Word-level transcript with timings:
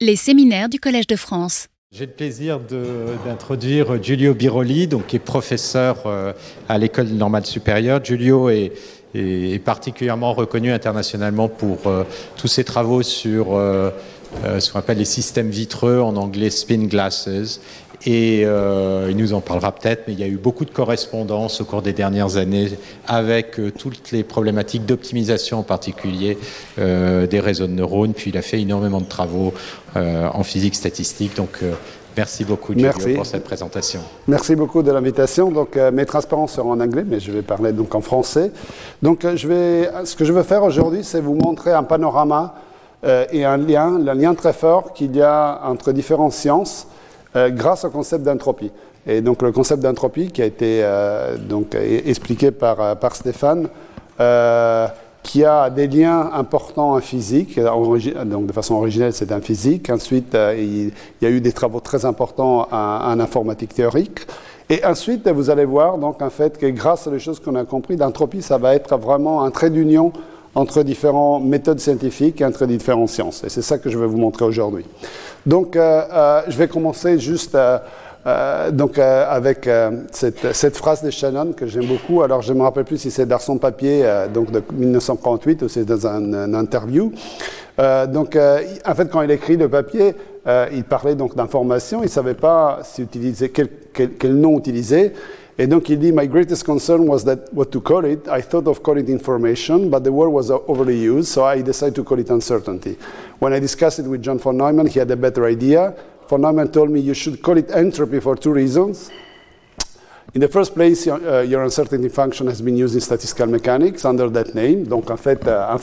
Les 0.00 0.14
séminaires 0.14 0.68
du 0.68 0.78
Collège 0.78 1.08
de 1.08 1.16
France. 1.16 1.66
J'ai 1.90 2.06
le 2.06 2.12
plaisir 2.12 2.60
d'introduire 3.24 4.00
Giulio 4.00 4.32
Biroli, 4.32 4.86
donc, 4.86 5.08
qui 5.08 5.16
est 5.16 5.18
professeur 5.18 6.04
euh, 6.06 6.32
à 6.68 6.78
l'École 6.78 7.08
normale 7.08 7.44
supérieure. 7.44 8.04
Giulio 8.04 8.48
est, 8.48 8.70
particulièrement 9.64 10.34
reconnu 10.34 10.70
internationalement 10.70 11.48
pour 11.48 11.88
euh, 11.88 12.04
tous 12.36 12.46
ses 12.46 12.62
travaux 12.62 13.02
sur 13.02 13.56
euh, 13.56 13.90
ce 14.60 14.70
qu'on 14.70 14.78
appelle 14.78 14.98
les 14.98 15.04
systèmes 15.04 15.50
vitreux, 15.50 15.98
en 15.98 16.14
anglais 16.14 16.50
spin 16.50 16.86
glasses, 16.86 17.28
et 18.06 18.42
euh, 18.44 19.08
il 19.10 19.16
nous 19.16 19.32
en 19.32 19.40
parlera 19.40 19.72
peut-être, 19.72 20.04
mais 20.06 20.12
il 20.12 20.20
y 20.20 20.22
a 20.22 20.28
eu 20.28 20.36
beaucoup 20.36 20.64
de 20.64 20.70
correspondances 20.70 21.60
au 21.60 21.64
cours 21.64 21.82
des 21.82 21.92
dernières 21.92 22.36
années 22.36 22.68
avec 23.06 23.58
euh, 23.58 23.72
toutes 23.72 24.12
les 24.12 24.22
problématiques 24.22 24.86
d'optimisation 24.86 25.58
en 25.58 25.62
particulier 25.64 26.38
euh, 26.78 27.26
des 27.26 27.40
réseaux 27.40 27.66
de 27.66 27.72
neurones. 27.72 28.14
Puis 28.14 28.30
il 28.30 28.38
a 28.38 28.42
fait 28.42 28.60
énormément 28.60 29.00
de 29.00 29.06
travaux 29.06 29.52
en 29.96 30.44
physique 30.44 30.76
statistique. 30.76 31.34
Donc 31.36 31.60
Merci 32.16 32.44
beaucoup, 32.44 32.72
Julio, 32.72 32.90
pour 33.14 33.26
cette 33.26 33.44
présentation. 33.44 34.00
Merci 34.26 34.54
beaucoup 34.56 34.82
de 34.82 34.90
l'invitation. 34.90 35.50
Donc, 35.50 35.76
mes 35.76 36.04
transparences 36.04 36.52
seront 36.52 36.72
en 36.72 36.80
anglais, 36.80 37.04
mais 37.06 37.20
je 37.20 37.30
vais 37.30 37.42
parler 37.42 37.72
donc 37.72 37.94
en 37.94 38.00
français. 38.00 38.50
Donc, 39.02 39.24
je 39.34 39.48
vais, 39.48 39.88
ce 40.04 40.16
que 40.16 40.24
je 40.24 40.32
veux 40.32 40.42
faire 40.42 40.64
aujourd'hui, 40.64 41.00
c'est 41.02 41.20
vous 41.20 41.34
montrer 41.34 41.72
un 41.72 41.84
panorama 41.84 42.54
et 43.04 43.44
un 43.44 43.56
lien, 43.56 43.94
un 44.06 44.14
lien 44.14 44.34
très 44.34 44.52
fort 44.52 44.92
qu'il 44.92 45.14
y 45.16 45.22
a 45.22 45.60
entre 45.64 45.92
différentes 45.92 46.32
sciences 46.32 46.88
euh, 47.36 47.50
grâce 47.50 47.84
au 47.84 47.90
concept 47.90 48.24
d'entropie. 48.24 48.70
Et 49.06 49.20
donc 49.20 49.42
le 49.42 49.52
concept 49.52 49.82
d'entropie 49.82 50.30
qui 50.30 50.40
a 50.40 50.46
été 50.46 50.80
euh, 50.82 51.36
donc, 51.36 51.74
expliqué 51.74 52.50
par, 52.50 52.80
euh, 52.80 52.94
par 52.94 53.14
Stéphane, 53.14 53.68
qui 55.22 55.44
a 55.44 55.68
des 55.68 55.86
liens 55.86 56.30
importants 56.32 56.94
en 56.94 57.00
physique. 57.00 57.60
Donc 57.60 58.46
de 58.46 58.52
façon 58.52 58.76
originelle, 58.76 59.12
c'est 59.12 59.30
en 59.30 59.40
physique. 59.40 59.90
Ensuite, 59.90 60.36
il, 60.56 60.90
y 61.20 61.26
a 61.26 61.30
eu 61.30 61.40
des 61.40 61.52
travaux 61.52 61.80
très 61.80 62.04
importants 62.06 62.66
en, 62.70 63.20
informatique 63.20 63.74
théorique. 63.74 64.20
Et 64.70 64.84
ensuite, 64.84 65.28
vous 65.28 65.50
allez 65.50 65.64
voir 65.64 65.98
donc 65.98 66.22
en 66.22 66.30
fait 66.30 66.58
que 66.58 66.66
grâce 66.66 67.06
aux 67.06 67.18
choses 67.18 67.40
qu'on 67.40 67.54
a 67.56 67.64
compris, 67.64 67.96
l'entropie, 67.96 68.42
ça 68.42 68.58
va 68.58 68.74
être 68.74 68.96
vraiment 68.96 69.44
un 69.44 69.50
trait 69.50 69.70
d'union 69.70 70.12
entre 70.58 70.82
différentes 70.82 71.44
méthodes 71.44 71.78
scientifiques 71.78 72.40
et 72.40 72.44
entre 72.44 72.66
différentes 72.66 73.10
sciences. 73.10 73.44
Et 73.44 73.48
c'est 73.48 73.62
ça 73.62 73.78
que 73.78 73.88
je 73.90 73.98
vais 73.98 74.06
vous 74.06 74.16
montrer 74.16 74.44
aujourd'hui. 74.44 74.84
Donc, 75.46 75.76
euh, 75.76 76.02
euh, 76.12 76.42
je 76.48 76.58
vais 76.58 76.66
commencer 76.66 77.18
juste 77.20 77.54
euh, 77.54 78.70
donc, 78.72 78.98
avec 78.98 79.70
cette, 80.10 80.76
phrase 80.76 81.02
de 81.04 81.10
Shannon 81.10 81.52
que 81.52 81.66
j'aime 81.66 81.86
beaucoup. 81.86 82.22
Alors, 82.22 82.42
je 82.42 82.52
ne 82.52 82.58
me 82.58 82.64
rappelle 82.64 82.84
plus 82.84 82.98
si 82.98 83.12
c'est 83.12 83.24
dans 83.24 83.38
son 83.38 83.58
papier 83.58 84.04
donc 84.34 84.50
de 84.50 84.60
1938 84.72 85.62
ou 85.62 85.68
c'est 85.68 85.84
dans 85.84 86.06
un, 86.06 86.52
interview. 86.54 87.12
donc, 88.08 88.36
en 88.36 88.94
fait, 88.94 89.10
quand 89.10 89.22
il 89.22 89.30
écrit 89.30 89.56
le 89.56 89.68
papier, 89.68 90.14
il 90.74 90.84
parlait 90.84 91.14
donc 91.14 91.36
d'information. 91.36 92.00
Il 92.00 92.06
ne 92.06 92.10
savait 92.10 92.34
pas 92.34 92.80
si 92.82 93.02
utiliser, 93.02 93.50
quel 93.50 94.34
nom 94.34 94.58
utiliser. 94.58 95.14
Donc 95.66 95.88
il 95.88 95.98
dit, 95.98 96.12
My 96.12 96.28
greatest 96.28 96.64
concern 96.64 97.08
was 97.08 97.24
that 97.24 97.52
what 97.52 97.72
to 97.72 97.80
call 97.80 98.04
it. 98.04 98.28
I 98.28 98.40
thought 98.40 98.68
of 98.68 98.80
calling 98.82 99.04
it 99.04 99.10
information, 99.10 99.90
but 99.90 100.04
the 100.04 100.12
word 100.12 100.28
was 100.28 100.52
overly 100.52 100.96
used, 100.96 101.28
so 101.28 101.44
I 101.44 101.62
decided 101.62 101.96
to 101.96 102.04
call 102.04 102.20
it 102.20 102.30
uncertainty. 102.30 102.96
When 103.40 103.52
I 103.52 103.58
discussed 103.58 103.98
it 103.98 104.06
with 104.06 104.22
John 104.22 104.38
von 104.38 104.56
Neumann, 104.56 104.86
he 104.86 105.00
had 105.00 105.10
a 105.10 105.16
better 105.16 105.46
idea. 105.46 105.96
Von 106.28 106.42
Neumann 106.42 106.70
told 106.70 106.90
me 106.90 107.00
you 107.00 107.14
should 107.14 107.42
call 107.42 107.58
it 107.58 107.72
entropy 107.72 108.20
for 108.20 108.36
two 108.36 108.52
reasons. 108.52 109.10
In 110.34 110.42
the 110.42 110.48
first 110.48 110.74
place, 110.74 111.06
your, 111.06 111.16
uh, 111.26 111.40
your, 111.40 111.64
uncertainty 111.64 112.10
function 112.10 112.46
has 112.48 112.60
been 112.60 112.76
used 112.76 112.94
in 112.94 113.00
statistical 113.00 113.46
mechanics 113.46 114.04
under 114.04 114.28
that 114.28 114.54
name. 114.54 114.84
Donc 114.84 115.10
en 115.10 115.16
fait, 115.16 115.44
euh, 115.48 115.76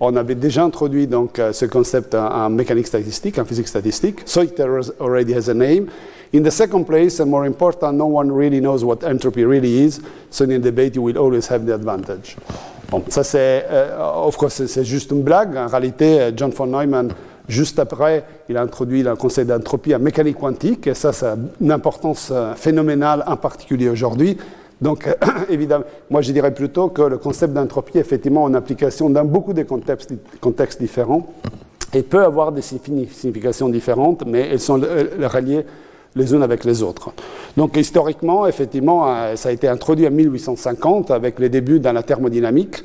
on 0.00 0.16
avait 0.16 0.34
déjà 0.34 0.64
introduit 0.64 1.06
donc, 1.06 1.38
euh, 1.38 1.52
ce 1.52 1.64
concept 1.64 2.14
en, 2.14 2.26
en 2.26 2.50
mécanique 2.50 2.88
statistique, 2.88 3.38
en 3.38 3.44
physique 3.44 3.68
statistique. 3.68 4.22
So 4.26 4.42
it 4.42 4.60
already 5.00 5.32
has 5.32 5.48
a 5.48 5.54
name. 5.54 5.86
In 6.34 6.42
the 6.42 6.50
second 6.50 6.84
place, 6.84 7.20
and 7.20 7.30
more 7.30 7.46
important, 7.46 7.94
no 7.94 8.06
one 8.06 8.30
really 8.30 8.60
knows 8.60 8.84
what 8.84 9.02
entropy 9.02 9.44
really 9.44 9.84
is, 9.84 10.00
so 10.30 10.44
in 10.44 10.50
a 10.50 10.58
debate 10.58 10.94
you 10.94 11.00
will 11.00 11.16
always 11.16 11.46
have 11.48 11.64
the 11.64 11.72
advantage. 11.72 12.36
Bon, 12.90 13.02
ça 13.08 13.24
c'est, 13.24 13.64
euh, 13.70 13.98
of 13.98 14.36
course, 14.36 14.66
c'est 14.66 14.84
juste 14.84 15.10
une 15.10 15.22
blague. 15.22 15.56
En 15.56 15.68
réalité, 15.68 16.20
euh, 16.20 16.30
John 16.36 16.50
von 16.50 16.66
Neumann, 16.66 17.12
juste 17.48 17.78
après, 17.78 18.24
il 18.50 18.58
a 18.58 18.62
introduit 18.62 19.02
le 19.02 19.16
concept 19.16 19.48
d'entropie 19.48 19.94
en 19.94 20.00
mécanique 20.00 20.36
quantique, 20.36 20.86
et 20.86 20.94
ça, 20.94 21.14
ça 21.14 21.32
a 21.32 21.36
une 21.62 21.72
importance 21.72 22.28
euh, 22.30 22.54
phénoménale, 22.54 23.24
en 23.26 23.36
particulier 23.36 23.88
aujourd'hui. 23.88 24.36
Donc, 24.82 25.08
évidemment, 25.48 25.84
moi 26.10 26.20
je 26.20 26.32
dirais 26.32 26.52
plutôt 26.52 26.88
que 26.88 27.02
le 27.02 27.16
concept 27.16 27.54
d'entropie, 27.54 27.96
effectivement, 27.96 28.44
en 28.44 28.52
application 28.52 29.08
dans 29.08 29.24
beaucoup 29.24 29.54
de 29.54 29.62
contextes, 29.62 30.12
contextes 30.42 30.78
différents, 30.78 31.26
et 31.94 32.02
peut 32.02 32.22
avoir 32.22 32.52
des 32.52 32.60
significations 32.60 33.70
différentes, 33.70 34.24
mais 34.26 34.46
elles 34.50 34.60
sont 34.60 34.74
reliées 34.74 35.64
les 36.14 36.34
unes 36.34 36.42
avec 36.42 36.64
les 36.64 36.82
autres. 36.82 37.10
Donc 37.56 37.76
historiquement, 37.76 38.46
effectivement, 38.46 39.08
euh, 39.08 39.36
ça 39.36 39.48
a 39.48 39.52
été 39.52 39.68
introduit 39.68 40.06
en 40.06 40.10
1850 40.10 41.10
avec 41.10 41.38
les 41.38 41.48
débuts 41.48 41.80
dans 41.80 41.92
la 41.92 42.02
thermodynamique. 42.02 42.84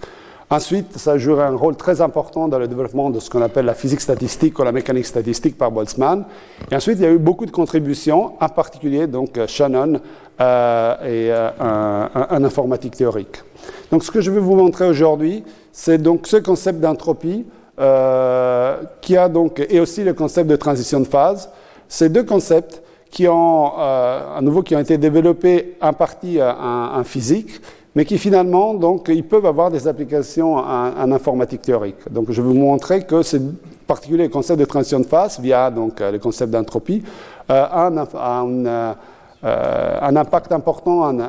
Ensuite, 0.49 0.97
ça 0.97 1.13
a 1.13 1.17
joué 1.17 1.41
un 1.41 1.55
rôle 1.55 1.75
très 1.75 2.01
important 2.01 2.47
dans 2.47 2.59
le 2.59 2.67
développement 2.67 3.09
de 3.09 3.19
ce 3.19 3.29
qu'on 3.29 3.41
appelle 3.41 3.65
la 3.65 3.73
physique 3.73 4.01
statistique 4.01 4.59
ou 4.59 4.63
la 4.63 4.71
mécanique 4.71 5.05
statistique 5.05 5.57
par 5.57 5.71
Boltzmann. 5.71 6.25
Et 6.69 6.75
ensuite, 6.75 6.99
il 6.99 7.03
y 7.03 7.07
a 7.07 7.11
eu 7.11 7.17
beaucoup 7.17 7.45
de 7.45 7.51
contributions, 7.51 8.33
en 8.39 8.49
particulier 8.49 9.07
donc 9.07 9.37
euh, 9.37 9.47
Shannon 9.47 9.99
euh, 10.39 10.95
et 11.05 11.31
un, 11.31 12.43
informatique 12.43 12.95
théorique. 12.95 13.41
Donc, 13.89 14.03
ce 14.03 14.11
que 14.11 14.21
je 14.21 14.29
vais 14.29 14.39
vous 14.39 14.55
montrer 14.55 14.85
aujourd'hui, 14.85 15.43
c'est 15.71 15.97
donc 15.97 16.27
ce 16.27 16.37
concept 16.37 16.79
d'entropie 16.79 17.45
qui 17.77 19.17
a 19.17 19.29
donc 19.29 19.65
et 19.67 19.79
aussi 19.79 20.03
le 20.03 20.13
concept 20.13 20.47
de 20.47 20.55
transition 20.55 20.99
de 20.99 21.07
phase. 21.07 21.49
Ces 21.87 22.09
deux 22.09 22.23
concepts 22.23 22.82
qui 23.13 23.27
ont, 23.27 23.73
euh, 23.77 24.37
à 24.37 24.41
nouveau, 24.41 24.63
qui 24.63 24.75
ont 24.75 24.79
été 24.79 24.97
développés 24.97 25.75
en 25.79 25.93
partie 25.93 26.39
euh, 26.39 26.51
en, 26.51 27.03
physique, 27.03 27.61
mais 27.93 28.05
qui 28.05 28.17
finalement, 28.17 28.73
donc, 28.73 29.05
ils 29.07 29.23
peuvent 29.23 29.45
avoir 29.45 29.69
des 29.69 29.87
applications 29.87 30.55
en, 30.55 31.11
informatique 31.11 31.61
théorique. 31.61 32.09
Donc, 32.09 32.31
je 32.31 32.41
vais 32.41 32.47
vous 32.47 32.55
montrer 32.55 33.05
que 33.05 33.21
c'est 33.21 33.39
particulier 33.85 34.23
le 34.23 34.29
concept 34.29 34.59
de 34.59 34.65
transition 34.65 34.99
de 34.99 35.05
phase 35.05 35.39
via 35.39 35.69
donc 35.69 36.01
euh, 36.01 36.11
le 36.11 36.17
concept 36.17 36.51
d'entropie 36.51 37.03
euh, 37.51 37.65
un, 37.71 38.95
un, 39.43 39.47
euh, 39.47 39.99
un, 40.01 40.15
impact 40.15 40.51
important 40.51 41.01
en, 41.01 41.19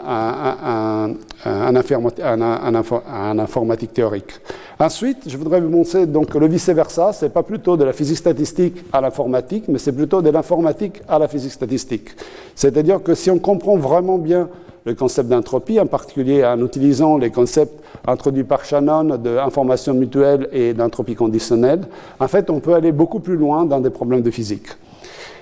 en, 1.45 3.39
informatique 3.39 3.93
théorique. 3.93 4.41
Ensuite, 4.79 5.29
je 5.29 5.37
voudrais 5.37 5.61
vous 5.61 5.69
montrer 5.69 6.07
donc 6.07 6.35
le 6.35 6.47
vice-versa. 6.47 7.13
Ce 7.13 7.25
n'est 7.25 7.31
pas 7.31 7.43
plutôt 7.43 7.77
de 7.77 7.85
la 7.85 7.93
physique 7.93 8.19
statistique 8.19 8.85
à 8.93 9.01
l'informatique, 9.01 9.65
mais 9.69 9.79
c'est 9.79 9.93
plutôt 9.93 10.23
de 10.23 10.31
l'informatique 10.31 11.03
à 11.09 11.19
la 11.19 11.29
physique 11.29 11.53
statistique. 11.53 12.11
C'est-à-dire 12.55 13.03
que 13.03 13.15
si 13.15 13.31
on 13.31 13.39
comprend 13.39 13.77
vraiment 13.77 14.19
bien 14.19 14.49
le 14.85 14.95
concept 14.95 15.29
d'entropie, 15.31 15.81
en 15.81 15.87
particulier 15.87 16.45
en 16.45 16.63
utilisant 16.65 17.17
les 17.17 17.31
concepts 17.31 17.83
introduits 18.07 18.45
par 18.45 18.65
Shannon 18.65 19.17
d'information 19.17 19.95
mutuelle 19.95 20.49
et 20.53 20.75
d'entropie 20.75 21.15
conditionnelle, 21.15 21.81
en 22.21 22.29
fait, 22.29 22.51
on 22.51 22.61
peut 22.61 22.75
aller 22.75 22.93
beaucoup 22.93 23.21
plus 23.21 23.37
loin 23.37 23.65
dans 23.65 23.81
des 23.81 23.91
problèmes 23.91 24.23
de 24.23 24.31
physique. 24.31 24.69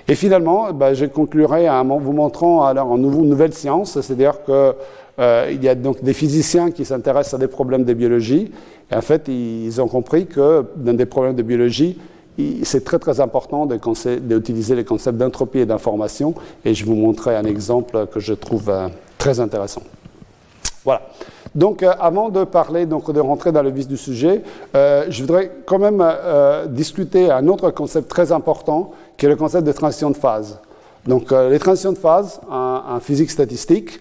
Et 0.09 0.15
finalement, 0.15 0.73
bah, 0.73 0.95
je 0.95 1.07
conclurai 1.07 1.69
en 1.69 1.85
vous 1.99 2.13
montrant 2.13 2.65
alors 2.65 2.95
une 2.97 3.03
nouvelle 3.03 3.55
science, 3.55 4.01
c'est-à-dire 4.01 4.43
que 4.45 4.75
euh, 5.19 5.55
y 5.61 5.69
a 5.69 5.75
donc 5.75 6.03
des 6.03 6.15
physiciens 6.15 6.71
qui 6.71 6.85
s'intéressent 6.85 7.35
à 7.35 7.39
des 7.39 7.49
problèmes 7.49 7.85
de 7.85 7.95
biologie. 7.95 8.51
Et 8.91 8.95
en 8.95 9.01
fait, 9.03 9.29
ils 9.29 9.81
ont 9.81 9.89
compris 9.89 10.27
que 10.27 10.65
dans 10.77 10.95
des 10.95 11.07
problèmes 11.07 11.37
de 11.37 11.43
biologie, 11.43 11.99
c'est 12.63 12.83
très 12.83 12.99
très 12.99 13.21
important 13.21 13.67
d'utiliser 13.67 14.75
les 14.75 14.85
concepts 14.85 15.19
d'entropie 15.19 15.61
et 15.61 15.67
d'information. 15.67 16.35
Et 16.65 16.75
je 16.75 16.85
vous 16.85 16.95
montrerai 16.95 17.37
un 17.37 17.45
exemple 17.45 18.07
que 18.07 18.21
je 18.21 18.33
trouve 18.33 18.71
euh, 18.71 18.89
très 19.19 19.39
intéressant. 19.39 19.83
Voilà. 20.85 21.03
Donc, 21.55 21.83
euh, 21.83 21.93
avant 22.01 22.31
de 22.31 22.45
parler, 22.45 22.87
donc 22.87 23.13
de 23.13 23.21
rentrer 23.21 23.53
dans 23.53 23.63
le 23.63 23.71
vif 23.71 23.87
du 23.87 23.99
sujet, 23.99 24.43
je 24.75 25.21
voudrais 25.21 25.53
quand 25.67 25.79
même 25.79 26.03
discuter 26.71 27.31
un 27.31 27.47
autre 27.49 27.71
concept 27.71 28.09
très 28.09 28.33
important, 28.33 28.93
qui 29.23 29.27
est 29.27 29.29
le 29.29 29.37
concept 29.37 29.65
de 29.65 29.71
transition 29.71 30.11
de 30.11 30.17
phase. 30.17 30.59
Donc, 31.07 31.31
les 31.31 31.61
transitions 31.61 31.93
de 31.93 31.99
phase 31.99 32.41
en 32.51 32.99
physique 32.99 33.31
statistique, 33.31 34.01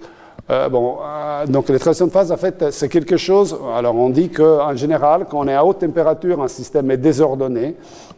euh, 0.49 0.67
bon, 0.67 0.97
euh, 0.99 1.45
donc 1.45 1.69
les 1.69 1.77
transitions 1.77 2.07
de 2.07 2.11
phase, 2.11 2.31
en 2.31 2.37
fait, 2.37 2.71
c'est 2.71 2.89
quelque 2.89 3.17
chose. 3.17 3.55
Alors, 3.75 3.95
on 3.95 4.09
dit 4.09 4.29
qu'en 4.29 4.75
général, 4.75 5.27
quand 5.29 5.41
on 5.41 5.47
est 5.47 5.53
à 5.53 5.63
haute 5.63 5.77
température, 5.77 6.41
un 6.41 6.47
système 6.47 6.89
est 6.89 6.97
désordonné, 6.97 7.75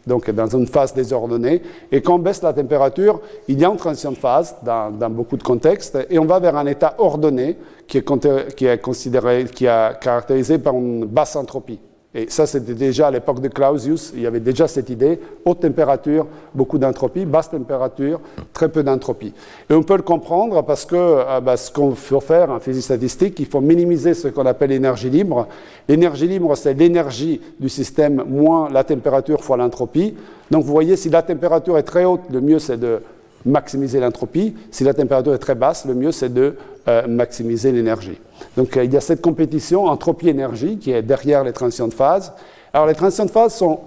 donc 0.07 0.31
dans 0.31 0.47
une 0.47 0.65
phase 0.65 0.93
désordonnée, 0.93 1.61
et 1.91 2.01
quand 2.01 2.15
on 2.15 2.19
baisse 2.19 2.41
la 2.41 2.53
température, 2.53 3.19
il 3.49 3.59
y 3.59 3.65
a 3.65 3.69
une 3.69 3.75
transition 3.75 4.13
de 4.13 4.17
phase 4.17 4.55
dans, 4.63 5.09
beaucoup 5.09 5.35
de 5.35 5.43
contextes, 5.43 5.97
et 6.09 6.17
on 6.19 6.25
va 6.25 6.39
vers 6.39 6.55
un 6.55 6.67
état 6.67 6.95
ordonné 6.99 7.57
qui 7.85 7.97
est 7.97 8.81
considéré, 8.81 9.43
qui 9.53 9.65
est 9.65 9.99
caractérisé 9.99 10.57
par 10.57 10.73
une 10.73 11.03
basse 11.03 11.35
entropie. 11.35 11.81
Et 12.15 12.27
ça, 12.29 12.45
c'était 12.45 12.75
déjà 12.75 13.07
à 13.07 13.11
l'époque 13.11 13.41
de 13.41 13.47
Clausius, 13.47 14.11
il 14.13 14.21
y 14.21 14.27
avait 14.27 14.39
déjà 14.39 14.67
cette 14.67 14.91
idée, 14.91 15.19
haute 15.45 15.61
température, 15.61 16.27
beaucoup 16.53 16.77
d'entropie, 16.77 17.25
basse 17.25 17.49
température, 17.49 18.19
très 18.53 18.69
peu 18.69 18.83
d'entropie. 18.83 19.33
Et 19.67 19.73
on 19.73 19.81
peut 19.81 19.95
le 19.95 20.03
comprendre 20.03 20.61
parce 20.63 20.85
que 20.85 20.95
euh, 20.95 21.41
bah, 21.41 21.57
ce 21.57 21.71
qu'on 21.71 21.95
faut 21.95 22.19
faire 22.19 22.51
en 22.51 22.59
physique 22.59 22.83
statistique, 22.83 23.39
il 23.39 23.47
faut 23.47 23.61
minimiser 23.61 24.13
ce 24.13 24.27
qu'on 24.27 24.45
appelle 24.45 24.69
l'énergie 24.69 25.09
libre. 25.09 25.47
L'énergie 25.87 26.27
libre, 26.27 26.55
c'est 26.55 26.75
l'énergie 26.75 27.41
du 27.59 27.67
système 27.67 28.23
moins 28.27 28.69
la 28.69 28.83
température 28.83 29.43
fois 29.43 29.57
l'entropie. 29.57 30.15
Donc 30.51 30.65
vous 30.65 30.71
voyez, 30.71 30.95
si 30.97 31.09
la 31.09 31.23
température 31.23 31.79
est 31.79 31.83
très 31.83 32.05
haute, 32.05 32.21
le 32.31 32.41
mieux 32.41 32.59
c'est 32.59 32.77
de 32.77 33.01
maximiser 33.43 33.99
l'entropie. 33.99 34.53
Si 34.69 34.83
la 34.83 34.93
température 34.93 35.33
est 35.33 35.39
très 35.39 35.55
basse, 35.55 35.85
le 35.85 35.95
mieux 35.95 36.11
c'est 36.11 36.31
de 36.31 36.55
euh, 36.87 37.07
maximiser 37.07 37.71
l'énergie. 37.71 38.19
Donc 38.57 38.77
euh, 38.77 38.83
il 38.83 38.93
y 38.93 38.97
a 38.97 39.01
cette 39.01 39.21
compétition 39.21 39.85
entropie-énergie 39.85 40.77
qui 40.77 40.91
est 40.91 41.01
derrière 41.01 41.43
les 41.43 41.53
transitions 41.53 41.87
de 41.87 41.93
phase. 41.93 42.33
Alors 42.73 42.87
les 42.87 42.95
transitions 42.95 43.25
de 43.25 43.31
phase 43.31 43.55
sont, 43.55 43.79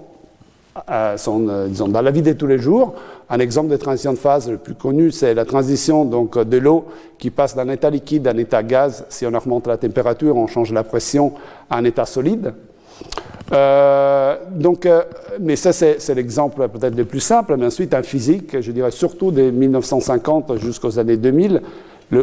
euh, 0.89 1.67
disons, 1.67 1.87
dans 1.87 2.01
la 2.01 2.11
vie 2.11 2.21
de 2.21 2.33
tous 2.33 2.47
les 2.47 2.57
jours. 2.57 2.95
Un 3.29 3.39
exemple 3.39 3.69
de 3.69 3.77
transition 3.77 4.13
de 4.13 4.17
phase 4.17 4.49
le 4.49 4.57
plus 4.57 4.75
connu, 4.75 5.11
c'est 5.11 5.33
la 5.33 5.45
transition 5.45 6.05
donc, 6.05 6.37
de 6.37 6.57
l'eau 6.57 6.85
qui 7.17 7.29
passe 7.29 7.55
d'un 7.55 7.67
état 7.69 7.89
liquide 7.89 8.27
à 8.27 8.31
un 8.31 8.37
état 8.37 8.63
gaz. 8.63 9.05
Si 9.09 9.25
on 9.25 9.33
augmente 9.33 9.67
la 9.67 9.77
température, 9.77 10.35
on 10.37 10.47
change 10.47 10.71
la 10.71 10.83
pression 10.83 11.33
à 11.69 11.77
un 11.77 11.83
état 11.83 12.05
solide. 12.05 12.53
donc, 13.51 14.87
mais 15.41 15.55
ça, 15.55 15.73
c'est 15.73 16.15
l'exemple 16.15 16.67
peut-être 16.69 16.95
le 16.95 17.03
plus 17.03 17.19
simple. 17.19 17.57
Mais 17.57 17.65
ensuite, 17.65 17.93
en 17.93 18.03
physique, 18.03 18.61
je 18.61 18.71
dirais 18.71 18.91
surtout 18.91 19.31
de 19.31 19.49
1950 19.49 20.57
jusqu'aux 20.57 20.97
années 20.97 21.17
2000, 21.17 21.61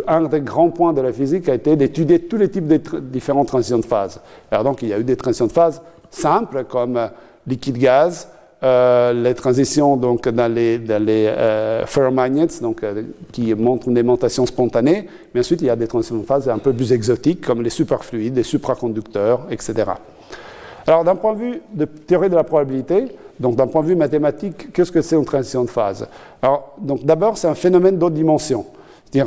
un 0.06 0.22
des 0.22 0.40
grands 0.40 0.70
points 0.70 0.92
de 0.92 1.00
la 1.00 1.12
physique 1.12 1.48
a 1.48 1.54
été 1.54 1.76
d'étudier 1.76 2.20
tous 2.20 2.36
les 2.36 2.48
types 2.48 2.66
de 2.66 2.80
différentes 3.00 3.48
transitions 3.48 3.78
de 3.78 3.84
phase. 3.84 4.20
Alors 4.50 4.64
donc, 4.64 4.82
il 4.82 4.88
y 4.88 4.92
a 4.92 4.98
eu 4.98 5.04
des 5.04 5.16
transitions 5.16 5.46
de 5.46 5.52
phase 5.52 5.82
simples 6.10 6.64
comme 6.64 6.96
euh, 6.96 7.08
liquide-gaz, 7.46 8.28
euh, 8.62 9.12
les 9.12 9.34
transitions 9.34 9.96
donc, 9.96 10.26
dans 10.28 10.52
les, 10.52 10.78
dans 10.78 11.04
euh, 11.06 11.84
ferromagnets, 11.86 12.60
donc, 12.62 12.82
qui 13.32 13.54
montrent 13.54 13.88
une 13.88 13.98
aimantation 13.98 14.46
spontanée, 14.46 15.08
mais 15.34 15.40
ensuite 15.40 15.60
il 15.60 15.66
y 15.66 15.70
a 15.70 15.76
des 15.76 15.86
transitions 15.86 16.16
de 16.16 16.24
phase 16.24 16.48
un 16.48 16.58
peu 16.58 16.72
plus 16.72 16.92
exotiques 16.92 17.44
comme 17.44 17.62
les 17.62 17.70
superfluides, 17.70 18.36
les 18.36 18.42
supraconducteurs, 18.42 19.46
etc. 19.50 19.90
Alors 20.86 21.04
d'un 21.04 21.16
point 21.16 21.34
de 21.34 21.38
vue 21.38 21.62
de 21.74 21.84
théorie 21.84 22.30
de 22.30 22.36
la 22.36 22.44
probabilité, 22.44 23.06
donc 23.38 23.56
d'un 23.56 23.66
point 23.66 23.82
de 23.82 23.88
vue 23.88 23.96
mathématique, 23.96 24.72
qu'est-ce 24.72 24.92
que 24.92 25.02
c'est 25.02 25.16
une 25.16 25.24
transition 25.24 25.64
de 25.64 25.70
phase? 25.70 26.06
Alors 26.40 26.74
d'abord 26.78 27.36
c'est 27.36 27.48
un 27.48 27.54
phénomène 27.54 27.98
d'autre 27.98 28.14
dimension 28.14 28.64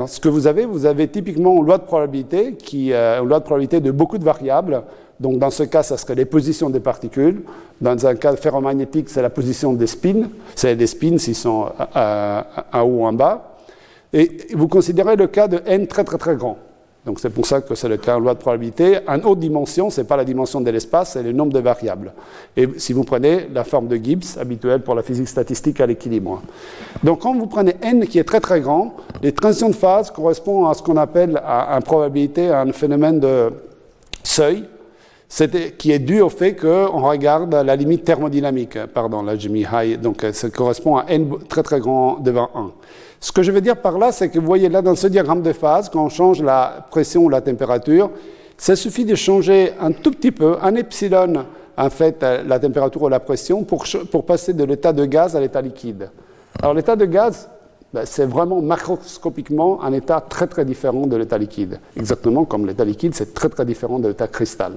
ce 0.07 0.19
que 0.19 0.27
vous 0.27 0.47
avez, 0.47 0.65
vous 0.65 0.85
avez 0.85 1.07
typiquement 1.07 1.55
une 1.55 1.65
loi 1.65 1.77
de 1.77 1.83
probabilité, 1.83 2.53
qui, 2.53 2.91
euh, 2.91 3.21
une 3.21 3.29
loi 3.29 3.39
de 3.39 3.45
probabilité 3.45 3.79
de 3.79 3.91
beaucoup 3.91 4.17
de 4.17 4.25
variables. 4.25 4.83
Donc 5.19 5.39
dans 5.39 5.49
ce 5.49 5.63
cas, 5.63 5.81
ça 5.81 5.97
serait 5.97 6.15
les 6.15 6.25
positions 6.25 6.69
des 6.69 6.79
particules. 6.79 7.41
Dans 7.81 8.05
un 8.05 8.15
cas 8.15 8.35
ferromagnétique, 8.35 9.09
c'est 9.09 9.21
la 9.21 9.29
position 9.29 9.73
des 9.73 9.87
spins. 9.87 10.29
C'est 10.55 10.75
les 10.75 10.87
spins 10.87 11.17
s'ils 11.17 11.35
sont 11.35 11.69
en 11.95 12.81
haut 12.81 12.99
ou 12.99 13.05
en 13.05 13.13
bas. 13.13 13.57
Et 14.13 14.47
vous 14.53 14.67
considérez 14.67 15.15
le 15.15 15.27
cas 15.27 15.47
de 15.47 15.61
n 15.65 15.87
très 15.87 16.03
très 16.03 16.17
très 16.17 16.35
grand. 16.35 16.57
Donc 17.07 17.21
c'est 17.21 17.29
pour 17.29 17.45
ça 17.45 17.61
que 17.61 17.73
c'est 17.73 17.87
le 17.87 17.95
cas 17.95 18.17
en 18.17 18.19
loi 18.19 18.33
de 18.33 18.39
probabilité. 18.39 18.99
En 19.07 19.17
haute 19.21 19.39
dimension, 19.39 19.89
ce 19.89 20.01
n'est 20.01 20.07
pas 20.07 20.17
la 20.17 20.25
dimension 20.25 20.59
de 20.59 20.69
l'espace, 20.69 21.13
c'est 21.13 21.23
le 21.23 21.31
nombre 21.31 21.53
de 21.53 21.59
variables. 21.59 22.11
Et 22.57 22.67
si 22.75 22.91
vous 22.91 23.05
prenez 23.05 23.47
la 23.53 23.63
forme 23.63 23.87
de 23.87 23.95
Gibbs, 23.95 24.37
habituelle 24.37 24.81
pour 24.81 24.93
la 24.93 25.01
physique 25.01 25.29
statistique 25.29 25.79
à 25.79 25.85
l'équilibre. 25.85 26.41
Donc 27.05 27.21
quand 27.21 27.33
vous 27.33 27.47
prenez 27.47 27.75
n 27.81 28.05
qui 28.05 28.19
est 28.19 28.25
très 28.25 28.41
très 28.41 28.59
grand, 28.59 28.93
les 29.23 29.31
transitions 29.31 29.69
de 29.69 29.75
phase 29.75 30.11
correspondent 30.11 30.69
à 30.69 30.73
ce 30.73 30.83
qu'on 30.83 30.97
appelle 30.97 31.41
probabilité, 31.85 32.49
un 32.49 32.73
phénomène 32.73 33.21
de 33.21 33.53
seuil, 34.21 34.65
qui 35.77 35.93
est 35.93 35.99
dû 35.99 36.19
au 36.19 36.29
fait 36.29 36.55
qu'on 36.57 37.07
regarde 37.07 37.53
la 37.55 37.75
limite 37.77 38.03
thermodynamique. 38.03 38.77
Pardon, 38.93 39.23
là 39.23 39.37
j'ai 39.37 39.47
mis 39.47 39.65
high, 39.71 39.97
donc 39.97 40.25
ça 40.33 40.49
correspond 40.49 40.97
à 40.97 41.05
n 41.07 41.29
très 41.47 41.63
très 41.63 41.79
grand 41.79 42.17
devant 42.19 42.49
1. 42.53 42.71
Ce 43.19 43.31
que 43.31 43.41
je 43.41 43.51
veux 43.51 43.61
dire 43.61 43.77
par 43.77 43.97
là, 43.97 44.11
c'est 44.11 44.29
que 44.29 44.39
vous 44.39 44.45
voyez 44.45 44.69
là 44.69 44.81
dans 44.81 44.95
ce 44.95 45.07
diagramme 45.07 45.41
de 45.41 45.53
phase, 45.53 45.89
quand 45.89 46.03
on 46.03 46.09
change 46.09 46.41
la 46.41 46.85
pression 46.89 47.23
ou 47.23 47.29
la 47.29 47.41
température, 47.41 48.11
ça 48.57 48.75
suffit 48.75 49.05
de 49.05 49.15
changer 49.15 49.73
un 49.79 49.91
tout 49.91 50.11
petit 50.11 50.31
peu, 50.31 50.57
un 50.61 50.75
epsilon, 50.75 51.45
en 51.77 51.89
fait, 51.89 52.23
la 52.23 52.59
température 52.59 53.03
ou 53.03 53.09
la 53.09 53.19
pression, 53.19 53.63
pour, 53.63 53.85
pour 54.11 54.25
passer 54.25 54.53
de 54.53 54.63
l'état 54.63 54.93
de 54.93 55.05
gaz 55.05 55.35
à 55.35 55.39
l'état 55.39 55.61
liquide. 55.61 56.09
Alors 56.61 56.73
l'état 56.73 56.95
de 56.95 57.05
gaz, 57.05 57.49
ben, 57.93 58.03
c'est 58.05 58.25
vraiment 58.25 58.61
macroscopiquement 58.61 59.81
un 59.83 59.93
état 59.93 60.21
très 60.21 60.47
très 60.47 60.65
différent 60.65 61.07
de 61.07 61.15
l'état 61.15 61.37
liquide. 61.37 61.79
Exactement 61.95 62.45
comme 62.45 62.65
l'état 62.65 62.83
liquide, 62.83 63.13
c'est 63.15 63.33
très 63.33 63.49
très 63.49 63.65
différent 63.65 63.99
de 63.99 64.09
l'état 64.09 64.27
cristal. 64.27 64.73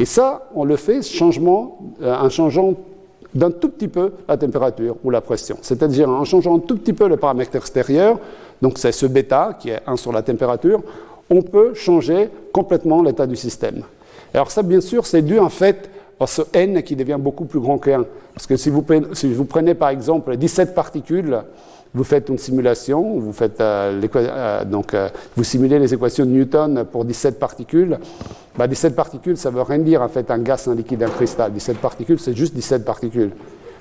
Et 0.00 0.04
ça, 0.04 0.48
on 0.54 0.64
le 0.64 0.76
fait 0.76 1.02
changement, 1.02 1.78
euh, 2.02 2.14
en 2.14 2.28
changeant 2.28 2.74
d'un 3.34 3.50
tout 3.50 3.68
petit 3.68 3.88
peu 3.88 4.12
la 4.28 4.36
température 4.36 4.96
ou 5.02 5.10
la 5.10 5.20
pression. 5.20 5.56
C'est-à-dire 5.62 6.08
en 6.08 6.24
changeant 6.24 6.56
un 6.56 6.60
tout 6.60 6.76
petit 6.76 6.92
peu 6.92 7.08
le 7.08 7.16
paramètre 7.16 7.56
extérieur, 7.56 8.18
donc 8.62 8.78
c'est 8.78 8.92
ce 8.92 9.06
bêta 9.06 9.56
qui 9.58 9.70
est 9.70 9.80
1 9.86 9.96
sur 9.96 10.12
la 10.12 10.22
température, 10.22 10.82
on 11.30 11.42
peut 11.42 11.74
changer 11.74 12.30
complètement 12.52 13.02
l'état 13.02 13.26
du 13.26 13.36
système. 13.36 13.82
Alors 14.32 14.50
ça, 14.50 14.62
bien 14.62 14.80
sûr, 14.80 15.06
c'est 15.06 15.22
dû 15.22 15.38
en 15.38 15.48
fait 15.48 15.90
à 16.20 16.26
ce 16.26 16.42
n 16.52 16.82
qui 16.82 16.96
devient 16.96 17.18
beaucoup 17.18 17.44
plus 17.44 17.60
grand 17.60 17.78
que 17.78 17.90
1. 17.90 18.04
Parce 18.34 18.46
que 18.46 18.56
si 18.56 18.70
vous 18.70 18.82
prenez, 18.82 19.06
si 19.12 19.32
vous 19.32 19.44
prenez 19.44 19.74
par 19.74 19.88
exemple 19.90 20.36
17 20.36 20.74
particules, 20.74 21.42
vous 21.94 22.04
faites 22.04 22.28
une 22.28 22.38
simulation, 22.38 23.22
euh, 23.40 23.48
euh, 23.60 24.02
euh, 24.14 25.08
vous 25.36 25.44
simulez 25.44 25.78
les 25.78 25.94
équations 25.94 26.26
de 26.26 26.30
Newton 26.30 26.84
pour 26.90 27.04
17 27.04 27.38
particules. 27.38 27.98
Bah, 28.58 28.66
17 28.66 28.96
particules, 28.96 29.36
ça 29.36 29.50
ne 29.50 29.56
veut 29.56 29.62
rien 29.62 29.78
dire 29.78 30.02
en 30.02 30.08
fait 30.08 30.30
un 30.30 30.38
gaz, 30.38 30.66
un 30.66 30.74
liquide, 30.74 31.04
un 31.04 31.08
cristal. 31.08 31.52
17 31.52 31.78
particules, 31.78 32.18
c'est 32.18 32.34
juste 32.34 32.54
17 32.54 32.84
particules. 32.84 33.30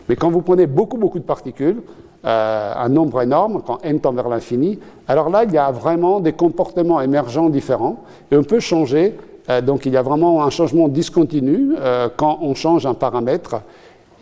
Mais 0.07 0.15
quand 0.15 0.29
vous 0.29 0.41
prenez 0.41 0.67
beaucoup, 0.67 0.97
beaucoup 0.97 1.19
de 1.19 1.23
particules, 1.23 1.81
un 2.25 2.87
nombre 2.87 3.21
énorme, 3.21 3.61
quand 3.65 3.79
n 3.83 3.99
tend 3.99 4.13
vers 4.13 4.29
l'infini, 4.29 4.79
alors 5.09 5.29
là, 5.29 5.43
il 5.43 5.51
y 5.51 5.57
a 5.57 5.71
vraiment 5.71 6.21
des 6.21 6.31
comportements 6.31 7.01
émergents 7.01 7.49
différents 7.49 8.03
et 8.31 8.37
on 8.37 8.43
peut 8.43 8.61
changer. 8.61 9.15
donc 9.63 9.85
il 9.85 9.91
y 9.91 9.97
a 9.97 10.01
vraiment 10.01 10.43
un 10.43 10.49
changement 10.49 10.87
discontinu 10.87 11.73
quand 12.15 12.39
on 12.41 12.53
change 12.55 12.85
un 12.85 12.93
paramètre 12.93 13.61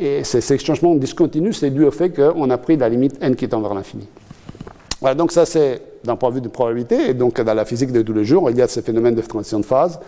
et 0.01 0.23
ces 0.23 0.57
changements 0.57 0.95
discontinus, 0.95 1.59
c'est 1.59 1.69
dû 1.69 1.85
au 1.85 1.91
fait 1.91 2.09
qu'on 2.09 2.49
a 2.49 2.57
pris 2.57 2.75
la 2.75 2.89
limite 2.89 3.21
n 3.21 3.35
qui 3.35 3.47
tend 3.47 3.61
vers 3.61 3.75
l'infini. 3.75 4.07
Voilà, 4.99 5.15
donc 5.15 5.31
ça 5.31 5.45
c'est 5.45 5.81
d'un 6.03 6.15
point 6.15 6.29
de 6.29 6.35
vue 6.35 6.41
de 6.41 6.47
probabilité, 6.47 7.09
et 7.09 7.13
donc 7.13 7.39
dans 7.39 7.53
la 7.53 7.65
physique 7.65 7.91
de 7.91 8.01
tous 8.01 8.13
les 8.13 8.25
jours, 8.25 8.49
il 8.49 8.57
y 8.57 8.61
a 8.61 8.67
ce 8.67 8.81
phénomène 8.81 9.13
de 9.13 9.21
transition 9.21 9.59
de 9.59 9.65
phase. 9.65 9.99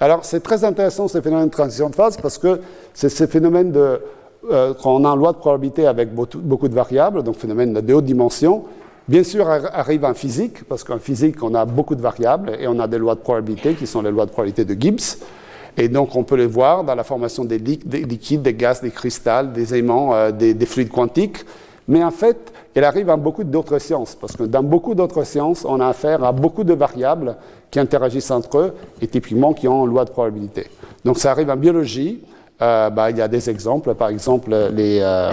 Alors 0.00 0.24
c'est 0.24 0.40
très 0.40 0.64
intéressant 0.64 1.08
ce 1.08 1.20
phénomène 1.20 1.46
de 1.46 1.52
transition 1.52 1.88
de 1.88 1.94
phase 1.94 2.18
parce 2.18 2.38
que 2.38 2.60
c'est 2.92 3.08
ce 3.08 3.26
phénomène 3.26 3.72
de, 3.72 4.00
euh, 4.50 4.74
quand 4.80 4.94
on 4.94 5.04
a 5.04 5.08
une 5.08 5.18
loi 5.18 5.32
de 5.32 5.38
probabilité 5.38 5.86
avec 5.86 6.14
beaucoup 6.14 6.68
de 6.68 6.74
variables, 6.74 7.22
donc 7.22 7.36
phénomène 7.36 7.72
de 7.72 7.94
haute 7.94 8.04
dimension, 8.04 8.64
bien 9.08 9.24
sûr 9.24 9.48
arrive 9.48 10.04
en 10.04 10.14
physique, 10.14 10.64
parce 10.64 10.84
qu'en 10.84 10.98
physique 10.98 11.42
on 11.42 11.54
a 11.54 11.64
beaucoup 11.64 11.94
de 11.94 12.02
variables 12.02 12.52
et 12.60 12.68
on 12.68 12.78
a 12.78 12.86
des 12.86 12.98
lois 12.98 13.14
de 13.14 13.20
probabilité 13.20 13.74
qui 13.74 13.86
sont 13.86 14.02
les 14.02 14.10
lois 14.10 14.26
de 14.26 14.30
probabilité 14.30 14.64
de 14.64 14.80
Gibbs. 14.80 15.18
Et 15.80 15.88
donc, 15.88 16.16
on 16.16 16.24
peut 16.24 16.34
les 16.34 16.46
voir 16.46 16.82
dans 16.82 16.96
la 16.96 17.04
formation 17.04 17.44
des, 17.44 17.58
liquides, 17.58 18.42
des 18.42 18.54
gaz, 18.54 18.82
des 18.82 18.90
cristals, 18.90 19.52
des 19.52 19.76
aimants, 19.76 20.12
euh, 20.12 20.32
des, 20.32 20.66
fluides 20.66 20.90
quantiques. 20.90 21.44
Mais 21.86 22.02
en 22.02 22.10
fait, 22.10 22.52
elle 22.74 22.82
arrive 22.82 23.06
dans 23.06 23.16
beaucoup 23.16 23.44
d'autres 23.44 23.78
sciences, 23.78 24.16
parce 24.20 24.36
que 24.36 24.42
dans 24.42 24.64
beaucoup 24.64 24.96
d'autres 24.96 25.22
sciences, 25.22 25.64
on 25.64 25.78
a 25.78 25.86
affaire 25.86 26.24
à 26.24 26.32
beaucoup 26.32 26.64
de 26.64 26.74
variables 26.74 27.36
qui 27.70 27.78
interagissent 27.78 28.32
entre 28.32 28.58
eux 28.58 28.74
et 29.00 29.06
typiquement 29.06 29.54
qui 29.54 29.68
ont 29.68 29.84
une 29.86 29.90
loi 29.92 30.04
de 30.04 30.10
probabilité. 30.10 30.66
Donc, 31.04 31.18
ça 31.18 31.30
arrive 31.30 31.48
en 31.48 31.56
biologie. 31.56 32.24
Euh, 32.60 32.90
bah, 32.90 33.10
il 33.12 33.16
y 33.16 33.22
a 33.22 33.28
des 33.28 33.48
exemples, 33.48 33.94
par 33.94 34.08
exemple, 34.08 34.50
euh, 34.52 35.32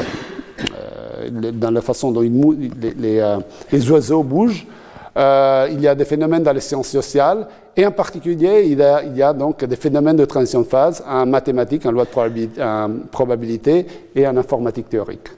dans 1.54 1.72
la 1.72 1.82
façon 1.82 2.12
dont 2.12 2.22
les 2.22 3.92
oiseaux 3.92 4.22
bougent. 4.22 4.68
Euh, 5.18 5.68
il 5.72 5.80
y 5.82 5.88
a 5.88 5.96
des 5.96 6.04
phénomènes 6.04 6.44
dans 6.44 6.52
les 6.52 6.62
sciences 6.62 6.90
sociales, 6.90 7.48
et 7.76 7.86
en 7.86 7.92
particulier, 7.92 8.64
il 8.66 9.18
y 9.18 9.22
a, 9.22 9.34
donc 9.34 9.64
des 9.64 9.76
phénomènes 9.76 10.18
de 10.18 10.26
transition 10.26 10.62
de 10.62 10.66
phase 10.66 11.04
en 11.08 11.26
mathématiques, 11.26 11.86
en 11.86 11.92
loi 11.92 12.06
de 12.06 13.08
probabilité, 13.12 13.86
et 14.14 14.28
en 14.28 14.36
informatique 14.36 14.90
théorique. 14.90 15.30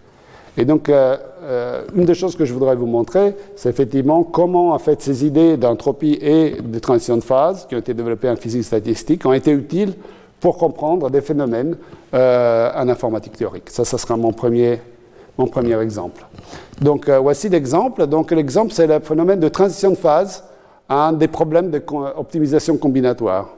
Et 0.60 0.66
donc, 0.66 0.90
euh, 0.90 1.16
euh, 1.44 1.84
une 1.96 2.06
des 2.06 2.16
choses 2.16 2.36
que 2.36 2.44
je 2.44 2.54
voudrais 2.54 2.76
vous 2.76 2.88
montrer, 2.88 3.36
c'est 3.56 3.70
effectivement 3.70 4.24
comment 4.24 4.72
en 4.72 4.80
fait, 4.80 5.00
ces 5.04 5.24
idées 5.24 5.56
d'entropie 5.56 6.18
et 6.20 6.56
de 6.60 6.80
transition 6.80 7.18
de 7.18 7.24
phase 7.24 7.68
qui 7.68 7.76
ont 7.76 7.80
été 7.80 7.94
développées 7.94 8.30
en 8.30 8.36
physique 8.36 8.64
statistique 8.64 9.24
ont 9.28 9.34
été 9.34 9.52
utiles 9.52 9.94
pour 10.40 10.58
comprendre 10.58 11.12
des 11.12 11.22
phénomènes 11.22 11.78
en 12.12 12.90
informatique 12.90 13.34
théorique. 13.34 13.70
Ça, 13.70 13.86
ça 13.86 14.00
sera 14.00 14.18
mon 14.18 14.32
premier 14.32 14.80
mon 15.38 15.48
premier 15.48 15.80
exemple. 15.80 16.26
Donc 16.82 17.10
euh, 17.10 17.20
voici 17.20 17.50
l'exemple. 17.50 18.08
Donc 18.08 18.32
l'exemple, 18.32 18.74
c'est 18.74 18.88
le 18.88 19.00
phénomène 19.00 19.40
de 19.40 19.50
transition 19.50 19.92
de 19.92 19.96
phase 19.96 20.44
à 20.90 21.08
un 21.08 21.14
des 21.14 21.28
problèmes 21.28 21.70
d'optimisation 21.70 22.78
combinatoire. 22.78 23.50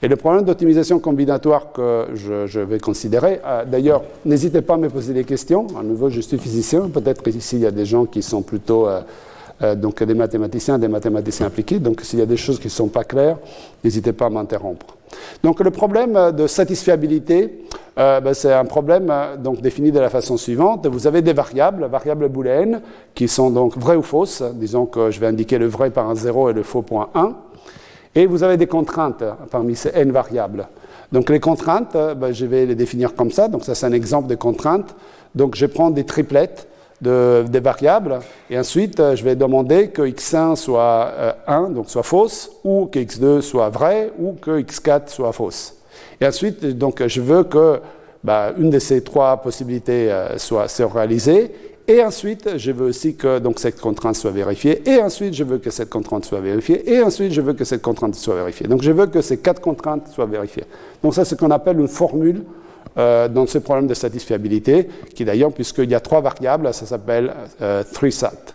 Et 0.00 0.06
le 0.06 0.14
problème 0.14 0.44
d'optimisation 0.44 1.00
combinatoire 1.00 1.72
que 1.72 2.06
je, 2.14 2.60
vais 2.60 2.78
considérer, 2.78 3.40
euh, 3.44 3.64
d'ailleurs, 3.64 4.02
n'hésitez 4.24 4.62
pas 4.62 4.74
à 4.74 4.76
me 4.76 4.88
poser 4.88 5.12
des 5.12 5.24
questions. 5.24 5.66
À 5.78 5.82
nouveau, 5.82 6.08
je 6.08 6.20
suis 6.20 6.38
physicien. 6.38 6.88
Peut-être 6.88 7.20
qu'ici, 7.22 7.56
il 7.56 7.62
y 7.62 7.66
a 7.66 7.72
des 7.72 7.84
gens 7.84 8.04
qui 8.04 8.22
sont 8.22 8.42
plutôt 8.42 8.86
euh, 8.86 9.00
donc 9.76 10.02
des 10.02 10.14
mathématiciens, 10.14 10.78
des 10.78 10.88
mathématiciens 10.88 11.46
appliqués. 11.46 11.78
Donc, 11.78 12.00
s'il 12.02 12.18
y 12.18 12.22
a 12.22 12.26
des 12.26 12.36
choses 12.36 12.58
qui 12.58 12.66
ne 12.66 12.72
sont 12.72 12.88
pas 12.88 13.04
claires, 13.04 13.38
n'hésitez 13.82 14.12
pas 14.12 14.26
à 14.26 14.30
m'interrompre. 14.30 14.96
Donc, 15.42 15.60
le 15.60 15.70
problème 15.70 16.32
de 16.32 16.46
satisfiabilité 16.46 17.64
euh, 17.98 18.20
ben, 18.20 18.32
c'est 18.32 18.52
un 18.52 18.64
problème 18.64 19.12
donc 19.38 19.60
défini 19.60 19.90
de 19.90 19.98
la 19.98 20.08
façon 20.08 20.36
suivante. 20.36 20.86
Vous 20.86 21.08
avez 21.08 21.20
des 21.20 21.32
variables, 21.32 21.84
variables 21.86 22.28
booléennes, 22.28 22.80
qui 23.12 23.26
sont 23.26 23.50
donc 23.50 23.76
vraies 23.76 23.96
ou 23.96 24.02
fausses. 24.02 24.42
Disons 24.54 24.86
que 24.86 25.10
je 25.10 25.18
vais 25.18 25.26
indiquer 25.26 25.58
le 25.58 25.66
vrai 25.66 25.90
par 25.90 26.08
un 26.08 26.14
0 26.14 26.50
et 26.50 26.52
le 26.52 26.62
faux 26.62 26.82
par 26.82 27.10
un 27.14 27.20
1. 27.20 27.36
Et 28.14 28.26
vous 28.26 28.44
avez 28.44 28.56
des 28.56 28.68
contraintes 28.68 29.24
parmi 29.50 29.74
ces 29.74 29.90
n 29.94 30.12
variables. 30.12 30.68
Donc 31.10 31.28
les 31.28 31.40
contraintes, 31.40 31.96
ben, 32.16 32.32
je 32.32 32.46
vais 32.46 32.66
les 32.66 32.76
définir 32.76 33.16
comme 33.16 33.32
ça. 33.32 33.48
Donc 33.48 33.64
ça, 33.64 33.74
c'est 33.74 33.86
un 33.86 33.92
exemple 33.92 34.28
de 34.28 34.36
contraintes. 34.36 34.94
Donc 35.34 35.56
je 35.56 35.66
prends 35.66 35.90
des 35.90 36.04
triplettes 36.04 36.68
de, 37.00 37.44
des 37.48 37.60
variables, 37.60 38.18
et 38.50 38.58
ensuite 38.58 39.00
je 39.14 39.22
vais 39.22 39.36
demander 39.36 39.88
que 39.88 40.02
x1 40.02 40.56
soit 40.56 41.36
1, 41.46 41.64
euh, 41.64 41.68
donc 41.68 41.90
soit 41.90 42.02
fausse, 42.02 42.50
ou 42.64 42.86
que 42.86 42.98
x2 42.98 43.40
soit 43.40 43.68
vrai, 43.68 44.12
ou 44.18 44.32
que 44.32 44.60
x4 44.60 45.08
soit 45.08 45.32
fausse. 45.32 45.74
Et 46.20 46.26
ensuite, 46.26 46.64
donc, 46.66 47.06
je 47.06 47.20
veux 47.20 47.44
que 47.44 47.80
bah, 48.24 48.52
une 48.58 48.70
de 48.70 48.78
ces 48.78 49.02
trois 49.02 49.36
possibilités 49.36 50.10
euh, 50.10 50.36
soit, 50.38 50.68
soit, 50.68 50.88
réalisée, 50.92 51.52
et 51.86 52.02
ensuite, 52.02 52.58
je 52.58 52.70
veux 52.70 52.86
aussi 52.88 53.14
que 53.14 53.38
donc, 53.38 53.58
cette 53.60 53.80
contrainte 53.80 54.16
soit 54.16 54.32
vérifiée, 54.32 54.82
et 54.90 55.00
ensuite, 55.00 55.32
je 55.32 55.44
veux 55.44 55.58
que 55.58 55.70
cette 55.70 55.88
contrainte 55.88 56.24
soit 56.24 56.40
vérifiée, 56.40 56.92
et 56.92 57.02
ensuite, 57.02 57.32
je 57.32 57.40
veux 57.40 57.54
que 57.54 57.64
cette 57.64 57.82
contrainte 57.82 58.14
soit 58.16 58.34
vérifiée. 58.34 58.66
Donc, 58.66 58.82
je 58.82 58.90
veux 58.90 59.06
que 59.06 59.22
ces 59.22 59.38
quatre 59.38 59.60
contraintes 59.60 60.08
soient 60.08 60.26
vérifiées. 60.26 60.64
Donc, 61.02 61.14
ça, 61.14 61.24
c'est 61.24 61.36
ce 61.36 61.40
qu'on 61.40 61.50
appelle 61.50 61.78
une 61.80 61.88
formule 61.88 62.42
euh, 62.96 63.28
dans 63.28 63.46
ce 63.46 63.58
problème 63.58 63.86
de 63.86 63.94
satisfiabilité, 63.94 64.88
qui 65.14 65.24
d'ailleurs, 65.24 65.52
puisqu'il 65.52 65.90
y 65.90 65.94
a 65.94 66.00
trois 66.00 66.20
variables, 66.20 66.72
ça 66.72 66.86
s'appelle 66.86 67.32
euh, 67.60 67.82
3SAT. 67.82 68.54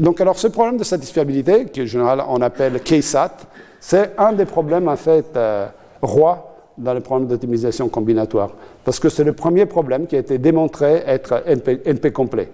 Donc 0.00 0.18
alors 0.20 0.38
ce 0.38 0.46
problème 0.48 0.78
de 0.78 0.84
satisfiabilité, 0.84 1.66
qui 1.66 1.82
en 1.82 1.86
général 1.86 2.24
on 2.26 2.40
appelle 2.40 2.80
KSAT, 2.82 3.32
c'est 3.80 4.12
un 4.18 4.32
des 4.32 4.46
problèmes 4.46 4.88
en 4.88 4.96
fait 4.96 5.26
euh, 5.36 5.66
roi 6.00 6.56
dans 6.78 6.94
le 6.94 7.00
problème 7.00 7.28
d'optimisation 7.28 7.90
combinatoire, 7.90 8.52
parce 8.84 8.98
que 8.98 9.10
c'est 9.10 9.24
le 9.24 9.34
premier 9.34 9.66
problème 9.66 10.06
qui 10.06 10.16
a 10.16 10.20
été 10.20 10.38
démontré 10.38 11.02
être 11.06 11.42
NP, 11.46 12.12
complet. 12.12 12.48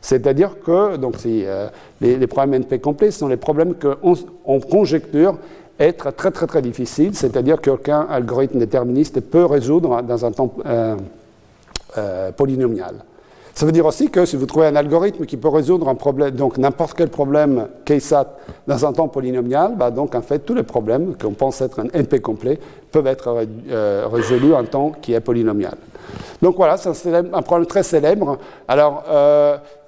C'est-à-dire 0.00 0.56
que 0.60 0.96
donc, 0.96 1.16
si, 1.18 1.44
euh, 1.44 1.68
les, 2.00 2.26
problèmes 2.26 2.62
NP 2.62 2.80
complets 2.80 3.12
sont 3.12 3.28
les 3.28 3.36
problèmes 3.36 3.74
qu'on 3.74 4.60
conjecture 4.60 5.38
être 5.80 6.10
très 6.12 6.30
très 6.30 6.46
très 6.46 6.62
difficile, 6.62 7.14
c'est-à-dire 7.14 7.60
qu'aucun 7.60 8.06
algorithme 8.10 8.58
déterministe 8.58 9.20
peut 9.20 9.44
résoudre 9.44 10.02
dans 10.02 10.24
un 10.24 10.32
temps 10.32 10.52
euh, 10.66 10.96
euh, 11.96 12.32
polynomial. 12.32 12.94
Ça 13.54 13.66
veut 13.66 13.72
dire 13.72 13.86
aussi 13.86 14.08
que 14.08 14.24
si 14.24 14.36
vous 14.36 14.46
trouvez 14.46 14.66
un 14.66 14.76
algorithme 14.76 15.26
qui 15.26 15.36
peut 15.36 15.48
résoudre 15.48 15.88
un 15.88 15.96
problème, 15.96 16.30
donc 16.30 16.58
n'importe 16.58 16.96
quel 16.96 17.08
problème 17.08 17.66
KSAT 17.84 18.36
dans 18.68 18.86
un 18.86 18.92
temps 18.92 19.08
polynomial, 19.08 19.74
bah 19.76 19.90
donc 19.90 20.14
en 20.14 20.22
fait 20.22 20.40
tous 20.40 20.54
les 20.54 20.62
problèmes 20.62 21.16
qu'on 21.16 21.32
pense 21.32 21.60
être 21.60 21.80
un 21.80 21.88
NP 21.92 22.20
complet 22.20 22.60
peuvent 22.92 23.08
être 23.08 23.44
euh, 23.70 24.06
résolus 24.12 24.54
en 24.54 24.64
temps 24.64 24.92
qui 25.02 25.12
est 25.12 25.20
polynomial. 25.20 25.74
Donc 26.40 26.56
voilà, 26.56 26.76
c'est 26.76 27.14
un, 27.14 27.42
problème 27.42 27.66
très 27.66 27.82
célèbre. 27.82 28.38
Alors 28.68 29.04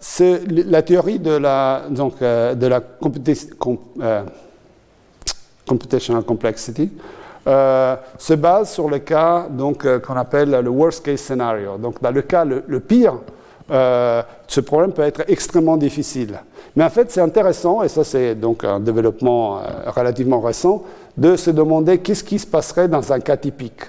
c'est 0.01 0.41
la 0.49 0.83
théorie 0.83 1.21
de 1.21 1.31
la, 1.31 1.83
donc, 1.91 2.19
de 2.21 2.67
la 2.67 2.81
compétition 2.81 3.79
computational 5.71 6.25
complexity, 6.25 6.91
euh, 7.47 7.97
se 8.19 8.35
base 8.35 8.71
sur 8.71 8.89
le 8.89 8.99
cas 8.99 9.47
donc, 9.49 9.85
euh, 9.85 10.01
qu'on 10.01 10.17
appelle 10.17 10.51
le 10.51 10.69
worst 10.69 11.05
case 11.05 11.21
scenario. 11.21 11.79
Donc, 11.79 12.03
dans 12.03 12.11
le 12.11 12.23
cas 12.23 12.45
le, 12.45 12.81
pire, 12.81 13.15
euh, 13.71 14.23
ce 14.49 14.61
problème 14.61 14.93
peut 14.93 15.03
être 15.03 15.23
extrêmement 15.29 15.77
difficile. 15.77 16.41
Mais 16.75 16.85
en 16.85 16.91
fait, 16.91 17.11
c'est 17.11 17.21
intéressant, 17.21 17.83
et 17.83 17.89
ça 17.89 18.05
c'est 18.05 18.35
donc 18.35 18.65
un 18.65 18.81
développement 18.81 19.61
relativement 19.87 20.41
récent, 20.41 20.83
de 21.17 21.37
se 21.37 21.51
demander 21.51 21.99
qu'est-ce 21.99 22.25
qui 22.25 22.39
se 22.39 22.47
passerait 22.47 22.89
dans 22.89 23.13
un 23.13 23.21
cas 23.21 23.37
typique. 23.37 23.83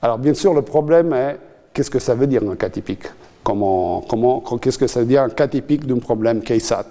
Alors 0.00 0.18
bien 0.18 0.34
sûr, 0.34 0.54
le 0.54 0.62
problème 0.62 1.12
est 1.12 1.38
qu'est-ce 1.72 1.90
que 1.90 1.98
ça 1.98 2.14
veut 2.14 2.26
dire 2.26 2.42
un 2.48 2.56
cas 2.56 2.68
typique? 2.68 3.06
Comment, 3.44 4.02
comment, 4.08 4.40
qu'est-ce 4.40 4.78
que 4.78 4.86
ça 4.86 5.00
veut 5.00 5.06
dire 5.06 5.22
un 5.22 5.28
cas 5.28 5.46
typique 5.46 5.86
d'un 5.86 5.98
problème 5.98 6.40
KSAT 6.40 6.86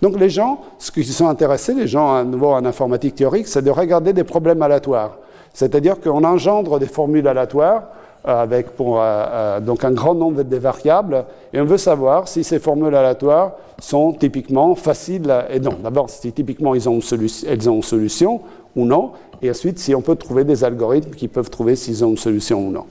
Donc 0.00 0.18
les 0.18 0.30
gens, 0.30 0.62
ce 0.78 0.90
qui 0.90 1.04
sont 1.04 1.28
intéressés, 1.28 1.74
les 1.74 1.86
gens 1.86 2.14
à 2.14 2.24
nouveau 2.24 2.48
en 2.52 2.64
informatique 2.64 3.14
théorique, 3.14 3.46
c'est 3.46 3.62
de 3.62 3.70
regarder 3.70 4.14
des 4.14 4.24
problèmes 4.24 4.62
aléatoires. 4.62 5.18
C'est-à-dire 5.52 6.00
qu'on 6.00 6.24
engendre 6.24 6.78
des 6.78 6.86
formules 6.86 7.28
aléatoires 7.28 7.82
euh, 8.26 8.42
avec 8.42 8.70
pour, 8.70 9.00
euh, 9.00 9.04
euh, 9.04 9.60
donc 9.60 9.84
un 9.84 9.92
grand 9.92 10.14
nombre 10.14 10.42
de 10.42 10.56
variables 10.56 11.24
et 11.52 11.60
on 11.60 11.64
veut 11.64 11.78
savoir 11.78 12.26
si 12.26 12.42
ces 12.42 12.58
formules 12.58 12.94
aléatoires 12.94 13.52
sont 13.78 14.12
typiquement 14.12 14.74
faciles 14.74 15.32
et 15.50 15.60
non. 15.60 15.74
D'abord, 15.82 16.10
si 16.10 16.32
typiquement 16.32 16.74
elles 16.74 16.88
ont 16.88 17.00
une 17.00 17.82
solution 17.82 18.40
ou 18.78 18.84
non, 18.84 19.12
et 19.42 19.50
ensuite 19.50 19.78
si 19.78 19.94
on 19.94 20.00
peut 20.00 20.16
trouver 20.16 20.44
des 20.44 20.64
algorithmes 20.64 21.10
qui 21.10 21.28
peuvent 21.28 21.50
trouver 21.50 21.76
s'ils 21.76 22.04
ont 22.04 22.10
une 22.10 22.16
solution 22.16 22.66
ou 22.66 22.70
non. 22.70 22.84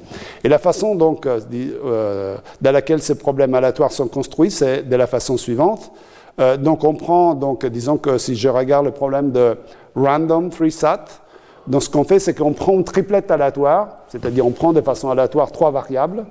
Et 0.44 0.50
la 0.50 0.60
façon 0.60 0.96
donc 0.96 1.25
euh, 1.25 1.39
euh, 1.53 2.38
dans 2.62 2.72
laquelle 2.72 3.01
ces 3.01 3.15
problèmes 3.15 3.53
aléatoires 3.53 3.91
sont 3.91 4.08
construits, 4.08 4.51
c'est 4.51 4.88
de 4.88 4.96
la 4.96 5.08
façon 5.08 5.38
suivante. 5.38 5.91
Euh, 6.39 6.58
donc 6.58 6.84
on 6.84 6.94
prend, 6.94 7.34
donc 7.34 7.65
disons 7.65 7.98
que 7.98 8.17
si 8.17 8.36
je 8.36 8.50
regarde 8.50 8.86
le 8.86 8.91
problème 8.91 9.32
de 9.32 9.58
random 9.96 10.50
3SAT, 10.50 11.00
donc 11.67 11.84
ce 11.84 11.89
qu'on 11.89 12.03
fait, 12.03 12.20
c'est 12.20 12.34
qu'on 12.34 12.53
prend 12.53 12.74
une 12.74 12.84
triplette 12.84 13.29
aléatoire, 13.32 14.00
c'est-à-dire 14.08 14.46
on 14.46 14.51
prend 14.51 14.72
de 14.72 14.82
façon 14.82 15.10
aléatoire 15.10 15.51
trois 15.51 15.72
variables, 15.72 16.25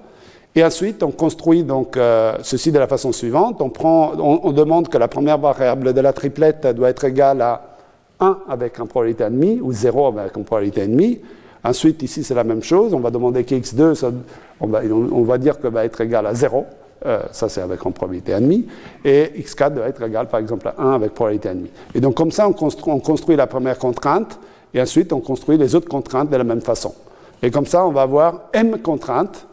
et 0.54 0.64
ensuite 0.64 1.02
on 1.02 1.10
construit 1.10 1.62
donc 1.62 1.98
ceci 2.42 2.72
de 2.72 2.78
la 2.78 2.86
façon 2.86 3.12
suivante. 3.12 3.60
On, 3.60 3.68
prend, 3.68 4.12
on 4.18 4.50
demande 4.52 4.88
que 4.88 4.96
la 4.96 5.08
première 5.08 5.36
variable 5.36 5.92
de 5.92 6.00
la 6.00 6.14
triplette 6.14 6.66
doit 6.68 6.88
être 6.88 7.04
égale 7.04 7.42
à 7.42 7.75
1 8.20 8.38
avec 8.48 8.78
un 8.80 8.86
probabilité 8.86 9.24
ennemie 9.24 9.60
ou 9.60 9.72
0 9.72 10.18
avec 10.18 10.36
une 10.36 10.44
probabilité 10.44 10.82
ennemie. 10.82 11.20
Ensuite, 11.64 12.02
ici, 12.02 12.22
c'est 12.22 12.34
la 12.34 12.44
même 12.44 12.62
chose. 12.62 12.94
On 12.94 13.00
va 13.00 13.10
demander 13.10 13.44
que 13.44 13.54
x2, 13.54 14.12
on, 14.60 15.22
va, 15.22 15.38
dire 15.38 15.58
que 15.58 15.66
va 15.66 15.84
être 15.84 16.00
égal 16.00 16.26
à 16.26 16.34
0. 16.34 16.64
Euh, 17.04 17.20
ça, 17.32 17.48
c'est 17.48 17.60
avec 17.60 17.84
une 17.84 17.92
probabilité 17.92 18.32
ennemie. 18.32 18.66
Et 19.04 19.32
x4 19.38 19.74
doit 19.74 19.88
être 19.88 20.02
égal, 20.02 20.28
par 20.28 20.40
exemple, 20.40 20.68
à 20.68 20.74
1 20.78 20.92
avec 20.92 21.12
probabilité 21.12 21.48
ennemie. 21.48 21.70
Et 21.94 22.00
donc, 22.00 22.14
comme 22.14 22.30
ça, 22.30 22.48
on 22.48 22.52
construit, 22.52 22.92
on 22.92 23.00
construit, 23.00 23.36
la 23.36 23.46
première 23.46 23.78
contrainte, 23.78 24.38
et 24.72 24.80
ensuite, 24.80 25.12
on 25.12 25.20
construit 25.20 25.58
les 25.58 25.74
autres 25.74 25.88
contraintes 25.88 26.30
de 26.30 26.36
la 26.36 26.44
même 26.44 26.60
façon. 26.60 26.94
Et 27.42 27.50
comme 27.50 27.66
ça, 27.66 27.84
on 27.86 27.90
va 27.90 28.02
avoir 28.02 28.42
m 28.52 28.78
contraintes. 28.78 29.46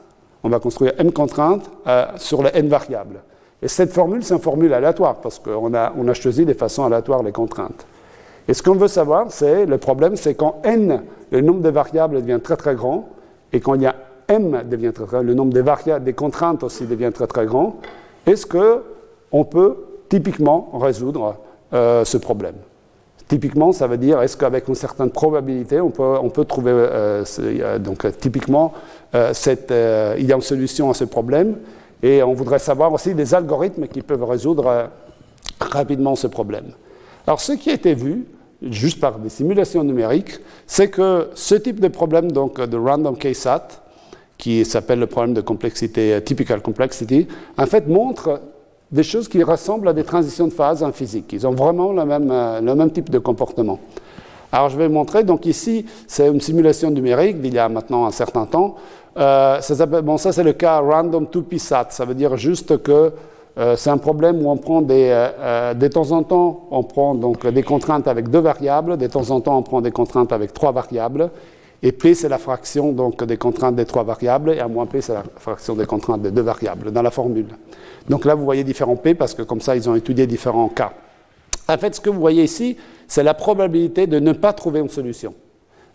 On 0.43 0.49
va 0.49 0.59
construire 0.59 0.93
m 0.97 1.11
contraintes 1.11 1.69
euh, 1.87 2.05
sur 2.17 2.43
les 2.43 2.51
n 2.53 2.67
variables. 2.67 3.21
Et 3.61 3.67
cette 3.67 3.91
formule, 3.91 4.23
c'est 4.23 4.33
une 4.33 4.41
formule 4.41 4.73
aléatoire, 4.73 5.15
parce 5.15 5.39
qu'on 5.39 5.73
a, 5.73 5.93
a 5.95 6.13
choisi 6.13 6.45
de 6.45 6.53
façon 6.53 6.83
aléatoire 6.83 7.23
les 7.23 7.31
contraintes. 7.31 7.85
Et 8.47 8.53
ce 8.53 8.61
qu'on 8.61 8.75
veut 8.75 8.87
savoir, 8.87 9.27
c'est 9.31 9.65
le 9.65 9.77
problème, 9.77 10.15
c'est 10.15 10.35
quand 10.35 10.61
n, 10.63 11.01
le 11.31 11.41
nombre 11.41 11.61
de 11.61 11.69
variables 11.69 12.21
devient 12.21 12.39
très 12.43 12.57
très 12.57 12.75
grand, 12.75 13.09
et 13.53 13.59
quand 13.59 13.75
il 13.75 13.83
y 13.83 13.87
a 13.87 13.95
m 14.27 14.63
devient 14.69 14.91
très 14.93 15.05
très 15.05 15.17
grand, 15.17 15.23
le 15.23 15.33
nombre 15.33 15.53
de 15.53 15.61
variables, 15.61 16.03
des 16.03 16.13
contraintes 16.13 16.63
aussi 16.63 16.85
devient 16.85 17.11
très 17.13 17.27
très 17.27 17.45
grand, 17.45 17.77
est-ce 18.25 18.45
qu'on 18.45 19.43
peut 19.45 19.77
typiquement 20.09 20.71
résoudre 20.73 21.37
euh, 21.73 22.03
ce 22.03 22.17
problème? 22.17 22.55
Typiquement, 23.27 23.71
ça 23.71 23.87
veut 23.87 23.97
dire 23.97 24.21
est-ce 24.21 24.35
qu'avec 24.35 24.67
une 24.67 24.75
certaine 24.75 25.09
probabilité, 25.09 25.79
on 25.79 25.89
peut, 25.89 26.17
on 26.21 26.29
peut 26.29 26.45
trouver, 26.45 26.71
euh, 26.73 27.23
donc 27.79 28.05
typiquement, 28.19 28.73
euh, 29.15 29.33
cette, 29.33 29.71
il 29.71 30.25
y 30.25 30.33
a 30.33 30.35
une 30.35 30.41
solution 30.41 30.89
à 30.89 30.93
ce 30.93 31.05
problème, 31.05 31.57
et 32.01 32.21
on 32.21 32.33
voudrait 32.33 32.59
savoir 32.59 32.91
aussi 32.91 33.15
des 33.15 33.33
algorithmes 33.33 33.87
qui 33.87 34.01
peuvent 34.01 34.25
résoudre 34.25 34.89
rapidement 35.61 36.17
ce 36.17 36.27
problème. 36.27 36.73
Alors, 37.25 37.39
ce 37.39 37.53
qui 37.53 37.69
a 37.69 37.73
été 37.73 37.93
vu, 37.93 38.25
juste 38.61 38.99
par 38.99 39.19
des 39.19 39.29
simulations 39.29 39.83
numériques, 39.83 40.39
c'est 40.67 40.89
que 40.89 41.29
ce 41.35 41.55
type 41.55 41.79
de 41.79 41.87
problème 41.87 42.31
donc, 42.31 42.59
de 42.59 42.77
random 42.77 43.17
KSAT, 43.17 43.83
qui 44.37 44.65
s'appelle 44.65 44.99
le 44.99 45.07
problème 45.07 45.33
de 45.33 45.41
complexité, 45.41 46.21
typical 46.21 46.61
complexity, 46.61 47.27
en 47.57 47.65
fait 47.65 47.87
montre 47.87 48.41
des 48.91 49.03
choses 49.03 49.27
qui 49.27 49.41
ressemblent 49.41 49.87
à 49.87 49.93
des 49.93 50.03
transitions 50.03 50.47
de 50.47 50.53
phase 50.53 50.83
en 50.83 50.91
physique. 50.91 51.31
Ils 51.33 51.47
ont 51.47 51.55
vraiment 51.55 51.93
le 51.93 52.05
même, 52.05 52.29
euh, 52.29 52.61
le 52.61 52.75
même 52.75 52.91
type 52.91 53.09
de 53.09 53.19
comportement. 53.19 53.79
Alors 54.51 54.69
je 54.69 54.77
vais 54.77 54.89
montrer, 54.89 55.23
donc 55.23 55.45
ici 55.45 55.85
c'est 56.07 56.27
une 56.27 56.41
simulation 56.41 56.91
numérique 56.91 57.41
d'il 57.41 57.53
y 57.53 57.57
a 57.57 57.69
maintenant 57.69 58.05
un 58.05 58.11
certain 58.11 58.45
temps. 58.45 58.75
Euh, 59.17 59.59
ça, 59.61 59.85
bon, 59.85 60.17
ça 60.17 60.31
c'est 60.31 60.43
le 60.43 60.53
cas 60.53 60.79
random 60.79 61.27
2 61.31 61.57
sat 61.57 61.87
ça 61.89 62.05
veut 62.05 62.13
dire 62.13 62.35
juste 62.37 62.81
que 62.83 63.13
euh, 63.57 63.75
c'est 63.75 63.89
un 63.89 63.97
problème 63.97 64.43
où 64.43 64.49
on 64.49 64.57
prend 64.57 64.81
des, 64.81 65.09
euh, 65.09 65.29
euh, 65.39 65.73
de 65.73 65.87
temps 65.87 66.11
en 66.11 66.23
temps, 66.23 66.67
on 66.71 66.83
prend 66.83 67.13
donc 67.13 67.45
des 67.45 67.63
contraintes 67.63 68.07
avec 68.07 68.29
deux 68.29 68.39
variables, 68.39 68.97
de 68.97 69.07
temps 69.07 69.29
en 69.29 69.41
temps, 69.41 69.57
on 69.57 69.63
prend 69.63 69.81
des 69.81 69.91
contraintes 69.91 70.31
avec 70.31 70.53
trois 70.53 70.71
variables, 70.71 71.29
et 71.83 71.91
P, 71.91 72.15
c'est 72.15 72.29
la 72.29 72.37
fraction 72.37 72.93
donc, 72.93 73.23
des 73.23 73.37
contraintes 73.37 73.75
des 73.75 73.85
trois 73.85 74.03
variables, 74.03 74.51
et 74.51 74.59
à 74.59 74.67
moins 74.67 74.85
P, 74.85 75.01
c'est 75.01 75.13
la 75.13 75.23
fraction 75.37 75.75
des 75.75 75.85
contraintes 75.85 76.21
des 76.21 76.31
deux 76.31 76.41
variables 76.41 76.91
dans 76.91 77.01
la 77.01 77.11
formule. 77.11 77.47
Donc 78.09 78.25
là, 78.25 78.35
vous 78.35 78.45
voyez 78.45 78.63
différents 78.63 78.95
P, 78.95 79.13
parce 79.13 79.33
que 79.33 79.43
comme 79.43 79.61
ça, 79.61 79.75
ils 79.75 79.89
ont 79.89 79.95
étudié 79.95 80.25
différents 80.25 80.69
cas. 80.69 80.93
En 81.67 81.77
fait, 81.77 81.95
ce 81.95 82.01
que 82.01 82.09
vous 82.09 82.19
voyez 82.19 82.43
ici, 82.43 82.77
c'est 83.07 83.23
la 83.23 83.33
probabilité 83.33 84.07
de 84.07 84.19
ne 84.19 84.31
pas 84.31 84.53
trouver 84.53 84.79
une 84.79 84.89
solution. 84.89 85.33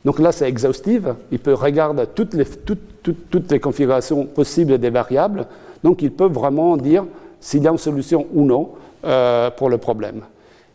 Donc 0.05 0.19
là, 0.19 0.33
c'est 0.33 0.49
exhaustive. 0.49 1.15
Il 1.33 1.39
peut 1.39 1.55
regarder 1.55 2.05
toutes 2.15 2.35
les, 2.35 2.45
toutes, 2.45 3.51
les 3.51 3.61
configurations 3.61 4.25
possibles 4.27 4.79
des 4.79 4.91
variables. 4.91 5.47
Donc, 5.83 6.03
il 6.03 6.13
peut 6.13 6.29
vraiment 6.29 6.77
dire 6.77 7.05
s'il 7.41 7.63
y 7.63 7.69
a 7.69 7.71
une 7.71 7.79
solution 7.79 8.27
ou 8.35 8.45
non 8.45 8.71
euh, 9.05 9.51
pour 9.51 9.71
le 9.71 9.79
problème. 9.79 10.23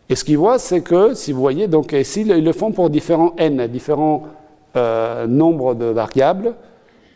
Et 0.08 0.16
ce 0.16 0.24
qu'ils 0.24 0.38
voient, 0.38 0.58
c'est 0.58 0.82
que, 0.82 1.14
si 1.14 1.32
vous 1.32 1.40
voyez, 1.40 1.66
donc 1.66 1.92
ici, 1.92 2.22
ils 2.22 2.44
le 2.44 2.52
font 2.52 2.72
pour 2.72 2.90
différents 2.90 3.34
n, 3.38 3.66
différents 3.68 4.24
euh, 4.76 5.26
nombres 5.26 5.74
de 5.74 5.86
variables, 5.86 6.54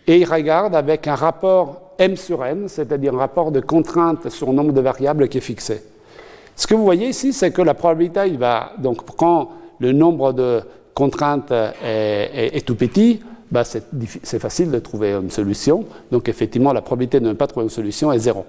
et 0.06 0.18
il 0.18 0.24
regarde 0.24 0.74
avec 0.74 1.06
un 1.06 1.14
rapport 1.14 1.92
M 1.98 2.16
sur 2.16 2.44
N, 2.44 2.68
c'est-à-dire 2.68 3.14
un 3.14 3.18
rapport 3.18 3.50
de 3.50 3.60
contrainte 3.60 4.30
sur 4.30 4.46
le 4.48 4.54
nombre 4.54 4.72
de 4.72 4.80
variables 4.80 5.28
qui 5.28 5.38
est 5.38 5.42
fixé. 5.42 5.82
Ce 6.56 6.66
que 6.66 6.74
vous 6.74 6.84
voyez 6.84 7.08
ici, 7.08 7.32
c'est 7.32 7.50
que 7.50 7.62
la 7.62 7.74
probabilité, 7.74 8.20
il 8.26 8.38
va, 8.38 8.72
donc 8.78 9.02
quand 9.16 9.50
le 9.78 9.92
nombre 9.92 10.32
de 10.32 10.62
contraintes 10.94 11.52
est, 11.84 12.66
tout 12.66 12.74
petit, 12.74 13.20
bah 13.50 13.62
c'est 13.64 14.38
facile 14.38 14.70
de 14.70 14.78
trouver 14.78 15.12
une 15.12 15.30
solution. 15.30 15.84
Donc 16.10 16.28
effectivement, 16.28 16.72
la 16.72 16.82
probabilité 16.82 17.20
de 17.20 17.28
ne 17.28 17.34
pas 17.34 17.46
trouver 17.46 17.64
une 17.64 17.70
solution 17.70 18.12
est 18.12 18.18
zéro. 18.18 18.44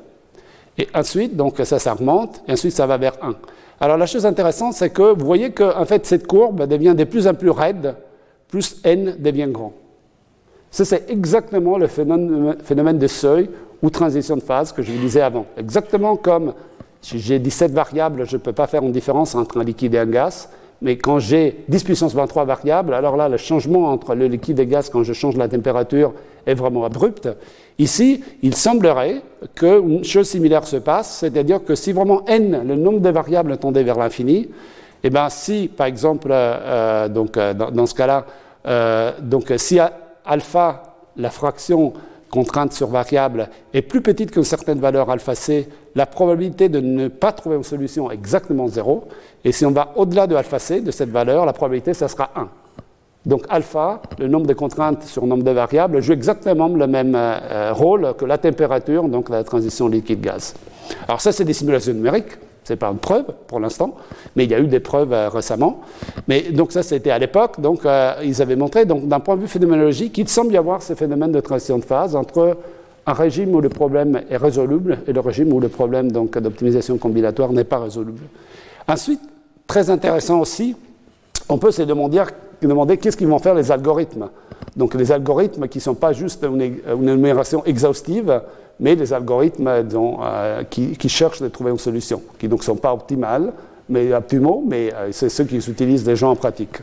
Et 0.79 0.88
ensuite, 0.95 1.36
donc 1.36 1.59
ça, 1.63 1.93
remonte, 1.93 2.41
et 2.48 2.53
ensuite 2.53 2.71
ça 2.71 2.88
va 2.88 2.98
vers 2.98 3.13
1. 3.21 3.36
Alors 3.81 3.98
la 3.98 4.05
chose 4.05 4.25
intéressante, 4.25 4.74
c'est 4.74 4.89
que 4.89 5.13
vous 5.13 5.25
voyez 5.25 5.51
que 5.51 5.77
en 5.77 5.86
fait, 5.86 6.05
cette 6.05 6.25
courbe 6.25 6.65
devient 6.67 6.95
de 6.95 7.03
plus 7.03 7.27
en 7.27 7.33
plus 7.33 7.50
raide, 7.50 7.95
plus 8.48 8.77
n 8.86 9.17
devient 9.19 9.48
grand. 9.50 9.74
Ça, 10.71 10.86
c'est 10.86 11.09
exactement 11.09 11.77
le 11.77 11.88
phénomène 11.88 12.98
de 12.98 13.07
seuil 13.07 13.50
ou 13.81 13.89
transition 13.89 14.36
de 14.36 14.41
phase 14.41 14.71
que 14.71 14.81
je 14.81 14.91
vous 14.91 15.00
disais 15.00 15.21
avant. 15.21 15.45
Exactement 15.57 16.15
comme 16.15 16.53
si 17.01 17.19
j'ai 17.19 17.39
17 17.39 17.71
variables, 17.71 18.25
je 18.25 18.38
ne 18.38 18.41
peux 18.41 18.53
pas 18.53 18.67
faire 18.67 18.83
une 18.83 18.91
différence 18.91 19.36
entre 19.36 19.59
un 19.59 19.63
liquide 19.63 19.95
et 19.95 20.00
un 20.00 20.05
gaz. 20.05 20.50
Mais 20.81 20.98
quand 20.98 21.19
j'ai 21.19 21.63
10 21.67 21.83
puissance 21.83 22.13
23 22.13 22.45
variables, 22.45 22.93
alors 22.93 23.17
là, 23.17 23.27
le 23.27 23.38
changement 23.38 23.89
entre 23.89 24.15
le 24.15 24.27
liquide 24.27 24.59
et 24.59 24.65
le 24.65 24.71
gaz, 24.71 24.89
quand 24.89 25.03
je 25.03 25.13
change 25.13 25.36
la 25.36 25.50
température, 25.50 26.13
est 26.45 26.53
vraiment 26.53 26.86
abrupt. 26.86 27.27
Ici, 27.77 28.24
il 28.41 28.55
semblerait 28.55 29.21
qu'une 29.55 30.03
chose 30.03 30.27
similaire 30.27 30.65
se 30.65 30.77
passe, 30.77 31.17
c'est-à-dire 31.19 31.63
que 31.63 31.75
si 31.75 31.91
vraiment 31.91 32.25
n, 32.27 32.63
le 32.65 32.75
nombre 32.75 33.00
de 33.00 33.09
variables 33.09 33.57
tendait 33.57 33.83
vers 33.83 33.98
l'infini, 33.98 34.50
eh 35.03 35.09
bien 35.09 35.29
si, 35.29 35.69
par 35.69 35.88
exemple, 35.88 36.29
euh, 36.31 37.07
donc, 37.07 37.38
euh, 37.38 37.53
dans, 37.53 37.86
ce 37.86 37.93
cas-là, 37.93 38.25
euh, 38.67 39.12
donc 39.21 39.53
si 39.57 39.79
alpha, 40.25 40.83
la 41.15 41.29
fraction 41.29 41.93
contrainte 42.29 42.74
sur 42.74 42.88
variable, 42.88 43.50
est 43.74 43.81
plus 43.81 44.01
petite 44.01 44.31
qu'une 44.31 44.43
certaine 44.43 44.79
valeur 44.79 45.09
alpha 45.09 45.36
c, 45.36 45.67
la 45.95 46.05
probabilité 46.05 46.69
de 46.69 46.79
ne 46.79 47.07
pas 47.07 47.31
trouver 47.31 47.55
une 47.55 47.63
solution 47.63 48.12
est 48.12 48.13
exactement 48.13 48.67
zéro. 48.67 49.05
Et 49.43 49.51
si 49.51 49.65
on 49.65 49.71
va 49.71 49.93
au-delà 49.95 50.27
de 50.27 50.36
alpha 50.36 50.59
c, 50.59 50.81
de 50.81 50.91
cette 50.91 51.09
valeur, 51.09 51.45
la 51.45 51.53
probabilité, 51.53 51.93
ça 51.93 52.07
sera 52.07 52.31
1. 52.36 52.50
Donc 53.25 53.43
alpha, 53.50 54.01
le 54.17 54.27
nombre 54.27 54.48
de 54.48 54.53
contraintes 54.53 55.03
sur 55.03 55.25
nombre 55.25 55.43
de 55.43 55.51
variables, 55.51 56.01
joue 56.01 56.13
exactement 56.13 56.67
le 56.69 56.88
même 56.88 57.15
euh, 57.15 57.74
rôle 57.74 58.13
que 58.17 58.25
la 58.25 58.38
température, 58.38 59.07
donc 59.09 59.29
la 59.29 59.43
transition 59.43 59.88
liquide-gaz. 59.88 60.53
Alors 61.07 61.21
ça, 61.21 61.31
c'est 61.31 61.43
des 61.43 61.53
simulations 61.53 61.93
numériques. 61.93 62.38
Ce 62.70 62.74
n'est 62.74 62.78
pas 62.78 62.92
une 62.92 63.00
preuve 63.00 63.26
pour 63.48 63.60
l'instant, 63.60 63.96
mais 64.36 64.44
il 64.44 64.52
y 64.52 64.54
a 64.54 64.60
eu 64.60 64.68
des 64.68 64.80
preuves 64.80 65.12
euh, 65.12 65.28
récemment. 65.28 65.82
Mais 66.28 66.52
donc 66.52 66.72
ça, 66.72 66.84
c'était 66.84 67.10
à 67.10 67.18
l'époque. 67.18 67.60
Donc 67.60 67.84
euh, 67.84 68.14
ils 68.24 68.44
avaient 68.44 68.56
montré, 68.56 68.86
donc 68.86 69.08
d'un 69.08 69.20
point 69.20 69.36
de 69.36 69.42
vue 69.42 69.48
phénoménologique, 69.48 70.14
qu'il 70.14 70.30
semble 70.30 70.54
y 70.54 70.58
avoir 70.58 70.84
ce 70.84 70.94
phénomène 70.94 71.32
de 71.32 71.40
transition 71.40 71.80
de 71.80 71.84
phase 71.84 72.16
entre 72.16 72.58
un 73.08 73.14
régime 73.14 73.56
où 73.56 73.60
le 73.60 73.70
problème 73.70 74.22
est 74.30 74.38
résoluble 74.38 75.00
et 75.08 75.14
le 75.14 75.20
régime 75.20 75.52
où 75.52 75.60
le 75.60 75.68
problème 75.68 76.12
d'optimisation 76.12 77.00
combinatoire 77.00 77.52
n'est 77.54 77.64
pas 77.64 77.80
résoluble. 77.80 78.22
Ensuite, 78.88 79.22
très 79.66 79.90
intéressant 79.90 80.40
aussi, 80.40 80.76
on 81.50 81.58
peut 81.58 81.72
se 81.72 81.82
demander, 81.82 82.22
demander 82.62 82.98
qu'est-ce 82.98 83.18
qu'ils 83.18 83.30
vont 83.30 83.40
faire 83.40 83.56
les 83.56 83.72
algorithmes. 83.72 84.30
Donc 84.78 84.94
les 84.94 85.12
algorithmes 85.12 85.68
qui 85.68 85.80
ne 85.80 85.84
sont 85.84 85.96
pas 85.96 86.14
juste 86.14 86.46
une 86.46 86.62
énumération 87.10 87.66
exhaustive, 87.66 88.42
mais 88.79 88.95
des 88.95 89.12
algorithmes 89.13 89.67
euh, 89.67 90.63
qui, 90.63 91.09
cherchent 91.09 91.41
à 91.41 91.50
trouver 91.50 91.71
une 91.71 91.77
solution, 91.77 92.21
qui 92.39 92.48
donc 92.48 92.59
ne 92.59 92.65
sont 92.65 92.75
pas 92.75 92.93
optimales, 92.93 93.51
mais 93.89 94.13
optimaux, 94.13 94.63
mais 94.65 94.93
euh, 94.93 95.09
c'est 95.12 95.29
ceux 95.29 95.43
qui 95.43 95.57
utilisent 95.57 96.07
les 96.07 96.15
gens 96.15 96.31
en 96.31 96.36
pratique. 96.36 96.77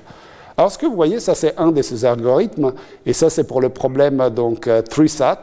Alors 0.56 0.70
ce 0.70 0.78
que 0.78 0.86
vous 0.86 0.94
voyez, 0.94 1.20
ça 1.20 1.34
c'est 1.34 1.56
un 1.56 1.72
de 1.72 1.82
ces 1.82 2.04
algorithmes, 2.04 2.72
et 3.04 3.12
ça 3.12 3.30
c'est 3.30 3.44
pour 3.44 3.60
le 3.60 3.70
problème 3.70 4.28
donc 4.30 4.66
3SAT. 4.66 5.22
Euh, 5.22 5.34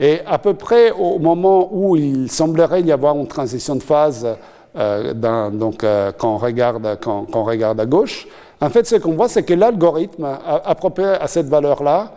et 0.00 0.20
à 0.26 0.38
peu 0.38 0.54
près 0.54 0.92
au 0.92 1.18
moment 1.18 1.70
où 1.72 1.96
il 1.96 2.30
semblerait 2.30 2.82
y 2.82 2.92
avoir 2.92 3.16
une 3.16 3.26
transition 3.26 3.74
de 3.74 3.82
phase, 3.82 4.24
donc 5.12 5.84
quand, 6.18 6.34
on 6.34 6.36
regarde, 6.36 6.98
quand, 7.00 7.26
on 7.32 7.42
regarde 7.42 7.80
à 7.80 7.86
gauche, 7.86 8.28
en 8.60 8.70
fait 8.70 8.86
ce 8.86 8.94
qu'on 8.94 9.14
voit 9.14 9.28
c'est 9.28 9.42
que 9.42 9.54
l'algorithme 9.54 10.24
approprié 10.64 11.08
à 11.08 11.26
cette 11.26 11.48
valeur-là, 11.48 12.12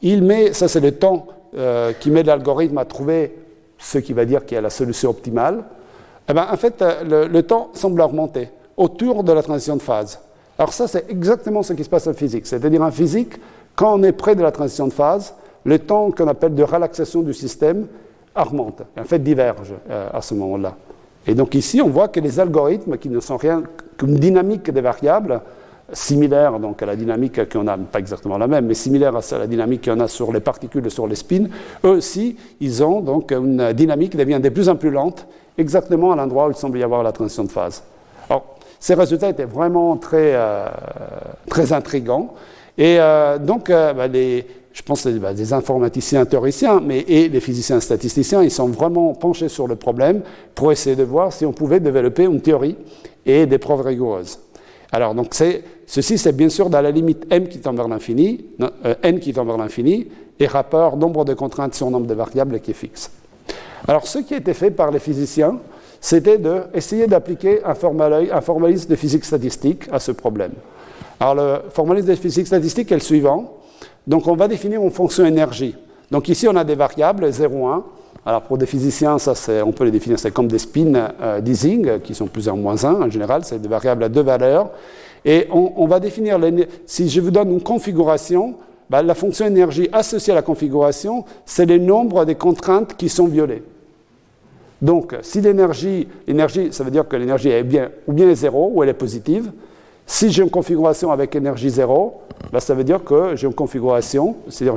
il 0.00 0.22
met, 0.22 0.52
ça 0.52 0.68
c'est 0.68 0.78
le 0.78 0.92
temps 0.92 1.26
euh, 1.56 1.92
qui 1.92 2.10
met 2.10 2.22
l'algorithme 2.22 2.78
à 2.78 2.84
trouver 2.84 3.36
ce 3.78 3.98
qui 3.98 4.12
va 4.12 4.24
dire 4.24 4.44
qu'il 4.44 4.54
y 4.54 4.58
a 4.58 4.60
la 4.60 4.70
solution 4.70 5.10
optimale, 5.10 5.64
eh 6.28 6.32
ben, 6.32 6.46
en 6.50 6.56
fait, 6.56 6.80
euh, 6.80 7.28
le, 7.28 7.42
temps 7.42 7.70
semble 7.74 8.00
augmenter 8.00 8.48
autour 8.76 9.24
de 9.24 9.32
la 9.32 9.42
transition 9.42 9.76
de 9.76 9.82
phase. 9.82 10.20
Alors 10.58 10.72
ça, 10.72 10.88
c'est 10.88 11.10
exactement 11.10 11.62
ce 11.62 11.72
qui 11.72 11.84
se 11.84 11.90
passe 11.90 12.06
en 12.06 12.14
physique. 12.14 12.46
C'est-à-dire 12.46 12.82
en 12.82 12.90
physique, 12.90 13.34
quand 13.76 13.98
on 13.98 14.02
est 14.02 14.12
près 14.12 14.34
de 14.34 14.42
la 14.42 14.52
transition 14.52 14.86
de 14.86 14.92
phase, 14.92 15.34
le 15.64 15.78
temps 15.78 16.10
qu'on 16.10 16.28
appelle 16.28 16.54
de 16.54 16.62
relaxation 16.62 17.22
du 17.22 17.34
système 17.34 17.86
augmente, 18.36 18.82
en 18.98 19.04
fait 19.04 19.18
diverge 19.18 19.74
euh, 19.90 20.08
à 20.12 20.20
ce 20.20 20.34
moment-là. 20.34 20.76
Et 21.26 21.34
donc 21.34 21.54
ici, 21.54 21.80
on 21.80 21.88
voit 21.88 22.08
que 22.08 22.20
les 22.20 22.40
algorithmes 22.40 22.98
qui 22.98 23.08
ne 23.08 23.20
sont 23.20 23.36
rien 23.36 23.62
qu'une 23.96 24.16
dynamique 24.16 24.70
des 24.70 24.80
variables, 24.80 25.40
similaire 25.92 26.58
donc, 26.58 26.82
à 26.82 26.86
la 26.86 26.96
dynamique 26.96 27.48
qu'on 27.50 27.66
a, 27.66 27.76
pas 27.76 27.98
exactement 27.98 28.38
la 28.38 28.46
même, 28.46 28.66
mais 28.66 28.74
similaire 28.74 29.14
à 29.16 29.38
la 29.38 29.46
dynamique 29.46 29.84
qu'on 29.84 30.00
a 30.00 30.08
sur 30.08 30.32
les 30.32 30.40
particules 30.40 30.86
et 30.86 30.90
sur 30.90 31.06
les 31.06 31.14
spins, 31.14 31.46
eux 31.84 31.90
aussi, 31.90 32.36
ils 32.60 32.82
ont 32.82 33.00
donc 33.00 33.32
une 33.32 33.72
dynamique 33.72 34.12
qui 34.12 34.16
devient 34.16 34.40
de 34.40 34.48
plus 34.48 34.68
en 34.68 34.76
plus 34.76 34.90
lente, 34.90 35.26
exactement 35.58 36.12
à 36.12 36.16
l'endroit 36.16 36.46
où 36.48 36.50
il 36.50 36.56
semble 36.56 36.78
y 36.78 36.82
avoir 36.82 37.02
la 37.02 37.12
transition 37.12 37.44
de 37.44 37.50
phase. 37.50 37.82
Alors, 38.28 38.56
ces 38.80 38.94
résultats 38.94 39.30
étaient 39.30 39.44
vraiment 39.44 39.96
très, 39.96 40.34
euh, 40.34 40.66
très 41.48 41.72
intrigants. 41.72 42.34
Et 42.76 42.96
euh, 42.98 43.38
donc, 43.38 43.70
euh, 43.70 43.92
bah, 43.92 44.08
les, 44.08 44.46
je 44.72 44.82
pense 44.82 45.06
des, 45.06 45.18
bah, 45.18 45.30
informaticiens 45.52 46.24
théoriciens 46.26 46.80
mais, 46.84 46.98
et 47.00 47.28
les 47.28 47.40
physiciens 47.40 47.80
statisticiens, 47.80 48.42
ils 48.42 48.50
sont 48.50 48.68
vraiment 48.68 49.14
penchés 49.14 49.48
sur 49.48 49.68
le 49.68 49.76
problème 49.76 50.22
pour 50.54 50.72
essayer 50.72 50.96
de 50.96 51.04
voir 51.04 51.32
si 51.32 51.46
on 51.46 51.52
pouvait 51.52 51.80
développer 51.80 52.24
une 52.24 52.40
théorie 52.40 52.76
et 53.24 53.46
des 53.46 53.58
preuves 53.58 53.82
rigoureuses. 53.82 54.38
Alors, 54.92 55.14
donc, 55.14 55.34
ceci, 55.86 56.18
c'est 56.18 56.32
bien 56.32 56.48
sûr 56.48 56.70
dans 56.70 56.80
la 56.80 56.90
limite 56.90 57.26
euh, 57.32 57.36
n 57.36 57.48
qui 57.48 57.60
tend 57.60 57.74
vers 57.74 57.88
l'infini, 59.58 60.08
et 60.38 60.46
rapport 60.46 60.96
nombre 60.96 61.24
de 61.24 61.34
contraintes 61.34 61.74
sur 61.74 61.90
nombre 61.90 62.06
de 62.06 62.14
variables 62.14 62.60
qui 62.60 62.72
est 62.72 62.74
fixe. 62.74 63.10
Alors, 63.86 64.06
ce 64.06 64.18
qui 64.18 64.34
a 64.34 64.38
été 64.38 64.54
fait 64.54 64.70
par 64.70 64.90
les 64.90 64.98
physiciens, 64.98 65.58
c'était 66.00 66.38
d'essayer 66.38 67.06
d'appliquer 67.06 67.60
un, 67.64 67.74
formalisme 67.74 68.90
de 68.90 68.96
physique 68.96 69.24
statistique 69.24 69.88
à 69.92 69.98
ce 69.98 70.12
problème. 70.12 70.52
Alors, 71.20 71.34
le 71.34 71.70
formalisme 71.70 72.08
de 72.08 72.14
physique 72.14 72.46
statistique 72.46 72.90
est 72.90 72.96
le 72.96 73.00
suivant. 73.00 73.58
Donc, 74.06 74.26
on 74.26 74.34
va 74.34 74.48
définir 74.48 74.82
une 74.82 74.90
fonction 74.90 75.24
énergie. 75.24 75.74
Donc, 76.10 76.28
ici, 76.28 76.48
on 76.48 76.56
a 76.56 76.64
des 76.64 76.74
variables 76.74 77.30
0, 77.30 77.68
1. 77.68 77.84
Alors 78.26 78.42
pour 78.42 78.56
des 78.56 78.66
physiciens, 78.66 79.18
ça, 79.18 79.34
on 79.64 79.72
peut 79.72 79.84
les 79.84 79.90
définir, 79.90 80.16
comme 80.32 80.48
des 80.48 80.58
spins 80.58 81.10
euh, 81.20 81.98
qui 82.02 82.14
sont 82.14 82.26
plus 82.26 82.48
ou 82.48 82.56
moins 82.56 82.82
1 82.82 83.02
en 83.02 83.10
général, 83.10 83.44
c'est 83.44 83.60
des 83.60 83.68
variables 83.68 84.04
à 84.04 84.08
deux 84.08 84.22
valeurs. 84.22 84.70
Et 85.24 85.46
on, 85.50 85.86
va 85.86 86.00
définir, 86.00 86.38
si 86.86 87.08
je 87.08 87.20
vous 87.20 87.30
donne 87.30 87.50
une 87.50 87.62
configuration, 87.62 88.56
bah, 88.90 89.02
la 89.02 89.14
fonction 89.14 89.46
énergie 89.46 89.88
associée 89.92 90.32
à 90.32 90.36
la 90.36 90.42
configuration, 90.42 91.24
c'est 91.46 91.64
le 91.64 91.78
nombre 91.78 92.24
des 92.26 92.34
contraintes 92.34 92.94
qui 92.96 93.08
sont 93.08 93.26
violées. 93.26 93.62
Donc, 94.82 95.16
si 95.22 95.40
l'énergie, 95.40 96.06
l'énergie, 96.26 96.68
ça 96.72 96.84
veut 96.84 96.90
dire 96.90 97.08
que 97.08 97.16
l'énergie 97.16 97.48
est 97.48 97.62
bien, 97.62 97.90
ou 98.06 98.12
bien 98.12 98.28
est 98.28 98.34
zéro, 98.34 98.70
ou 98.74 98.82
elle 98.82 98.90
est 98.90 98.92
positive. 98.92 99.50
Si 100.06 100.30
j'ai 100.30 100.42
une 100.42 100.50
configuration 100.50 101.10
avec 101.10 101.34
énergie 101.34 101.70
zéro, 101.70 102.20
bah, 102.52 102.60
ça 102.60 102.74
veut 102.74 102.84
dire 102.84 103.02
que 103.02 103.34
j'ai 103.34 103.46
une 103.46 103.54
configuration, 103.54 104.36
c'est-à-dire 104.50 104.76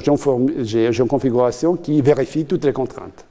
j'ai 0.62 0.98
une 0.98 1.08
configuration 1.08 1.76
qui 1.76 2.02
vérifie 2.02 2.46
toutes 2.46 2.64
les 2.64 2.72
contraintes. 2.72 3.26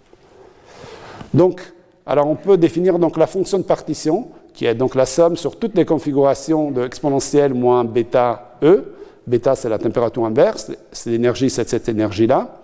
Donc, 1.32 1.62
alors 2.04 2.28
on 2.28 2.34
peut 2.34 2.56
définir 2.56 2.98
donc 2.98 3.16
la 3.16 3.26
fonction 3.26 3.58
de 3.58 3.64
partition, 3.64 4.28
qui 4.56 4.64
est 4.64 4.74
donc 4.74 4.94
la 4.94 5.04
somme 5.04 5.36
sur 5.36 5.56
toutes 5.56 5.76
les 5.76 5.84
configurations 5.84 6.70
de 6.70 6.82
exponentielle 6.82 7.52
moins 7.52 7.84
bêta 7.84 8.56
E. 8.62 8.84
Bêta, 9.26 9.54
c'est 9.54 9.68
la 9.68 9.78
température 9.78 10.24
inverse, 10.24 10.72
c'est 10.92 11.10
l'énergie, 11.10 11.50
c'est 11.50 11.68
cette 11.68 11.90
énergie-là. 11.90 12.62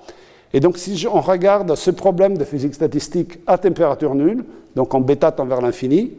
Et 0.54 0.60
donc, 0.60 0.78
si 0.78 1.06
on 1.06 1.20
regarde 1.20 1.74
ce 1.74 1.90
problème 1.90 2.38
de 2.38 2.44
physique 2.44 2.74
statistique 2.74 3.40
à 3.46 3.58
température 3.58 4.14
nulle, 4.14 4.44
donc 4.74 4.94
en 4.94 5.00
bêta 5.00 5.32
tend 5.32 5.44
vers 5.44 5.60
l'infini, 5.60 6.12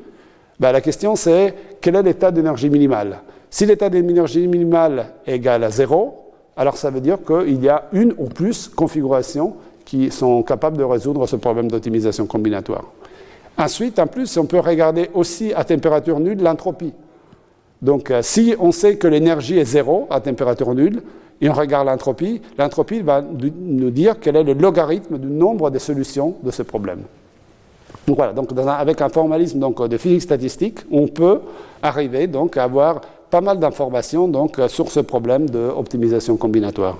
ben, 0.59 0.71
la 0.71 0.79
question 0.79 1.15
c'est 1.15 1.55
quel 1.81 1.95
est 1.95 2.03
l'état 2.03 2.29
d'énergie 2.29 2.69
minimale? 2.69 3.21
Si 3.49 3.65
l'état 3.65 3.89
d'énergie 3.89 4.47
minimale 4.47 5.07
est 5.25 5.37
égal 5.37 5.63
à 5.63 5.71
zéro, 5.71 6.33
alors 6.55 6.77
ça 6.77 6.91
veut 6.91 7.01
dire 7.01 7.17
qu'il 7.25 7.63
y 7.63 7.69
a 7.69 7.85
une 7.93 8.13
ou 8.19 8.25
plus 8.25 8.67
configurations 8.67 9.55
qui 9.85 10.11
sont 10.11 10.43
capables 10.43 10.77
de 10.77 10.83
résoudre 10.83 11.25
ce 11.27 11.35
problème 11.35 11.71
d'optimisation 11.71 12.27
combinatoire. 12.27 12.83
Ensuite, 13.57 13.99
en 13.99 14.07
plus, 14.07 14.35
on 14.37 14.45
peut 14.45 14.59
regarder 14.59 15.09
aussi 15.13 15.53
à 15.53 15.63
température 15.63 16.19
nulle 16.19 16.41
l'entropie. 16.41 16.93
Donc, 17.81 18.11
euh, 18.11 18.21
si 18.21 18.55
on 18.59 18.71
sait 18.71 18.97
que 18.97 19.07
l'énergie 19.07 19.59
est 19.59 19.65
zéro 19.65 20.07
à 20.09 20.19
température 20.21 20.73
nulle, 20.73 21.03
et 21.41 21.49
on 21.49 21.53
regarde 21.53 21.87
l'entropie, 21.87 22.41
l'entropie 22.57 23.01
va 23.01 23.21
nous 23.21 23.89
dire 23.89 24.19
quel 24.19 24.37
est 24.37 24.43
le 24.43 24.53
logarithme 24.53 25.17
du 25.17 25.27
nombre 25.27 25.69
de 25.69 25.77
solutions 25.77 26.35
de 26.41 26.51
ce 26.51 26.63
problème. 26.63 27.01
Donc 28.07 28.17
voilà, 28.17 28.33
donc 28.33 28.49
avec 28.67 29.01
un 29.01 29.09
formalisme 29.09 29.59
donc, 29.59 29.85
de 29.85 29.97
physique 29.97 30.21
statistique, 30.21 30.79
on 30.91 31.07
peut 31.07 31.39
arriver 31.81 32.27
donc, 32.27 32.55
à 32.57 32.63
avoir 32.63 33.01
pas 33.29 33.41
mal 33.41 33.59
d'informations 33.59 34.27
donc, 34.27 34.59
sur 34.67 34.91
ce 34.91 35.01
problème 35.01 35.49
d'optimisation 35.49 36.37
combinatoire. 36.37 36.97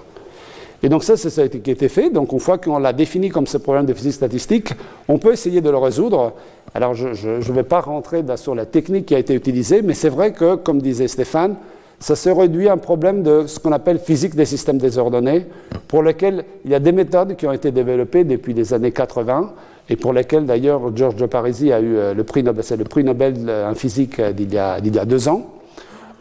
Et 0.83 0.89
donc 0.89 1.05
ça, 1.05 1.15
c'est 1.15 1.29
ça 1.29 1.47
qui 1.47 1.69
a 1.69 1.73
été 1.73 1.87
fait. 1.87 2.09
Donc 2.09 2.33
une 2.33 2.41
fois 2.41 2.57
qu'on 2.57 2.77
l'a 2.77 2.91
défini 2.91 3.29
comme 3.29 3.47
ce 3.47 3.57
problème 3.57 3.85
de 3.85 3.93
physique 3.93 4.13
statistique, 4.13 4.73
on 5.07 5.17
peut 5.17 5.31
essayer 5.31 5.61
de 5.61 5.69
le 5.69 5.77
résoudre. 5.77 6.33
Alors 6.75 6.93
je 6.93 7.07
ne 7.07 7.53
vais 7.53 7.63
pas 7.63 7.79
rentrer 7.79 8.21
sur 8.35 8.53
la 8.53 8.65
technique 8.65 9.05
qui 9.05 9.15
a 9.15 9.19
été 9.19 9.33
utilisée, 9.33 9.81
mais 9.81 9.93
c'est 9.93 10.09
vrai 10.09 10.33
que, 10.33 10.55
comme 10.55 10.81
disait 10.81 11.07
Stéphane, 11.07 11.55
ça 11.99 12.17
se 12.17 12.29
réduit 12.29 12.67
à 12.67 12.73
un 12.73 12.77
problème 12.77 13.23
de 13.23 13.47
ce 13.47 13.59
qu'on 13.59 13.71
appelle 13.71 13.97
physique 13.97 14.35
des 14.35 14.43
systèmes 14.43 14.77
désordonnés, 14.77 15.45
pour 15.87 16.03
lequel 16.03 16.43
il 16.65 16.71
y 16.71 16.75
a 16.75 16.79
des 16.79 16.91
méthodes 16.91 17.37
qui 17.37 17.47
ont 17.47 17.53
été 17.53 17.71
développées 17.71 18.25
depuis 18.25 18.53
les 18.53 18.73
années 18.73 18.91
80 18.91 19.53
et 19.89 19.95
pour 19.95 20.11
lesquelles 20.11 20.45
d'ailleurs 20.45 20.95
George 20.95 21.25
Parisi 21.27 21.71
a 21.71 21.79
eu 21.79 21.95
euh, 21.95 22.13
le 22.13 22.23
prix 22.25 22.43
Nobel, 22.43 22.63
c'est 22.63 22.75
le 22.75 22.83
prix 22.83 23.05
Nobel 23.05 23.49
en 23.49 23.73
physique 23.73 24.19
d'il 24.19 24.53
y, 24.53 24.57
a 24.57 25.05
deux 25.05 25.29
ans. 25.29 25.53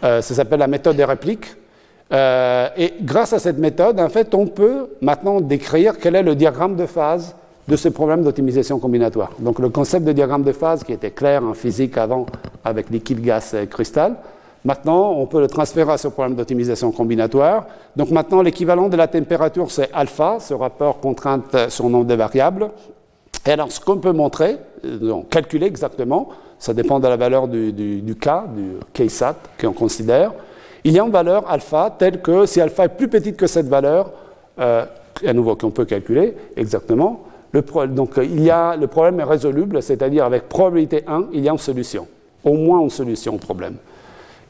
Euh, 0.04 0.20
ça 0.20 0.34
s'appelle 0.34 0.60
la 0.60 0.68
méthode 0.68 0.96
des 0.96 1.04
répliques. 1.04 1.46
Euh, 2.12 2.68
et 2.76 2.94
grâce 3.00 3.32
à 3.32 3.38
cette 3.38 3.58
méthode, 3.58 3.98
en 3.98 4.08
fait, 4.08 4.34
on 4.34 4.46
peut 4.46 4.90
maintenant 5.00 5.40
décrire 5.40 5.98
quel 5.98 6.14
est 6.14 6.22
le 6.22 6.34
diagramme 6.34 6.76
de 6.76 6.86
phase 6.86 7.34
de 7.68 7.76
ce 7.76 7.88
problème 7.88 8.22
d'optimisation 8.22 8.78
combinatoire. 8.78 9.30
Donc 9.38 9.58
le 9.58 9.68
concept 9.68 10.04
de 10.04 10.12
diagramme 10.12 10.42
de 10.42 10.52
phase 10.52 10.84
qui 10.84 10.92
était 10.92 11.12
clair 11.12 11.42
en 11.44 11.54
physique 11.54 11.96
avant 11.96 12.26
avec 12.64 12.90
liquide, 12.90 13.22
gaz 13.22 13.54
et 13.54 13.66
cristal, 13.66 14.16
maintenant 14.64 15.12
on 15.12 15.26
peut 15.26 15.40
le 15.40 15.46
transférer 15.46 15.92
à 15.92 15.96
ce 15.96 16.08
problème 16.08 16.34
d'optimisation 16.36 16.90
combinatoire. 16.90 17.66
Donc 17.96 18.10
maintenant 18.10 18.42
l'équivalent 18.42 18.88
de 18.88 18.96
la 18.96 19.06
température 19.06 19.70
c'est 19.70 19.90
alpha, 19.92 20.38
ce 20.40 20.54
rapport 20.54 20.98
contrainte 20.98 21.56
sur 21.68 21.88
nombre 21.88 22.06
de 22.06 22.14
variables. 22.14 22.70
Et 23.46 23.52
alors 23.52 23.70
ce 23.70 23.80
qu'on 23.80 23.98
peut 23.98 24.12
montrer, 24.12 24.58
donc, 24.84 25.28
calculer 25.28 25.66
exactement, 25.66 26.28
ça 26.58 26.74
dépend 26.74 26.98
de 26.98 27.06
la 27.08 27.16
valeur 27.16 27.46
du, 27.46 27.72
du, 27.72 28.02
du 28.02 28.16
K, 28.16 28.28
du 28.54 28.72
K-SAT 28.92 29.36
qu'on 29.60 29.72
considère, 29.72 30.32
il 30.84 30.92
y 30.92 30.98
a 30.98 31.04
une 31.04 31.12
valeur 31.12 31.48
alpha 31.50 31.94
telle 31.96 32.20
que 32.20 32.46
si 32.46 32.60
alpha 32.60 32.86
est 32.86 32.96
plus 32.96 33.08
petite 33.08 33.36
que 33.36 33.46
cette 33.46 33.68
valeur, 33.68 34.10
euh, 34.58 34.84
à 35.24 35.32
nouveau 35.32 35.56
qu'on 35.56 35.70
peut 35.70 35.84
calculer 35.84 36.34
exactement, 36.56 37.24
le 37.52 37.62
donc 37.88 38.18
a, 38.18 38.76
le 38.76 38.86
problème 38.86 39.20
est 39.20 39.24
résoluble, 39.24 39.82
c'est-à-dire 39.82 40.24
avec 40.24 40.48
probabilité 40.48 41.04
1, 41.06 41.26
il 41.32 41.40
y 41.40 41.48
a 41.48 41.52
une 41.52 41.58
solution, 41.58 42.06
au 42.44 42.54
moins 42.54 42.80
une 42.80 42.90
solution 42.90 43.34
au 43.34 43.38
problème. 43.38 43.76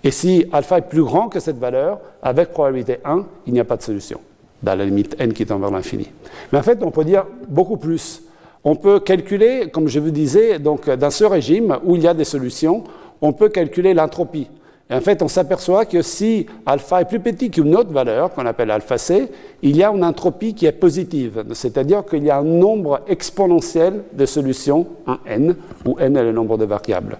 Et 0.04 0.10
si 0.10 0.46
alpha 0.52 0.78
est 0.78 0.88
plus 0.88 1.02
grand 1.02 1.28
que 1.28 1.40
cette 1.40 1.58
valeur, 1.58 2.00
avec 2.22 2.50
probabilité 2.50 2.98
1, 3.04 3.24
il 3.46 3.52
n'y 3.52 3.60
a 3.60 3.64
pas 3.64 3.76
de 3.76 3.82
solution, 3.82 4.20
dans 4.62 4.74
la 4.74 4.84
limite 4.84 5.16
n 5.18 5.32
qui 5.32 5.44
tend 5.44 5.58
vers 5.58 5.70
l'infini. 5.70 6.10
Mais 6.52 6.58
en 6.58 6.62
fait, 6.62 6.82
on 6.82 6.90
peut 6.90 7.04
dire 7.04 7.24
beaucoup 7.48 7.76
plus. 7.76 8.22
On 8.64 8.76
peut 8.76 9.00
calculer, 9.00 9.68
comme 9.72 9.88
je 9.88 9.98
vous 9.98 10.10
disais, 10.10 10.58
donc 10.60 10.88
dans 10.88 11.10
ce 11.10 11.24
régime 11.24 11.78
où 11.84 11.96
il 11.96 12.02
y 12.02 12.08
a 12.08 12.14
des 12.14 12.24
solutions, 12.24 12.84
on 13.20 13.32
peut 13.32 13.48
calculer 13.48 13.94
l'entropie. 13.94 14.48
Et 14.92 14.94
en 14.94 15.00
fait, 15.00 15.22
on 15.22 15.28
s'aperçoit 15.28 15.86
que 15.86 16.02
si 16.02 16.44
alpha 16.66 17.00
est 17.00 17.06
plus 17.06 17.18
petit 17.18 17.50
qu'une 17.50 17.74
autre 17.74 17.90
valeur, 17.90 18.30
qu'on 18.30 18.44
appelle 18.44 18.70
alpha 18.70 18.98
c, 18.98 19.26
il 19.62 19.74
y 19.74 19.82
a 19.82 19.88
une 19.88 20.04
entropie 20.04 20.52
qui 20.52 20.66
est 20.66 20.72
positive, 20.72 21.44
c'est-à-dire 21.54 22.04
qu'il 22.04 22.22
y 22.24 22.28
a 22.28 22.36
un 22.36 22.42
nombre 22.42 23.00
exponentiel 23.08 24.02
de 24.12 24.26
solutions, 24.26 24.86
un 25.06 25.18
n, 25.24 25.56
où 25.86 25.98
n 25.98 26.14
est 26.14 26.22
le 26.22 26.32
nombre 26.32 26.58
de 26.58 26.66
variables. 26.66 27.16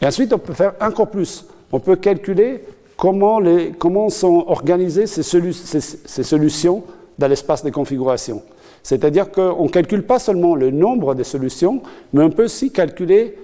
Et 0.00 0.06
ensuite, 0.06 0.32
on 0.32 0.38
peut 0.38 0.54
faire 0.54 0.72
encore 0.80 1.08
plus. 1.08 1.44
On 1.70 1.80
peut 1.80 1.96
calculer 1.96 2.64
comment 2.96 4.08
sont 4.08 4.44
organisées 4.46 5.06
ces, 5.06 5.22
ces 5.22 6.22
solutions 6.22 6.82
dans 7.18 7.28
l'espace 7.28 7.62
de 7.62 7.68
configuration. 7.68 8.40
C'est-à-dire 8.82 9.30
qu'on 9.30 9.64
ne 9.64 9.68
calcule 9.68 10.04
pas 10.04 10.18
seulement 10.18 10.54
le 10.54 10.70
nombre 10.70 11.14
de 11.14 11.24
solutions, 11.24 11.82
mais 12.14 12.22
on 12.22 12.30
peut 12.30 12.44
aussi 12.44 12.72
calculer 12.72 13.36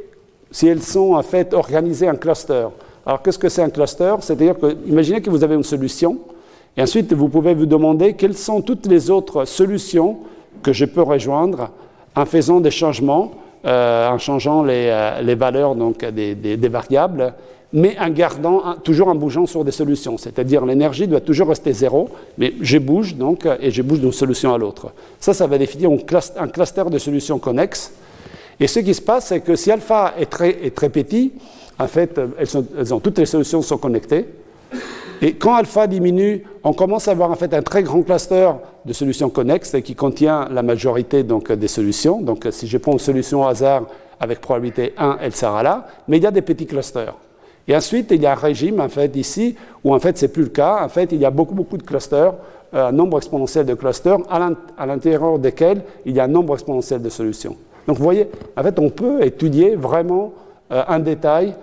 si 0.50 0.68
elles 0.68 0.82
sont 0.82 1.12
en 1.12 1.22
fait 1.22 1.52
organisées 1.52 2.08
en 2.08 2.16
clusters. 2.16 2.70
Alors, 3.06 3.22
qu'est-ce 3.22 3.38
que 3.38 3.48
c'est 3.48 3.62
un 3.62 3.70
cluster? 3.70 4.14
C'est-à-dire 4.20 4.58
que, 4.58 4.76
imaginez 4.86 5.20
que 5.20 5.30
vous 5.30 5.44
avez 5.44 5.54
une 5.54 5.62
solution, 5.62 6.18
et 6.76 6.82
ensuite 6.82 7.12
vous 7.12 7.28
pouvez 7.28 7.54
vous 7.54 7.66
demander 7.66 8.14
quelles 8.14 8.36
sont 8.36 8.60
toutes 8.60 8.86
les 8.86 9.10
autres 9.10 9.44
solutions 9.44 10.18
que 10.62 10.72
je 10.72 10.84
peux 10.84 11.02
rejoindre 11.02 11.70
en 12.16 12.26
faisant 12.26 12.60
des 12.60 12.72
changements, 12.72 13.32
euh, 13.64 14.08
en 14.08 14.18
changeant 14.18 14.64
les, 14.64 14.88
euh, 14.90 15.36
valeurs 15.38 15.76
donc, 15.76 16.04
des, 16.04 16.68
variables, 16.68 17.34
mais 17.72 17.96
en 18.00 18.10
gardant 18.10 18.74
toujours 18.82 19.08
en 19.08 19.14
bougeant 19.14 19.46
sur 19.46 19.64
des 19.64 19.70
solutions. 19.70 20.18
C'est-à-dire 20.18 20.66
l'énergie 20.66 21.06
doit 21.06 21.20
toujours 21.20 21.48
rester 21.48 21.72
zéro, 21.72 22.08
mais 22.38 22.54
je 22.60 22.78
bouge 22.78 23.14
donc 23.14 23.46
et 23.60 23.70
je 23.70 23.82
bouge 23.82 24.00
d'une 24.00 24.12
solution 24.12 24.52
à 24.52 24.58
l'autre. 24.58 24.88
Ça, 25.20 25.32
ça 25.32 25.46
va 25.46 25.58
définir 25.58 25.90
un, 25.90 26.48
cluster, 26.48 26.84
de 26.90 26.98
solutions 26.98 27.38
connexes. 27.38 27.92
Et 28.58 28.66
ce 28.66 28.80
qui 28.80 28.94
se 28.94 29.02
passe, 29.02 29.26
c'est 29.26 29.40
que 29.40 29.54
si 29.54 29.70
alpha 29.70 30.14
est 30.18 30.30
très, 30.30 30.50
est 30.64 30.74
très 30.74 30.88
petit, 30.88 31.32
en 31.78 31.86
fait, 31.86 32.20
ont, 32.90 33.00
toutes 33.00 33.18
les 33.18 33.26
solutions 33.26 33.62
sont 33.62 33.78
connectées. 33.78 34.26
Et 35.22 35.34
quand 35.34 35.54
alpha 35.54 35.86
diminue, 35.86 36.44
on 36.62 36.72
commence 36.72 37.08
à 37.08 37.12
avoir 37.12 37.30
en 37.30 37.36
fait 37.36 37.52
un 37.54 37.62
très 37.62 37.82
grand 37.82 38.02
cluster 38.02 38.50
de 38.84 38.92
solutions 38.92 39.30
connexes 39.30 39.76
qui 39.82 39.94
contient 39.94 40.48
la 40.50 40.62
majorité 40.62 41.22
donc, 41.22 41.50
des 41.50 41.68
solutions. 41.68 42.20
Donc 42.20 42.46
si 42.50 42.66
je 42.66 42.76
prends 42.78 42.92
une 42.92 42.98
solution 42.98 43.42
au 43.42 43.46
hasard 43.46 43.84
avec 44.20 44.40
probabilité 44.40 44.92
1, 44.98 45.18
elle 45.22 45.34
sera 45.34 45.62
là. 45.62 45.86
Mais 46.08 46.18
il 46.18 46.22
y 46.22 46.26
a 46.26 46.30
des 46.30 46.42
petits 46.42 46.66
clusters. 46.66 47.14
Et 47.68 47.74
ensuite, 47.74 48.10
il 48.10 48.22
y 48.22 48.26
a 48.26 48.32
un 48.32 48.36
régime 48.36 48.80
en 48.80 48.88
fait 48.88 49.14
ici 49.16 49.56
où 49.82 49.94
en 49.94 49.98
fait 49.98 50.16
c'est 50.18 50.28
plus 50.28 50.44
le 50.44 50.50
cas. 50.50 50.84
En 50.84 50.88
fait, 50.88 51.10
il 51.12 51.18
y 51.18 51.24
a 51.24 51.30
beaucoup 51.30 51.54
beaucoup 51.54 51.76
de 51.76 51.82
clusters, 51.82 52.34
euh, 52.74 52.88
un 52.88 52.92
nombre 52.92 53.16
exponentiel 53.16 53.66
de 53.66 53.74
clusters 53.74 54.18
à 54.30 54.86
l'intérieur 54.86 55.38
desquels 55.38 55.82
il 56.04 56.14
y 56.14 56.20
a 56.20 56.24
un 56.24 56.28
nombre 56.28 56.54
exponentiel 56.54 57.02
de 57.02 57.08
solutions. 57.08 57.56
Donc 57.86 57.96
vous 57.96 58.04
voyez, 58.04 58.28
en 58.56 58.62
fait, 58.62 58.78
on 58.78 58.90
peut 58.90 59.24
étudier 59.24 59.76
vraiment 59.76 60.32
euh, 60.72 60.82
en 60.88 60.98
détail 60.98 61.54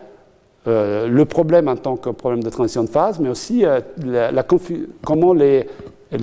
euh, 0.66 1.08
le 1.10 1.26
problème 1.26 1.68
en 1.68 1.76
tant 1.76 1.98
que 1.98 2.10
problème 2.10 2.42
de 2.42 2.50
transition 2.50 2.86
de 2.86 2.90
phase, 2.90 3.20
mais 3.20 3.28
aussi 3.28 3.66
euh, 3.66 3.82
comment 5.04 5.34
les, 5.34 5.68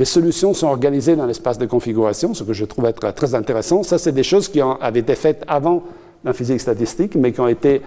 solutions 0.04 0.54
sont 0.54 0.68
organisées 0.68 1.14
dans 1.14 1.26
l'espace 1.26 1.58
de 1.58 1.66
configuration, 1.66 2.32
ce 2.32 2.42
que 2.42 2.54
je 2.54 2.64
trouve 2.64 2.86
être 2.86 3.10
très 3.12 3.34
intéressant. 3.34 3.82
Ça, 3.82 3.98
c'est 3.98 4.12
des 4.12 4.22
choses 4.22 4.48
qui 4.48 4.62
avaient 4.62 5.00
été 5.00 5.14
faites 5.14 5.44
avant 5.46 5.82
la 6.24 6.32
physique 6.32 6.60
statistique, 6.60 7.16
mais 7.16 7.32
qui 7.32 7.40
ont 7.40 7.48
été 7.48 7.82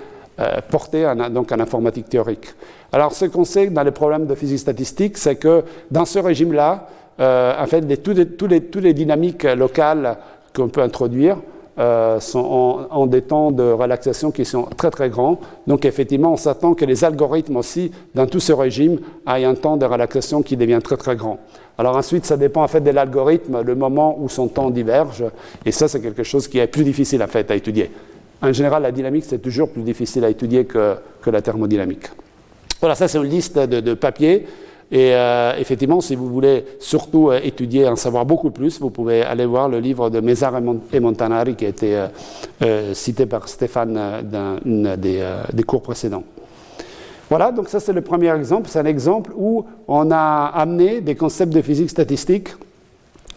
portées 0.70 1.08
en, 1.08 1.16
donc 1.30 1.52
en 1.52 1.60
informatique 1.60 2.10
théorique. 2.10 2.54
Alors, 2.92 3.14
ce 3.14 3.26
qu'on 3.26 3.46
sait 3.46 3.68
dans 3.68 3.84
les 3.84 3.92
problèmes 3.92 4.26
de 4.28 4.36
physique 4.36 4.60
statistique, 4.60 5.18
c'est 5.18 5.38
que 5.38 5.64
dans 5.90 6.06
ce 6.06 6.20
régime-là, 6.20 6.88
en 7.20 7.66
fait, 7.68 8.04
toutes 8.04 8.84
les 8.84 8.94
dynamiques 8.94 9.44
locales 9.44 10.18
qu'on 10.54 10.68
peut 10.68 10.82
introduire 10.82 11.38
euh, 11.80 12.20
sont 12.20 12.86
en, 12.90 13.08
des 13.08 13.22
temps 13.22 13.52
de 13.52 13.64
relaxation 13.64 14.32
qui 14.32 14.46
sont 14.46 14.64
très 14.78 14.92
très 14.92 15.10
grands. 15.10 15.40
Donc 15.66 15.86
effectivement, 15.86 16.34
on 16.34 16.38
s'attend 16.38 16.74
que 16.74 16.86
les 16.86 17.04
algorithmes 17.04 17.58
aussi, 17.58 17.92
dans 18.14 18.28
tout 18.28 18.40
ce 18.40 18.54
régime, 18.54 19.00
aient 19.28 19.44
un 19.44 19.56
temps 19.56 19.78
de 19.78 19.86
relaxation 19.86 20.42
qui 20.44 20.56
devient 20.56 20.80
très 20.84 20.98
très 20.98 21.16
grand. 21.16 21.40
Alors 21.78 21.98
ensuite, 21.98 22.26
ça 22.26 22.38
dépend 22.38 22.64
en 22.64 22.68
fait 22.68 22.82
de 22.82 22.92
l'algorithme, 22.92 23.62
le 23.62 23.76
moment 23.76 24.16
où 24.20 24.30
son 24.30 24.48
temps 24.48 24.70
diverge, 24.70 25.24
et 25.66 25.72
ça 25.72 25.88
c'est 25.88 26.02
quelque 26.02 26.24
chose 26.24 26.48
qui 26.48 26.60
est 26.60 26.68
plus 26.68 26.84
difficile 26.84 27.24
en 27.24 27.28
fait 27.28 27.50
à 27.50 27.56
étudier. 27.56 27.90
En 28.42 28.54
général, 28.54 28.84
la 28.84 28.92
dynamique 28.92 29.24
c'est 29.28 29.40
toujours 29.40 29.70
plus 29.70 29.82
difficile 29.82 30.24
à 30.26 30.30
étudier 30.30 30.66
que, 30.66 30.96
que 31.22 31.30
la 31.30 31.42
thermodynamique. 31.42 32.10
Voilà, 32.80 32.96
ça 32.96 33.08
c'est 33.08 33.18
une 33.18 33.24
liste 33.30 33.58
de, 33.58 33.80
de 33.80 33.94
papiers. 33.94 34.46
Et 34.92 35.16
euh, 35.16 35.54
effectivement, 35.58 36.02
si 36.02 36.16
vous 36.16 36.28
voulez 36.30 36.66
surtout 36.80 37.30
euh, 37.30 37.40
étudier, 37.44 37.88
en 37.88 37.96
savoir 37.96 38.26
beaucoup 38.26 38.52
plus, 38.52 38.80
vous 38.80 38.90
pouvez 38.90 39.24
aller 39.24 39.46
voir 39.46 39.70
le 39.70 39.80
livre 39.80 40.10
de 40.10 40.20
Mézard 40.20 40.54
et 40.92 41.00
Montanari 41.00 41.56
qui 41.56 41.66
a 41.66 41.70
été 41.70 42.06
euh, 42.62 42.94
cité 42.94 43.26
par 43.26 43.48
Stéphane 43.48 43.94
dans 44.24 44.58
un 44.66 44.98
des, 44.98 45.64
cours 45.66 45.82
précédents. 45.82 46.24
Voilà, 47.30 47.52
donc 47.52 47.70
ça 47.70 47.80
c'est 47.80 47.94
le 47.94 48.02
premier 48.02 48.36
exemple. 48.36 48.70
C'est 48.70 48.80
un 48.80 48.86
exemple 48.86 49.32
où 49.36 49.66
on 49.88 50.12
a 50.12 50.52
amené 50.54 51.02
des 51.02 51.16
concepts 51.16 51.54
de 51.54 51.62
physique 51.62 51.90
statistique 51.90 52.50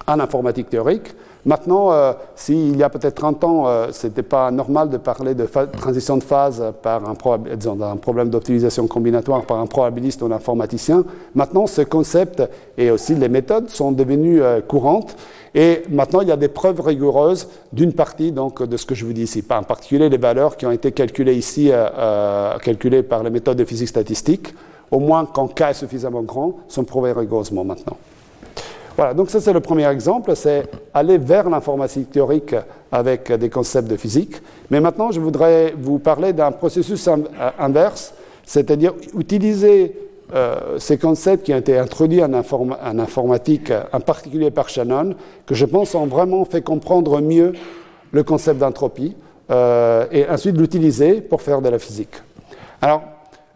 en 0.07 0.21
informatique 0.21 0.69
théorique 0.69 1.15
Maintenant, 1.47 1.93
euh, 1.93 2.13
s'il 2.35 2.77
y 2.77 2.83
a 2.83 2.89
peut-être 2.89 3.15
30 3.15 3.45
ans, 3.45 3.69
euh, 3.69 3.87
ce 3.93 4.09
n'était 4.09 4.25
pas 4.25 4.51
normal 4.51 4.91
de 4.91 4.97
parler 4.97 5.33
de 5.33 5.47
transition 5.47 6.17
de 6.17 6.25
phase 6.25 6.61
par 6.83 7.09
un, 7.09 7.13
un 7.13 7.97
problème 7.97 8.31
d'optimisation 8.31 8.89
combinatoire 8.89 9.47
par 9.47 9.61
un 9.61 9.67
probabiliste 9.67 10.23
ou 10.23 10.27
un 10.27 10.33
informaticien, 10.33 11.05
maintenant 11.37 11.69
ce 11.69 11.83
concept 11.83 12.43
et 12.77 12.91
aussi 12.91 13.15
les 13.15 13.29
méthodes 13.29 13.69
sont 13.71 13.93
devenues 13.93 14.43
euh, 14.43 14.61
courantes. 14.61 15.15
Et 15.55 15.85
maintenant, 15.89 16.21
il 16.21 16.29
y 16.29 16.33
a 16.33 16.37
des 16.37 16.49
preuves 16.49 16.81
rigoureuses 16.81 17.49
d'une 17.73 17.93
partie 17.93 18.33
donc, 18.33 18.63
de 18.63 18.77
ce 18.77 18.85
que 18.85 18.97
je 18.97 19.07
vous 19.07 19.13
dis 19.13 19.23
ici, 19.23 19.43
en 19.49 19.63
particulier 19.63 20.09
les 20.09 20.19
valeurs 20.19 20.57
qui 20.57 20.67
ont 20.67 20.73
été 20.73 20.93
calculées 20.93 21.35
ici, 21.35 21.71
calculées 22.63 23.03
par 23.03 23.23
les 23.23 23.31
méthodes 23.31 23.57
de 23.57 23.65
physique 23.65 23.89
statistique, 23.89 24.53
au 24.91 24.99
moins 24.99 25.25
quand 25.25 25.55
K 25.55 25.71
est 25.71 25.73
suffisamment 25.73 26.23
grand, 26.23 26.57
sont 26.69 26.85
prouvées 26.85 27.13
rigoureusement 27.13 27.65
maintenant. 27.65 27.97
Voilà, 28.97 29.13
donc 29.13 29.29
ça 29.29 29.43
c'est 29.43 29.53
le 29.53 29.61
premier 29.61 29.87
exemple, 29.91 30.35
c'est 30.35 30.71
aller 30.95 31.19
vers 31.19 31.51
l'informatique 31.51 32.11
théorique 32.11 32.55
avec 32.91 33.31
des 33.31 33.51
concepts 33.51 33.91
de 33.91 33.97
physique. 33.97 34.37
Mais 34.71 34.81
maintenant, 34.81 35.13
je 35.13 35.21
voudrais 35.21 35.75
vous 35.79 35.99
parler 35.99 36.33
d'un 36.33 36.51
processus 36.51 37.07
euh, 37.07 37.17
inverse, 37.59 38.15
c'est-à-dire 38.47 38.95
utiliser 39.19 39.95
euh, 40.35 40.79
ces 40.79 40.97
concepts 40.97 41.45
qui 41.45 41.53
ont 41.53 41.59
été 41.59 41.77
introduits 41.77 42.25
en, 42.25 42.33
informatique, 42.33 43.71
en 43.93 44.01
particulier 44.01 44.51
par 44.51 44.71
Shannon, 44.71 45.15
que 45.45 45.55
je 45.55 45.67
pense 45.67 45.95
ont 45.95 46.07
vraiment 46.07 46.47
fait 46.47 46.63
comprendre 46.63 47.21
mieux 47.21 47.53
le 48.13 48.23
concept 48.23 48.61
d'entropie, 48.61 49.15
euh, 49.51 50.07
et 50.11 50.27
ensuite 50.27 50.57
l'utiliser 50.57 51.21
pour 51.21 51.43
faire 51.43 51.61
de 51.61 51.69
la 51.69 51.79
physique. 51.79 52.15
Alors, 52.81 53.03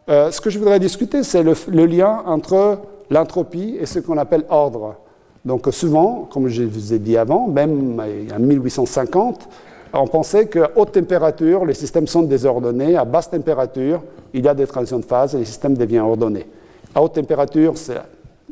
ce 0.07 0.40
que 0.40 0.50
je 0.50 0.59
voudrais 0.59 0.81
discuter, 0.81 1.22
c'est 1.22 1.44
le 1.44 1.87
lien 1.87 2.24
entre 2.26 2.81
l'entropie 3.11 3.76
et 3.81 3.87
ce 3.87 4.00
qu'on 4.00 4.18
appelle 4.18 4.44
ordre. 4.48 4.96
Donc 5.44 5.66
souvent, 5.70 6.29
comme 6.31 6.48
je 6.48 6.62
vous 6.62 6.92
ai 6.92 6.98
dit 6.98 7.16
avant, 7.16 7.48
même 7.48 8.00
en 8.35 8.38
1850, 8.38 9.48
on 9.92 10.07
pensait 10.07 10.46
qu'à 10.46 10.70
haute 10.76 10.92
température, 10.92 11.64
les 11.64 11.74
systèmes 11.74 12.07
sont 12.07 12.22
désordonnés. 12.22 12.96
À 12.96 13.05
basse 13.05 13.31
température, 13.31 14.03
il 14.33 14.44
y 14.44 14.48
a 14.48 14.55
des 14.55 14.66
transitions 14.66 14.98
de 14.98 15.05
phase 15.05 15.35
et 15.35 15.38
le 15.38 15.44
système 15.44 15.76
devient 15.76 16.00
ordonné. 16.00 16.46
À 16.94 17.03
haute 17.03 17.14
température, 17.14 17.76
c'est 17.76 17.98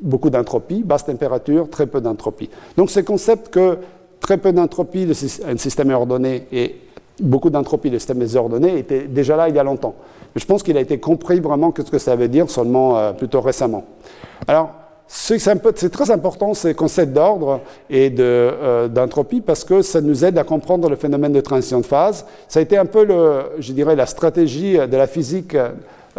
beaucoup 0.00 0.30
d'entropie. 0.30 0.82
Basse 0.82 1.04
température, 1.04 1.68
très 1.70 1.86
peu 1.86 2.00
d'entropie. 2.00 2.50
Donc 2.76 2.90
ce 2.90 3.00
concept 3.00 3.50
que 3.50 3.78
très 4.20 4.38
peu 4.38 4.52
d'entropie, 4.52 5.06
un 5.46 5.56
système 5.56 5.90
est 5.90 5.94
ordonné 5.94 6.46
et 6.50 6.80
beaucoup 7.20 7.50
d'entropie, 7.50 7.90
le 7.90 7.98
système 7.98 8.22
est 8.22 8.36
ordonné, 8.36 8.78
était 8.78 9.02
déjà 9.04 9.36
là 9.36 9.48
il 9.48 9.54
y 9.54 9.58
a 9.58 9.64
longtemps. 9.64 9.94
Mais 10.34 10.40
je 10.40 10.46
pense 10.46 10.62
qu'il 10.62 10.76
a 10.76 10.80
été 10.80 10.98
compris 10.98 11.40
vraiment 11.40 11.72
ce 11.76 11.82
que 11.82 11.98
ça 11.98 12.16
veut 12.16 12.28
dire 12.28 12.50
seulement 12.50 12.98
euh, 12.98 13.12
plutôt 13.12 13.40
récemment. 13.40 13.84
Alors, 14.46 14.70
c'est 15.08 15.90
très 15.90 16.10
important 16.10 16.52
ces 16.52 16.74
concepts 16.74 17.14
d'ordre 17.14 17.60
et 17.88 18.14
euh, 18.18 18.88
d'entropie 18.88 19.40
parce 19.40 19.64
que 19.64 19.80
ça 19.80 20.02
nous 20.02 20.22
aide 20.24 20.36
à 20.36 20.44
comprendre 20.44 20.90
le 20.90 20.96
phénomène 20.96 21.32
de 21.32 21.40
transition 21.40 21.80
de 21.80 21.86
phase. 21.86 22.26
Ça 22.46 22.60
a 22.60 22.62
été 22.62 22.76
un 22.76 22.84
peu, 22.84 23.04
le, 23.04 23.42
je 23.58 23.72
dirais, 23.72 23.96
la 23.96 24.04
stratégie 24.04 24.74
de 24.74 24.96
la 24.96 25.06
physique 25.06 25.56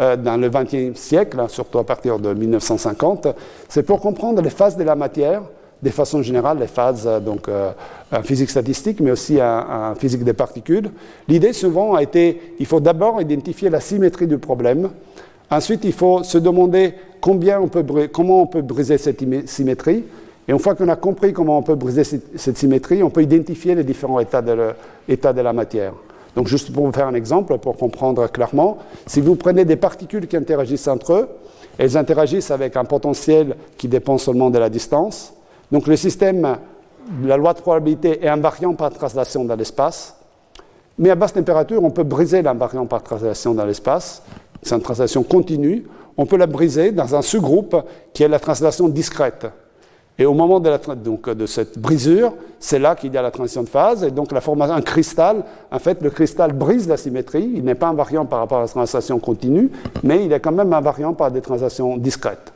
euh, 0.00 0.16
dans 0.16 0.36
le 0.36 0.50
XXe 0.50 0.98
siècle, 0.98 1.38
hein, 1.38 1.46
surtout 1.48 1.78
à 1.78 1.84
partir 1.84 2.18
de 2.18 2.34
1950. 2.34 3.28
C'est 3.68 3.84
pour 3.84 4.00
comprendre 4.00 4.42
les 4.42 4.50
phases 4.50 4.76
de 4.76 4.82
la 4.82 4.96
matière, 4.96 5.42
de 5.80 5.90
façon 5.90 6.20
générale, 6.20 6.58
les 6.58 6.66
phases 6.66 7.06
euh, 7.06 7.20
donc, 7.20 7.48
en 8.12 8.22
physique 8.22 8.50
statistique, 8.50 8.98
mais 8.98 9.12
aussi 9.12 9.40
en 9.40 9.94
physique 9.94 10.24
des 10.24 10.32
particules. 10.32 10.90
L'idée 11.28 11.52
souvent 11.52 11.94
a 11.94 12.02
été, 12.02 12.54
il 12.58 12.66
faut 12.66 12.80
d'abord 12.80 13.22
identifier 13.22 13.70
la 13.70 13.78
symétrie 13.78 14.26
du 14.26 14.38
problème. 14.38 14.90
Ensuite, 15.50 15.84
il 15.84 15.92
faut 15.92 16.22
se 16.22 16.38
demander 16.38 16.94
combien 17.20 17.60
on 17.60 17.68
peut, 17.68 17.84
comment 18.12 18.42
on 18.42 18.46
peut 18.46 18.62
briser 18.62 18.98
cette 18.98 19.20
symétrie. 19.48 20.04
Et 20.46 20.52
une 20.52 20.58
fois 20.58 20.74
qu'on 20.74 20.88
a 20.88 20.96
compris 20.96 21.32
comment 21.32 21.58
on 21.58 21.62
peut 21.62 21.74
briser 21.74 22.04
cette 22.04 22.56
symétrie, 22.56 23.02
on 23.02 23.10
peut 23.10 23.22
identifier 23.22 23.74
les 23.74 23.84
différents 23.84 24.20
états 24.20 24.42
de, 24.42 24.74
de 25.08 25.40
la 25.40 25.52
matière. 25.52 25.92
Donc 26.36 26.46
juste 26.46 26.72
pour 26.72 26.86
vous 26.86 26.92
faire 26.92 27.08
un 27.08 27.14
exemple, 27.14 27.58
pour 27.58 27.76
comprendre 27.76 28.28
clairement, 28.28 28.78
si 29.06 29.20
vous 29.20 29.34
prenez 29.34 29.64
des 29.64 29.76
particules 29.76 30.28
qui 30.28 30.36
interagissent 30.36 30.86
entre 30.86 31.12
eux, 31.12 31.28
elles 31.76 31.96
interagissent 31.96 32.50
avec 32.50 32.76
un 32.76 32.84
potentiel 32.84 33.56
qui 33.76 33.88
dépend 33.88 34.18
seulement 34.18 34.50
de 34.50 34.58
la 34.58 34.68
distance. 34.68 35.32
Donc 35.72 35.86
le 35.86 35.96
système, 35.96 36.56
la 37.24 37.36
loi 37.36 37.54
de 37.54 37.60
probabilité 37.60 38.24
est 38.24 38.28
invariant 38.28 38.74
par 38.74 38.90
translation 38.90 39.44
dans 39.44 39.56
l'espace. 39.56 40.16
Mais 40.98 41.10
à 41.10 41.14
basse 41.14 41.32
température, 41.32 41.82
on 41.82 41.90
peut 41.90 42.04
briser 42.04 42.42
l'invariant 42.42 42.86
par 42.86 43.02
translation 43.02 43.54
dans 43.54 43.64
l'espace. 43.64 44.22
C'est 44.62 44.74
une 44.74 44.82
translation 44.82 45.22
continue 45.22 45.84
on 46.20 46.26
peut 46.26 46.36
la 46.36 46.46
briser 46.46 46.92
dans 46.92 47.14
un 47.14 47.22
sous-groupe 47.22 47.82
qui 48.12 48.22
est 48.22 48.28
la 48.28 48.38
translation 48.38 48.88
discrète. 48.88 49.46
Et 50.18 50.26
au 50.26 50.34
moment 50.34 50.60
de, 50.60 51.46
cette 51.46 51.78
brisure, 51.78 52.34
c'est 52.58 52.78
là 52.78 52.94
qu'il 52.94 53.14
y 53.14 53.16
a 53.16 53.22
la 53.22 53.30
transition 53.30 53.62
de 53.62 53.70
phase. 53.70 54.04
Et 54.04 54.10
donc 54.10 54.30
la 54.32 54.42
formation, 54.42 54.74
un 54.74 54.82
cristal, 54.82 55.44
en 55.72 55.78
fait, 55.78 56.02
le 56.02 56.10
cristal 56.10 56.52
brise 56.52 56.86
la 56.86 56.98
symétrie. 56.98 57.50
Il 57.54 57.64
n'est 57.64 57.74
pas 57.74 57.88
invariant 57.88 58.26
par 58.26 58.40
rapport 58.40 58.58
à 58.58 58.62
la 58.62 58.68
translation 58.68 59.18
continue, 59.18 59.70
mais 60.02 60.26
il 60.26 60.32
est 60.34 60.40
quand 60.40 60.52
même 60.52 60.74
invariant 60.74 61.14
par 61.14 61.30
des 61.30 61.40
translations 61.40 61.96
discrètes. 61.96 62.52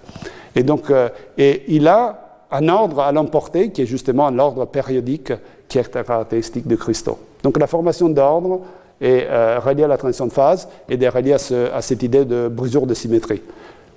Et 0.54 0.62
donc, 0.62 0.90
euh, 0.90 1.08
il 1.38 1.88
a 1.88 2.18
un 2.50 2.68
ordre 2.68 3.00
à 3.00 3.12
l'emporter 3.12 3.70
qui 3.70 3.80
est 3.80 3.86
justement 3.86 4.30
l'ordre 4.30 4.66
périodique 4.66 5.32
qui 5.68 5.78
est 5.78 5.90
caractéristique 5.90 6.66
de 6.66 6.76
cristaux. 6.76 7.18
Donc 7.42 7.58
la 7.58 7.66
formation 7.66 8.10
d'ordre 8.10 8.60
et 9.00 9.24
euh, 9.28 9.58
relié 9.58 9.84
à 9.84 9.88
la 9.88 9.96
transition 9.96 10.26
de 10.26 10.32
phase 10.32 10.68
et 10.88 10.96
de 10.96 11.06
relié 11.06 11.34
à, 11.34 11.82
cette 11.82 12.02
idée 12.02 12.24
de 12.24 12.48
brisure 12.48 12.86
de 12.86 12.94
symétrie. 12.94 13.42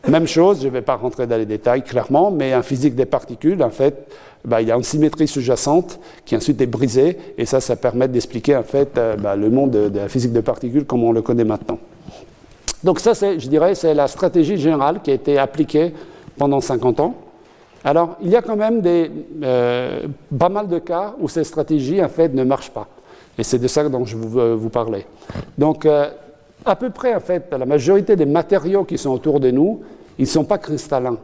Même 0.08 0.28
chose, 0.28 0.62
je 0.62 0.68
ne 0.68 0.72
vais 0.72 0.82
pas 0.82 0.96
rentrer 0.96 1.28
dans 1.28 1.38
les 1.38 1.46
détails 1.46 1.84
clairement, 1.84 2.32
mais 2.32 2.56
en 2.56 2.64
physique 2.64 2.96
des 2.96 3.06
particules, 3.06 3.62
en 3.62 3.70
fait, 3.70 4.08
bah, 4.46 4.62
il 4.62 4.68
y 4.68 4.72
a 4.72 4.76
une 4.76 4.84
symétrie 4.84 5.28
sous-jacente 5.28 6.00
qui 6.24 6.36
ensuite 6.36 6.62
est 6.62 6.68
brisée, 6.68 7.18
et 7.38 7.46
ça, 7.46 7.60
ça 7.60 7.76
permet 7.76 8.08
d'expliquer 8.08 8.56
en 8.56 8.64
fait 8.64 8.98
euh, 8.98 9.16
bah, 9.18 9.36
le 9.36 9.50
monde 9.50 9.72
de, 9.72 10.00
la 10.00 10.08
physique 10.08 10.32
des 10.32 10.42
particules 10.42 10.86
comme 10.86 11.04
on 11.04 11.12
le 11.12 11.22
connaît 11.22 11.44
maintenant. 11.44 11.80
Donc 12.84 13.00
ça, 13.00 13.14
je 13.14 13.48
dirais, 13.50 13.76
c'est 13.76 13.94
la 13.94 14.08
stratégie 14.08 14.58
générale 14.58 15.02
qui 15.02 15.12
a 15.12 15.16
été 15.16 15.38
appliquée 15.38 15.94
pendant 16.38 16.62
50 16.62 17.00
ans. 17.00 17.16
Alors, 17.84 18.18
il 18.22 18.30
y 18.30 18.36
a 18.36 18.42
quand 18.42 18.56
même 18.56 18.82
des, 18.82 19.12
euh, 19.44 20.08
pas 20.38 20.50
mal 20.50 20.68
de 20.68 20.80
cas 20.80 21.16
où 21.20 21.28
ces 21.28 21.44
stratégies, 21.44 22.04
en 22.04 22.10
fait, 22.10 22.34
ne 22.34 22.44
marchent 22.44 22.72
pas. 22.72 22.88
Et 23.38 23.44
c'est 23.44 23.60
de 23.60 23.68
ça 23.68 23.88
dont 23.88 24.06
je 24.06 24.18
veux 24.18 24.42
euh, 24.42 24.56
vous 24.56 24.70
parler. 24.70 25.06
Donc, 25.58 25.86
euh, 25.86 26.10
à 26.66 26.76
peu 26.76 26.90
près, 26.90 27.14
en 27.14 27.20
fait, 27.20 27.54
la 27.58 27.66
majorité 27.66 28.16
des 28.16 28.26
matériaux 28.26 28.84
qui 28.84 28.98
sont 28.98 29.12
autour 29.12 29.40
de 29.40 29.52
nous, 29.52 29.82
ils 30.18 30.24
ne 30.24 30.28
sont 30.28 30.44
pas 30.44 30.58
cristallins. 30.58 31.18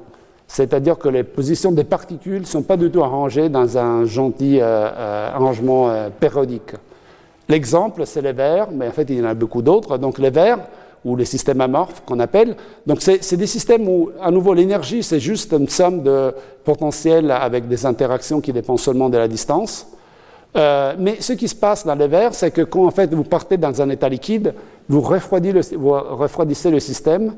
C'est-à-dire 0.47 0.97
que 0.97 1.09
les 1.09 1.23
positions 1.23 1.71
des 1.71 1.83
particules 1.83 2.41
ne 2.41 2.45
sont 2.45 2.61
pas 2.61 2.77
du 2.77 2.91
tout 2.91 3.03
arrangées 3.03 3.49
dans 3.49 3.77
un 3.77 4.05
gentil 4.05 4.59
euh, 4.61 5.29
arrangement 5.33 6.09
périodique. 6.19 6.73
L'exemple, 7.49 8.05
c'est 8.05 8.21
les 8.21 8.33
verres, 8.33 8.69
mais 8.71 8.87
en 8.87 8.91
fait, 8.91 9.09
il 9.09 9.17
y 9.17 9.21
en 9.21 9.25
a 9.25 9.33
beaucoup 9.33 9.61
d'autres. 9.61 9.97
Donc, 9.97 10.19
les 10.19 10.29
verres, 10.29 10.59
ou 11.05 11.15
les 11.15 11.25
systèmes 11.25 11.61
amorphes 11.61 12.01
qu'on 12.05 12.19
appelle. 12.19 12.55
Donc, 12.85 13.01
c'est 13.01 13.37
des 13.37 13.47
systèmes 13.47 13.87
où, 13.87 14.11
à 14.21 14.31
nouveau, 14.31 14.53
l'énergie, 14.53 15.03
c'est 15.03 15.19
juste 15.19 15.53
une 15.53 15.67
somme 15.67 16.03
de 16.03 16.33
potentiels 16.63 17.29
avec 17.31 17.67
des 17.67 17.85
interactions 17.85 18.39
qui 18.41 18.53
dépendent 18.53 18.79
seulement 18.79 19.09
de 19.09 19.17
la 19.17 19.27
distance. 19.27 19.87
Euh, 20.55 20.93
mais 20.99 21.17
ce 21.19 21.33
qui 21.33 21.47
se 21.47 21.55
passe 21.55 21.85
dans 21.85 21.95
les 21.95 22.07
verres, 22.07 22.33
c'est 22.33 22.51
que 22.51 22.61
quand 22.61 22.85
en 22.85 22.91
fait, 22.91 23.13
vous 23.13 23.23
partez 23.23 23.57
dans 23.57 23.81
un 23.81 23.89
état 23.89 24.07
liquide, 24.07 24.53
vous 24.87 25.01
refroidissez 25.01 26.69
le, 26.69 26.79
système. 26.79 27.33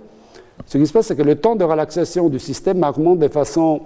Ce 0.65 0.77
qui 0.77 0.85
se 0.85 0.91
passe, 0.91 1.07
c'est 1.07 1.15
que 1.15 1.21
le 1.21 1.35
temps 1.35 1.55
de 1.55 1.63
relaxation 1.63 2.27
du 2.27 2.39
système 2.39 2.83
augmente 2.83 3.19
de 3.19 3.27
façon 3.27 3.81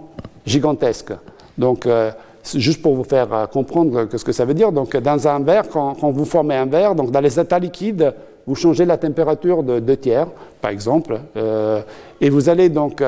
gigantesque. 0.46 1.13
Donc, 1.58 1.86
euh, 1.86 2.12
juste 2.56 2.82
pour 2.82 2.96
vous 2.96 3.04
faire 3.04 3.32
euh, 3.34 3.46
comprendre 3.46 4.08
ce 4.12 4.24
que 4.24 4.32
ça 4.32 4.46
veut 4.46 4.56
dire, 4.56 4.72
donc 4.72 4.96
dans 4.98 5.28
un 5.28 5.39
verre, 5.42 5.70
quand, 5.70 5.94
vous 6.02 6.26
formez 6.26 6.56
un 6.56 6.65
verre, 6.65 6.96
donc 6.96 7.12
dans 7.12 7.22
les 7.22 7.39
états 7.39 7.60
liquides, 7.60 8.13
vous 8.48 8.56
changez 8.56 8.86
la 8.86 8.98
température 8.98 9.62
de 9.62 9.80
deux 9.80 9.98
tiers, 9.98 10.28
par 10.60 10.72
exemple, 10.72 11.20
et 12.20 12.30
vous 12.32 12.50
allez 12.50 12.70
donc 12.70 13.04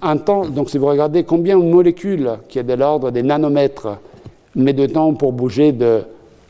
un 0.00 0.16
temps, 0.16 0.46
donc 0.46 0.70
si 0.70 0.78
vous 0.78 0.86
regardez 0.86 1.24
combien 1.24 1.58
une 1.58 1.70
molécule 1.70 2.38
qui 2.48 2.58
est 2.58 2.62
de 2.62 2.72
l'ordre 2.72 3.10
des 3.10 3.22
nanomètres 3.22 3.98
met 4.56 4.72
de 4.72 4.86
temps 4.86 5.14
pour 5.14 5.32
bouger 5.32 5.72
de 5.72 6.02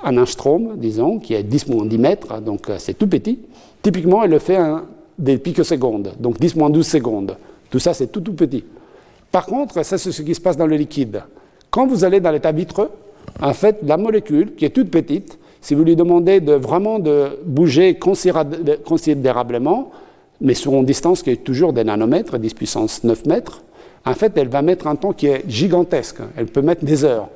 un 0.02 0.16
angstrom, 0.18 0.76
disons, 0.76 1.18
qui 1.18 1.34
est 1.34 1.42
10 1.42 1.66
10 1.86 1.98
mètres, 1.98 2.40
donc 2.40 2.68
euh, 2.68 2.76
c'est 2.78 2.94
tout 2.94 3.06
petit. 3.06 3.38
Typiquement, 3.82 4.22
elle 4.22 4.30
le 4.30 4.38
fait 4.38 4.58
en 4.58 4.82
des 5.18 5.38
picosecondes, 5.38 6.12
donc 6.20 6.38
10 6.38 6.54
12 6.56 6.86
secondes. 6.86 7.36
Tout 7.70 7.78
ça, 7.78 7.94
c'est 7.94 8.08
tout 8.08 8.20
tout 8.20 8.34
petit. 8.34 8.64
Par 9.32 9.46
contre, 9.46 9.82
ça, 9.84 9.98
c'est 9.98 10.12
ce 10.12 10.22
qui 10.22 10.34
se 10.34 10.40
passe 10.40 10.56
dans 10.56 10.66
le 10.66 10.76
liquide. 10.76 11.22
Quand 11.70 11.86
vous 11.86 12.04
allez 12.04 12.20
dans 12.20 12.30
l'état 12.30 12.52
vitreux, 12.52 12.90
en 13.40 13.52
fait, 13.52 13.78
la 13.82 13.96
molécule, 13.96 14.54
qui 14.54 14.64
est 14.64 14.70
toute 14.70 14.90
petite, 14.90 15.38
si 15.60 15.74
vous 15.74 15.84
lui 15.84 15.96
demandez 15.96 16.40
de 16.40 16.52
vraiment 16.52 16.98
de 16.98 17.38
bouger 17.44 17.98
considérablement, 17.98 19.90
mais 20.40 20.54
sur 20.54 20.72
une 20.74 20.84
distance 20.84 21.22
qui 21.22 21.30
est 21.30 21.42
toujours 21.42 21.72
des 21.72 21.82
nanomètres, 21.82 22.38
10 22.38 22.54
puissance 22.54 23.02
9 23.02 23.26
mètres, 23.26 23.62
en 24.04 24.14
fait, 24.14 24.32
elle 24.36 24.48
va 24.48 24.62
mettre 24.62 24.86
un 24.86 24.94
temps 24.94 25.12
qui 25.12 25.26
est 25.26 25.42
gigantesque. 25.48 26.18
Elle 26.36 26.46
peut 26.46 26.62
mettre 26.62 26.84
des 26.84 27.04
heures. 27.04 27.28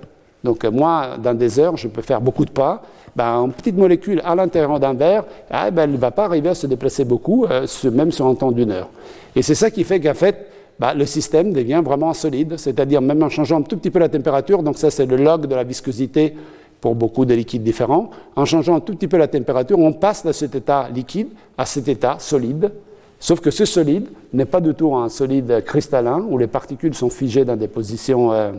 Donc 0.44 0.64
euh, 0.64 0.70
moi, 0.70 1.16
dans 1.22 1.34
des 1.34 1.58
heures, 1.58 1.76
je 1.76 1.88
peux 1.88 2.02
faire 2.02 2.20
beaucoup 2.20 2.44
de 2.44 2.50
pas. 2.50 2.82
Ben, 3.14 3.44
une 3.44 3.52
petite 3.52 3.76
molécule 3.76 4.22
à 4.24 4.34
l'intérieur 4.34 4.78
d'un 4.78 4.94
verre, 4.94 5.24
ah, 5.50 5.70
ben, 5.70 5.82
elle 5.82 5.92
ne 5.92 5.96
va 5.96 6.10
pas 6.10 6.24
arriver 6.24 6.50
à 6.50 6.54
se 6.54 6.66
déplacer 6.66 7.04
beaucoup, 7.04 7.44
euh, 7.46 7.66
même 7.92 8.12
sur 8.12 8.26
un 8.26 8.34
temps 8.34 8.52
d'une 8.52 8.70
heure. 8.70 8.88
Et 9.34 9.42
c'est 9.42 9.54
ça 9.54 9.70
qui 9.70 9.84
fait 9.84 10.00
qu'en 10.00 10.14
fait, 10.14 10.46
ben, 10.78 10.94
le 10.94 11.04
système 11.04 11.52
devient 11.52 11.82
vraiment 11.84 12.14
solide, 12.14 12.56
c'est-à-dire 12.56 13.02
même 13.02 13.22
en 13.22 13.28
changeant 13.28 13.58
un 13.58 13.62
tout 13.62 13.76
petit 13.76 13.90
peu 13.90 13.98
la 13.98 14.08
température, 14.08 14.62
donc 14.62 14.78
ça 14.78 14.90
c'est 14.90 15.06
le 15.06 15.16
log 15.16 15.46
de 15.46 15.54
la 15.54 15.64
viscosité 15.64 16.34
pour 16.80 16.94
beaucoup 16.94 17.26
de 17.26 17.34
liquides 17.34 17.62
différents, 17.62 18.10
en 18.34 18.46
changeant 18.46 18.76
un 18.76 18.80
tout 18.80 18.94
petit 18.94 19.08
peu 19.08 19.18
la 19.18 19.28
température, 19.28 19.78
on 19.78 19.92
passe 19.92 20.24
de 20.24 20.32
cet 20.32 20.54
état 20.54 20.88
liquide 20.94 21.28
à 21.58 21.66
cet 21.66 21.88
état 21.88 22.16
solide, 22.18 22.72
sauf 23.18 23.40
que 23.40 23.50
ce 23.50 23.66
solide 23.66 24.06
n'est 24.32 24.46
pas 24.46 24.60
du 24.60 24.72
tout 24.72 24.94
un 24.94 25.10
solide 25.10 25.62
cristallin 25.66 26.24
où 26.30 26.38
les 26.38 26.46
particules 26.46 26.94
sont 26.94 27.10
figées 27.10 27.44
dans 27.44 27.56
des 27.56 27.68
positions... 27.68 28.32
Euh, 28.32 28.52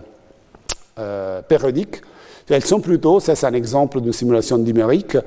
périodiques. 1.47 2.01
Elles 2.49 2.65
sont 2.65 2.81
plutôt, 2.81 3.19
ça 3.19 3.35
c'est 3.35 3.47
un 3.47 3.53
exemple 3.53 4.01
de 4.01 4.11
simulation 4.11 4.57
numérique, 4.57 5.17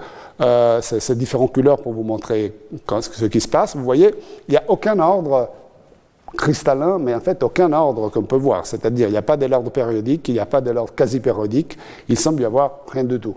euh, 0.41 0.81
c'est 0.83 1.17
différentes 1.17 1.55
couleurs 1.55 1.81
pour 1.81 1.93
vous 1.93 2.03
montrer 2.03 2.53
ce 2.87 3.25
qui 3.27 3.41
se 3.41 3.49
passe. 3.49 3.77
Vous 3.77 3.85
voyez, 3.85 4.15
il 4.49 4.53
n'y 4.53 4.57
a 4.59 4.65
aucun 4.69 4.99
ordre 4.99 5.49
cristallin, 6.37 6.99
mais 6.99 7.15
en 7.15 7.21
fait 7.21 7.43
aucun 7.43 7.73
ordre 7.73 8.11
qu'on 8.11 8.25
peut 8.25 8.37
voir. 8.37 8.67
C'est-à-dire, 8.67 9.09
il 9.09 9.13
n'y 9.13 9.17
a 9.17 9.23
pas 9.23 9.37
de 9.37 9.47
l'ordre 9.47 9.71
périodique, 9.71 10.29
il 10.29 10.35
n'y 10.35 10.41
a 10.41 10.47
pas 10.47 10.61
de 10.61 10.71
l'ordre 10.71 10.95
quasi-périodique, 10.95 11.79
il 12.09 12.19
semble 12.19 12.43
y 12.43 12.45
avoir 12.45 12.81
rien 12.91 13.05
du 13.05 13.19
tout. 13.19 13.37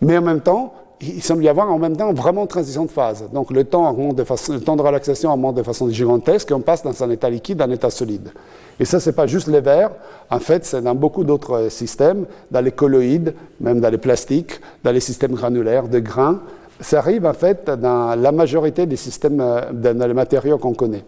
Mais 0.00 0.18
en 0.18 0.22
même 0.22 0.40
temps, 0.40 0.74
il 1.06 1.22
semble 1.22 1.44
y 1.44 1.48
avoir 1.48 1.70
en 1.70 1.78
même 1.78 1.96
temps 1.96 2.12
vraiment 2.12 2.46
transition 2.46 2.84
de 2.84 2.90
phase. 2.90 3.24
Donc 3.32 3.50
le 3.50 3.64
temps, 3.64 3.92
de 3.92 4.22
de 4.22 4.82
relaxation 4.82 5.32
augmente 5.32 5.56
de 5.56 5.62
façon 5.62 5.88
gigantesque 5.88 6.50
et 6.50 6.54
on 6.54 6.60
passe 6.60 6.82
dans 6.82 7.02
un 7.02 7.10
état 7.10 7.28
liquide 7.30 7.60
à 7.60 7.64
un 7.64 7.70
état 7.70 7.90
solide. 7.90 8.32
Et 8.80 8.84
ça, 8.84 9.00
ce 9.00 9.10
n'est 9.10 9.14
pas 9.14 9.26
juste 9.26 9.48
les 9.48 9.60
verres. 9.60 9.90
En 10.30 10.38
fait, 10.38 10.64
c'est 10.64 10.82
dans 10.82 10.94
beaucoup 10.94 11.24
d'autres 11.24 11.68
systèmes, 11.68 12.26
dans 12.50 12.60
les 12.60 12.72
colloïdes, 12.72 13.34
même 13.60 13.80
dans 13.80 13.90
les 13.90 13.98
plastiques, 13.98 14.60
dans 14.82 14.92
les 14.92 15.00
systèmes 15.00 15.32
granulaires 15.32 15.88
de 15.88 15.98
grains. 16.00 16.40
Ça 16.80 16.98
arrive 16.98 17.24
en 17.24 17.34
fait 17.34 17.70
dans 17.70 18.20
la 18.20 18.32
majorité 18.32 18.86
des 18.86 18.96
systèmes, 18.96 19.40
euh, 19.40 19.72
dans 19.72 20.06
les 20.06 20.14
matériaux 20.14 20.58
qu'on 20.58 20.74
connaît. 20.74 21.04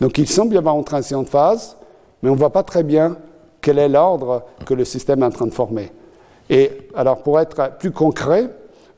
Donc 0.00 0.18
il 0.18 0.28
semble 0.28 0.54
y 0.54 0.58
avoir 0.58 0.76
une 0.76 0.84
transition 0.84 1.22
de 1.22 1.28
phase, 1.28 1.76
mais 2.22 2.30
on 2.30 2.34
ne 2.34 2.38
voit 2.38 2.52
pas 2.52 2.62
très 2.62 2.84
bien 2.84 3.16
quel 3.60 3.78
est 3.78 3.88
l'ordre 3.88 4.44
que 4.64 4.74
le 4.74 4.84
système 4.84 5.22
est 5.22 5.26
en 5.26 5.30
train 5.30 5.46
de 5.46 5.54
former. 5.54 5.90
Et 6.50 6.70
alors, 6.94 7.18
pour 7.22 7.38
être 7.40 7.72
plus 7.78 7.90
concret, 7.90 8.48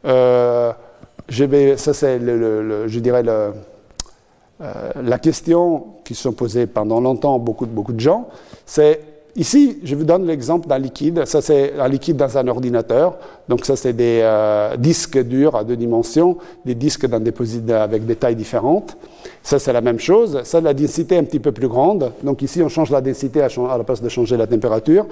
euh, 0.04 0.72
ça 1.76 1.94
c'est, 1.94 2.18
je 2.20 2.98
dirais, 2.98 3.22
euh, 3.26 3.52
la 5.02 5.18
question 5.18 5.86
qui 6.04 6.14
se 6.14 6.22
sont 6.22 6.32
posées 6.32 6.66
pendant 6.66 7.00
longtemps 7.00 7.38
beaucoup, 7.38 7.66
beaucoup 7.66 7.92
de 7.92 8.00
gens, 8.00 8.28
c'est 8.66 9.00
Ici, 9.36 9.78
je 9.84 9.94
vous 9.94 10.04
donne 10.04 10.26
l'exemple 10.26 10.66
d'un 10.66 10.78
liquide. 10.78 11.24
Ça, 11.24 11.40
c'est 11.40 11.78
un 11.78 11.88
liquide 11.88 12.16
dans 12.16 12.36
un 12.36 12.48
ordinateur. 12.48 13.16
Donc, 13.48 13.64
ça, 13.64 13.76
c'est 13.76 13.92
des 13.92 14.20
euh, 14.22 14.76
disques 14.76 15.18
durs 15.22 15.54
à 15.54 15.62
deux 15.62 15.76
dimensions, 15.76 16.36
des 16.64 16.74
disques 16.74 17.06
d'un 17.06 17.20
déposit 17.20 17.70
avec 17.70 18.04
des 18.06 18.16
tailles 18.16 18.34
différentes. 18.34 18.96
Ça, 19.42 19.58
c'est 19.58 19.72
la 19.72 19.80
même 19.80 20.00
chose. 20.00 20.42
Ça, 20.44 20.60
la 20.60 20.74
densité 20.74 21.14
est 21.14 21.18
un 21.18 21.24
petit 21.24 21.38
peu 21.38 21.52
plus 21.52 21.68
grande. 21.68 22.12
Donc, 22.24 22.42
ici, 22.42 22.60
on 22.62 22.68
change 22.68 22.90
la 22.90 23.00
densité 23.00 23.40
à, 23.40 23.48
la 23.48 23.84
place 23.84 24.02
de 24.02 24.08
changer 24.08 24.36
la 24.36 24.48
température. 24.48 25.06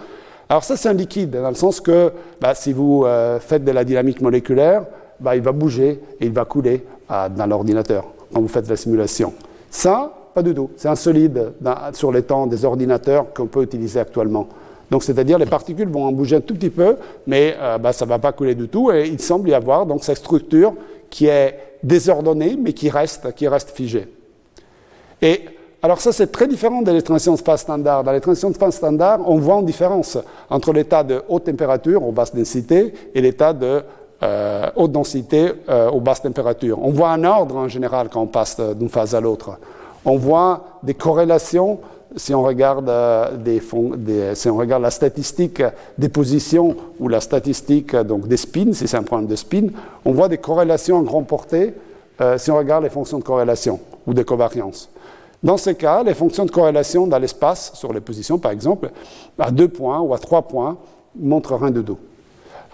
Alors, 0.49 0.65
ça, 0.65 0.77
c'est 0.77 0.89
un 0.89 0.95
liquide, 0.95 1.31
dans 1.31 1.49
le 1.49 1.55
sens 1.55 1.81
que 1.81 2.13
bah, 2.41 2.55
si 2.55 2.73
vous 2.73 3.05
euh, 3.05 3.39
faites 3.39 3.65
de 3.65 3.71
la 3.71 3.85
dynamique 3.85 4.21
moléculaire, 4.21 4.85
bah, 5.21 5.37
il 5.37 5.43
va 5.43 5.53
bouger 5.53 6.01
et 6.21 6.27
il 6.27 6.33
va 6.33 6.45
couler 6.45 6.85
dans 7.09 7.47
l'ordinateur 7.47 8.05
quand 8.33 8.41
vous 8.41 8.49
faites 8.49 8.69
la 8.69 8.77
simulation. 8.77 9.33
Ça, 9.71 10.13
pas 10.35 10.43
du 10.43 10.55
tout. 10.55 10.71
C'est 10.77 10.89
un 10.89 10.95
solide 10.95 11.53
sur 11.93 12.13
les 12.13 12.23
temps 12.23 12.47
des 12.47 12.65
ordinateurs 12.65 13.33
qu'on 13.33 13.47
peut 13.47 13.63
utiliser 13.63 14.01
actuellement. 14.01 14.49
Donc, 14.91 15.03
c'est-à-dire 15.03 15.39
les 15.39 15.47
particules 15.47 15.89
vont 15.89 16.05
en 16.05 16.13
bouger 16.13 16.37
un 16.37 16.41
tout 16.41 16.55
petit 16.55 16.71
peu, 16.71 16.97
mais 17.27 17.57
euh, 17.61 17.79
bah, 17.79 17.93
ça 17.93 18.05
ne 18.05 18.11
va 18.11 18.19
pas 18.19 18.33
couler 18.33 18.55
du 18.55 18.69
tout. 18.69 18.91
Et 18.91 19.07
il 19.07 19.21
semble 19.21 19.51
y 19.51 19.55
avoir 19.55 19.85
donc 19.85 20.05
cette 20.05 20.19
structure 20.19 20.75
qui 21.11 21.27
est 21.27 21.59
désordonnée, 21.83 22.57
mais 22.61 22.73
qui 22.73 22.89
reste, 22.89 23.35
qui 23.35 23.49
reste 23.49 23.71
figée. 23.71 24.09
Et 25.21 25.43
alors 25.81 26.01
ça, 26.01 26.11
c'est 26.13 26.33
très 26.33 26.49
différent 26.49 26.83
de 26.83 26.99
transitions 27.01 27.35
de 27.35 27.39
phase 27.39 27.61
standard. 27.61 28.03
Dans 28.03 28.19
transitions 28.21 28.51
de 28.51 28.57
phase 28.57 28.75
standard, 28.75 29.21
on 29.25 29.37
voit 29.37 29.61
une 29.61 29.67
différence 29.67 30.19
entre 30.51 30.73
l'état 30.73 31.05
de 31.05 31.23
haute 31.29 31.45
température 31.45 32.03
ou 32.03 32.11
basse 32.11 32.35
densité 32.35 32.93
et 33.15 33.21
l'état 33.21 33.53
de 33.53 33.83
euh, 34.23 34.71
haute 34.75 34.91
densité 34.91 35.53
euh, 35.69 35.91
ou 35.93 36.01
basse 36.01 36.23
température. 36.23 36.81
On 36.83 36.91
voit 36.91 37.11
un 37.11 37.23
ordre 37.23 37.57
en 37.57 37.69
général 37.69 38.09
quand 38.11 38.23
on 38.23 38.27
passe 38.27 38.59
d'une 38.59 38.89
phase 38.89 39.15
à 39.15 39.21
l'autre 39.21 39.59
on 40.05 40.17
voit 40.17 40.65
des 40.83 40.95
corrélations 40.95 41.79
si 42.17 42.35
on 42.35 42.43
regarde, 42.43 42.89
euh, 42.89 43.29
la 44.81 44.91
statistique 44.91 45.63
des 45.99 46.09
positions 46.09 46.75
ou 46.99 47.09
la 47.09 47.21
statistique 47.21 47.95
donc 47.95 48.27
des 48.27 48.39
spins, 48.39 48.73
si 48.73 48.89
c'est 48.89 48.97
un 48.97 49.03
problème 49.03 49.29
de 49.29 49.37
spin, 49.37 49.67
on 50.07 50.13
voit 50.13 50.29
des 50.29 50.39
corrélations 50.39 50.97
en 50.97 51.03
grande 51.03 51.27
portée 51.27 51.75
euh, 52.23 52.39
si 52.39 52.51
on 52.51 52.57
regarde 52.57 52.85
les 52.85 52.91
fonctions 52.91 53.19
de 53.19 53.25
corrélation 53.25 53.79
ou 54.07 54.15
de 54.15 54.23
covariance. 54.23 54.89
Dans 55.43 55.57
ces 55.57 55.75
cas, 55.75 56.03
les 56.03 56.15
fonctions 56.15 56.45
de 56.45 56.51
corrélation 56.51 57.07
dans 57.07 57.19
l'espace, 57.19 57.73
sur 57.75 57.93
les 57.93 58.01
positions 58.01 58.39
par 58.39 58.51
exemple, 58.51 58.91
à 59.39 59.51
deux 59.51 59.69
points 59.69 60.01
ou 60.01 60.13
à 60.13 60.19
trois 60.19 60.43
points, 60.43 60.77
montrent 61.17 61.55
rien 61.55 61.71
de 61.71 61.83
tout. 61.83 61.99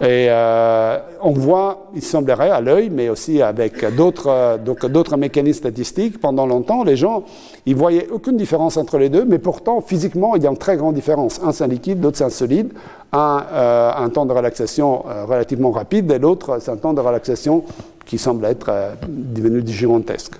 Et 0.00 0.26
euh, 0.28 0.98
on 1.22 1.30
voit, 1.30 1.86
il 1.94 2.02
semblerait 2.02 2.50
à 2.50 2.60
l'œil, 2.60 2.90
mais 2.90 3.08
aussi 3.08 3.40
avec 3.40 3.84
d'autres, 3.94 4.58
d'autres 4.88 5.16
mécanismes 5.16 5.60
statistiques, 5.60 6.20
pendant 6.20 6.46
longtemps, 6.46 6.82
les 6.82 6.96
gens, 6.96 7.22
ils 7.64 7.76
voyaient 7.76 8.08
aucune 8.10 8.36
différence 8.36 8.76
entre 8.76 8.98
les 8.98 9.08
deux, 9.08 9.24
mais 9.24 9.38
pourtant, 9.38 9.80
physiquement, 9.80 10.34
il 10.34 10.42
y 10.42 10.48
a 10.48 10.50
une 10.50 10.56
très 10.56 10.76
grande 10.76 10.96
différence. 10.96 11.40
Un, 11.44 11.52
c'est 11.52 11.62
un 11.62 11.68
liquide, 11.68 12.02
l'autre, 12.02 12.18
c'est 12.18 12.24
un 12.24 12.30
solide. 12.30 12.72
Un, 13.12 13.44
euh, 13.52 13.92
un 13.96 14.08
temps 14.08 14.26
de 14.26 14.32
relaxation 14.32 15.04
euh, 15.06 15.26
relativement 15.26 15.70
rapide, 15.70 16.10
et 16.10 16.18
l'autre, 16.18 16.58
c'est 16.60 16.72
un 16.72 16.76
temps 16.76 16.92
de 16.92 17.00
relaxation 17.00 17.62
qui 18.04 18.18
semble 18.18 18.46
être 18.46 18.72
devenu 19.06 19.64
gigantesque. 19.64 20.34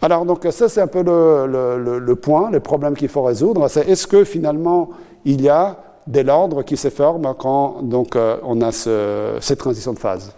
Alors, 0.00 0.24
donc, 0.24 0.46
ça, 0.50 0.68
c'est 0.68 0.80
un 0.80 0.86
peu 0.86 1.02
le, 1.02 1.98
le 1.98 2.16
point, 2.16 2.50
le 2.50 2.60
problème 2.60 2.94
qu'il 2.94 3.08
faut 3.08 3.22
résoudre. 3.22 3.68
C'est 3.68 3.88
est-ce 3.88 4.06
que 4.06 4.24
finalement, 4.24 4.90
il 5.24 5.42
y 5.42 5.48
a 5.48 5.76
de 6.06 6.20
l'ordre 6.20 6.62
qui 6.62 6.76
se 6.76 6.88
forme 6.88 7.34
quand 7.38 7.82
donc, 7.82 8.16
euh, 8.16 8.38
on 8.42 8.60
a 8.62 8.72
cette 8.72 9.58
transition 9.58 9.92
de 9.92 9.98
phase? 9.98 10.32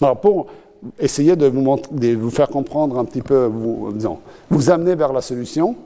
Alors 0.00 0.16
pour 0.16 0.46
essayer 0.98 1.36
de 1.36 1.46
vous, 1.46 2.30
faire 2.30 2.48
comprendre 2.48 2.98
un 2.98 3.04
petit 3.04 3.20
peu, 3.20 3.44
vous, 3.44 3.92
vous 4.48 4.70
amener 4.70 4.94
vers 4.94 5.12
la 5.12 5.20
solution, 5.20 5.76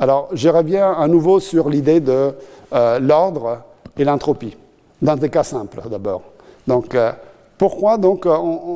alors 0.00 0.30
j'irai 0.32 0.62
bien 0.62 0.92
à 0.92 1.06
nouveau 1.06 1.40
sur 1.40 1.68
l'idée 1.68 2.00
de 2.00 2.30
euh, 2.72 2.98
l'ordre 2.98 3.58
et 3.98 4.04
l'entropie, 4.04 4.56
dans 5.02 5.16
des 5.16 5.28
cas 5.28 5.44
simples 5.44 5.82
d'abord. 5.90 6.22
Donc 6.66 6.94
euh, 6.94 7.12
pourquoi 7.58 7.98
donc 7.98 8.26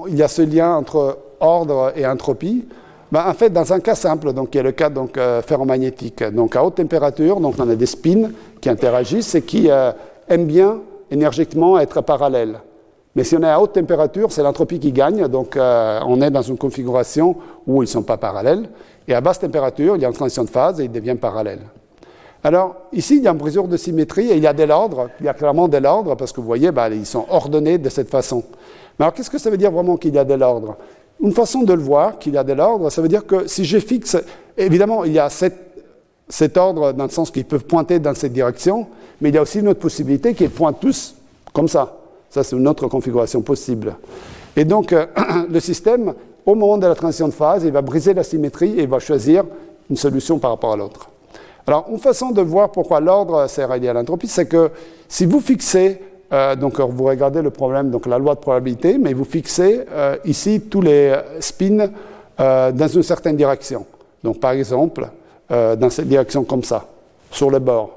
il 0.08 0.16
y 0.16 0.22
a 0.22 0.28
ce 0.28 0.42
lien 0.42 0.76
entre 0.76 1.16
ordre 1.40 1.92
et 1.96 2.06
entropie? 2.06 2.66
Ben, 3.12 3.24
en 3.26 3.34
fait, 3.34 3.50
dans 3.50 3.72
un 3.72 3.80
cas 3.80 3.94
simple, 3.94 4.32
donc, 4.32 4.50
qui 4.50 4.58
est 4.58 4.62
le 4.62 4.72
cas 4.72 4.90
euh, 5.16 5.42
ferromagnétique, 5.42 6.22
donc 6.22 6.54
à 6.54 6.64
haute 6.64 6.76
température, 6.76 7.40
donc, 7.40 7.54
on 7.58 7.68
a 7.68 7.74
des 7.74 7.86
spins 7.86 8.30
qui 8.60 8.68
interagissent 8.68 9.34
et 9.34 9.42
qui 9.42 9.70
euh, 9.70 9.92
aiment 10.28 10.46
bien 10.46 10.78
énergétiquement 11.10 11.78
être 11.78 12.02
parallèles. 12.02 12.60
Mais 13.16 13.24
si 13.24 13.36
on 13.36 13.42
est 13.42 13.50
à 13.50 13.60
haute 13.60 13.72
température, 13.72 14.30
c'est 14.30 14.42
l'entropie 14.42 14.78
qui 14.78 14.92
gagne, 14.92 15.26
donc 15.26 15.56
euh, 15.56 15.98
on 16.06 16.22
est 16.22 16.30
dans 16.30 16.42
une 16.42 16.56
configuration 16.56 17.34
où 17.66 17.82
ils 17.82 17.86
ne 17.86 17.90
sont 17.90 18.04
pas 18.04 18.16
parallèles. 18.16 18.68
Et 19.08 19.14
à 19.14 19.20
basse 19.20 19.40
température, 19.40 19.96
il 19.96 20.02
y 20.02 20.04
a 20.04 20.08
une 20.08 20.14
transition 20.14 20.44
de 20.44 20.50
phase 20.50 20.80
et 20.80 20.84
ils 20.84 20.92
deviennent 20.92 21.18
parallèles. 21.18 21.62
Alors, 22.44 22.76
ici, 22.92 23.16
il 23.16 23.24
y 23.24 23.28
a 23.28 23.32
une 23.32 23.38
brisure 23.38 23.66
de 23.66 23.76
symétrie 23.76 24.30
et 24.30 24.36
il 24.36 24.42
y 24.42 24.46
a 24.46 24.52
de 24.52 24.62
l'ordre, 24.62 25.10
il 25.18 25.26
y 25.26 25.28
a 25.28 25.34
clairement 25.34 25.66
de 25.66 25.76
l'ordre 25.78 26.14
parce 26.14 26.32
que 26.32 26.40
vous 26.40 26.46
voyez, 26.46 26.70
ben, 26.70 26.88
ils 26.92 27.04
sont 27.04 27.26
ordonnés 27.28 27.78
de 27.78 27.88
cette 27.88 28.08
façon. 28.08 28.44
Mais 28.98 29.04
alors, 29.04 29.14
qu'est-ce 29.14 29.30
que 29.30 29.38
ça 29.38 29.50
veut 29.50 29.56
dire 29.56 29.72
vraiment 29.72 29.96
qu'il 29.96 30.14
y 30.14 30.18
a 30.18 30.24
de 30.24 30.34
l'ordre 30.34 30.76
une 31.22 31.32
façon 31.32 31.62
de 31.62 31.72
le 31.72 31.82
voir, 31.82 32.18
qu'il 32.18 32.34
y 32.34 32.38
a 32.38 32.44
de 32.44 32.52
l'ordre, 32.52 32.90
ça 32.90 33.02
veut 33.02 33.08
dire 33.08 33.26
que 33.26 33.46
si 33.46 33.64
je 33.64 33.78
fixe, 33.78 34.16
évidemment, 34.56 35.04
il 35.04 35.12
y 35.12 35.18
a 35.18 35.28
cet 35.30 36.56
ordre 36.56 36.92
dans 36.92 37.04
le 37.04 37.10
sens 37.10 37.30
qu'ils 37.30 37.44
peuvent 37.44 37.64
pointer 37.64 37.98
dans 37.98 38.14
cette 38.14 38.32
direction, 38.32 38.86
mais 39.20 39.28
il 39.28 39.34
y 39.34 39.38
a 39.38 39.42
aussi 39.42 39.60
une 39.60 39.68
autre 39.68 39.80
possibilité 39.80 40.34
qu'ils 40.34 40.50
pointent 40.50 40.80
tous 40.80 41.14
comme 41.52 41.68
ça. 41.68 41.98
Ça, 42.30 42.42
c'est 42.42 42.56
une 42.56 42.68
autre 42.68 42.86
configuration 42.86 43.42
possible. 43.42 43.96
Et 44.56 44.64
donc, 44.64 44.92
euh, 44.92 45.06
le 45.50 45.60
système, 45.60 46.14
au 46.46 46.54
moment 46.54 46.78
de 46.78 46.86
la 46.86 46.94
transition 46.94 47.28
de 47.28 47.32
phase, 47.32 47.64
il 47.64 47.72
va 47.72 47.82
briser 47.82 48.14
la 48.14 48.22
symétrie 48.22 48.78
et 48.78 48.82
il 48.82 48.88
va 48.88 48.98
choisir 48.98 49.44
une 49.90 49.96
solution 49.96 50.38
par 50.38 50.50
rapport 50.52 50.72
à 50.72 50.76
l'autre. 50.76 51.10
Alors, 51.66 51.86
une 51.90 51.98
façon 51.98 52.30
de 52.30 52.40
voir 52.40 52.72
pourquoi 52.72 53.00
l'ordre 53.00 53.46
sert 53.48 53.68
relié 53.68 53.88
à 53.88 53.92
l'entropie, 53.92 54.28
c'est 54.28 54.46
que 54.46 54.70
si 55.08 55.26
vous 55.26 55.40
fixez 55.40 56.00
euh, 56.32 56.54
donc 56.54 56.78
vous 56.78 57.04
regardez 57.04 57.42
le 57.42 57.50
problème, 57.50 57.90
donc 57.90 58.06
la 58.06 58.18
loi 58.18 58.34
de 58.34 58.40
probabilité, 58.40 58.98
mais 58.98 59.12
vous 59.12 59.24
fixez 59.24 59.84
euh, 59.90 60.16
ici 60.24 60.60
tous 60.62 60.80
les 60.80 61.14
spins 61.40 61.88
euh, 62.38 62.70
dans 62.70 62.88
une 62.88 63.02
certaine 63.02 63.36
direction. 63.36 63.84
Donc 64.22 64.38
par 64.38 64.52
exemple, 64.52 65.08
dans 65.50 65.90
cette 65.90 66.06
direction 66.06 66.44
comme 66.44 66.62
ça, 66.62 66.86
sur 67.32 67.50
le 67.50 67.58
bord. 67.58 67.90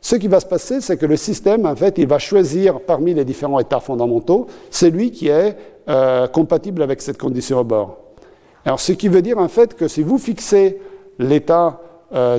Ce 0.00 0.16
qui 0.16 0.28
va 0.28 0.40
se 0.40 0.46
passer, 0.46 0.80
c'est 0.80 0.96
que 0.96 1.04
le 1.04 1.18
système, 1.18 1.66
en 1.66 1.76
fait, 1.76 1.98
il 1.98 2.06
va 2.06 2.18
choisir 2.18 2.80
parmi 2.80 3.12
les 3.12 3.22
différents 3.22 3.60
états 3.60 3.80
fondamentaux 3.80 4.46
celui 4.70 5.10
qui 5.10 5.28
est 5.28 5.54
compatible 6.32 6.80
avec 6.80 7.02
cette 7.02 7.18
condition 7.18 7.58
au 7.58 7.64
bord. 7.64 7.98
Alors 8.64 8.80
ce 8.80 8.92
qui 8.92 9.08
veut 9.08 9.20
dire 9.20 9.36
en 9.36 9.48
fait 9.48 9.74
que 9.74 9.88
si 9.88 10.02
vous 10.02 10.16
fixez 10.16 10.80
l'état 11.18 11.82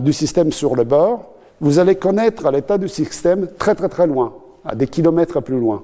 du 0.01 0.11
système 0.11 0.51
sur 0.51 0.75
le 0.75 0.85
bord, 0.85 1.33
vous 1.61 1.77
allez 1.77 1.93
connaître 1.93 2.49
l'état 2.49 2.79
du 2.79 2.87
système 2.87 3.47
très 3.59 3.75
très 3.75 3.89
très 3.89 4.07
loin 4.07 4.33
à 4.67 4.75
des 4.75 4.87
kilomètres 4.87 5.41
plus 5.41 5.59
loin. 5.59 5.83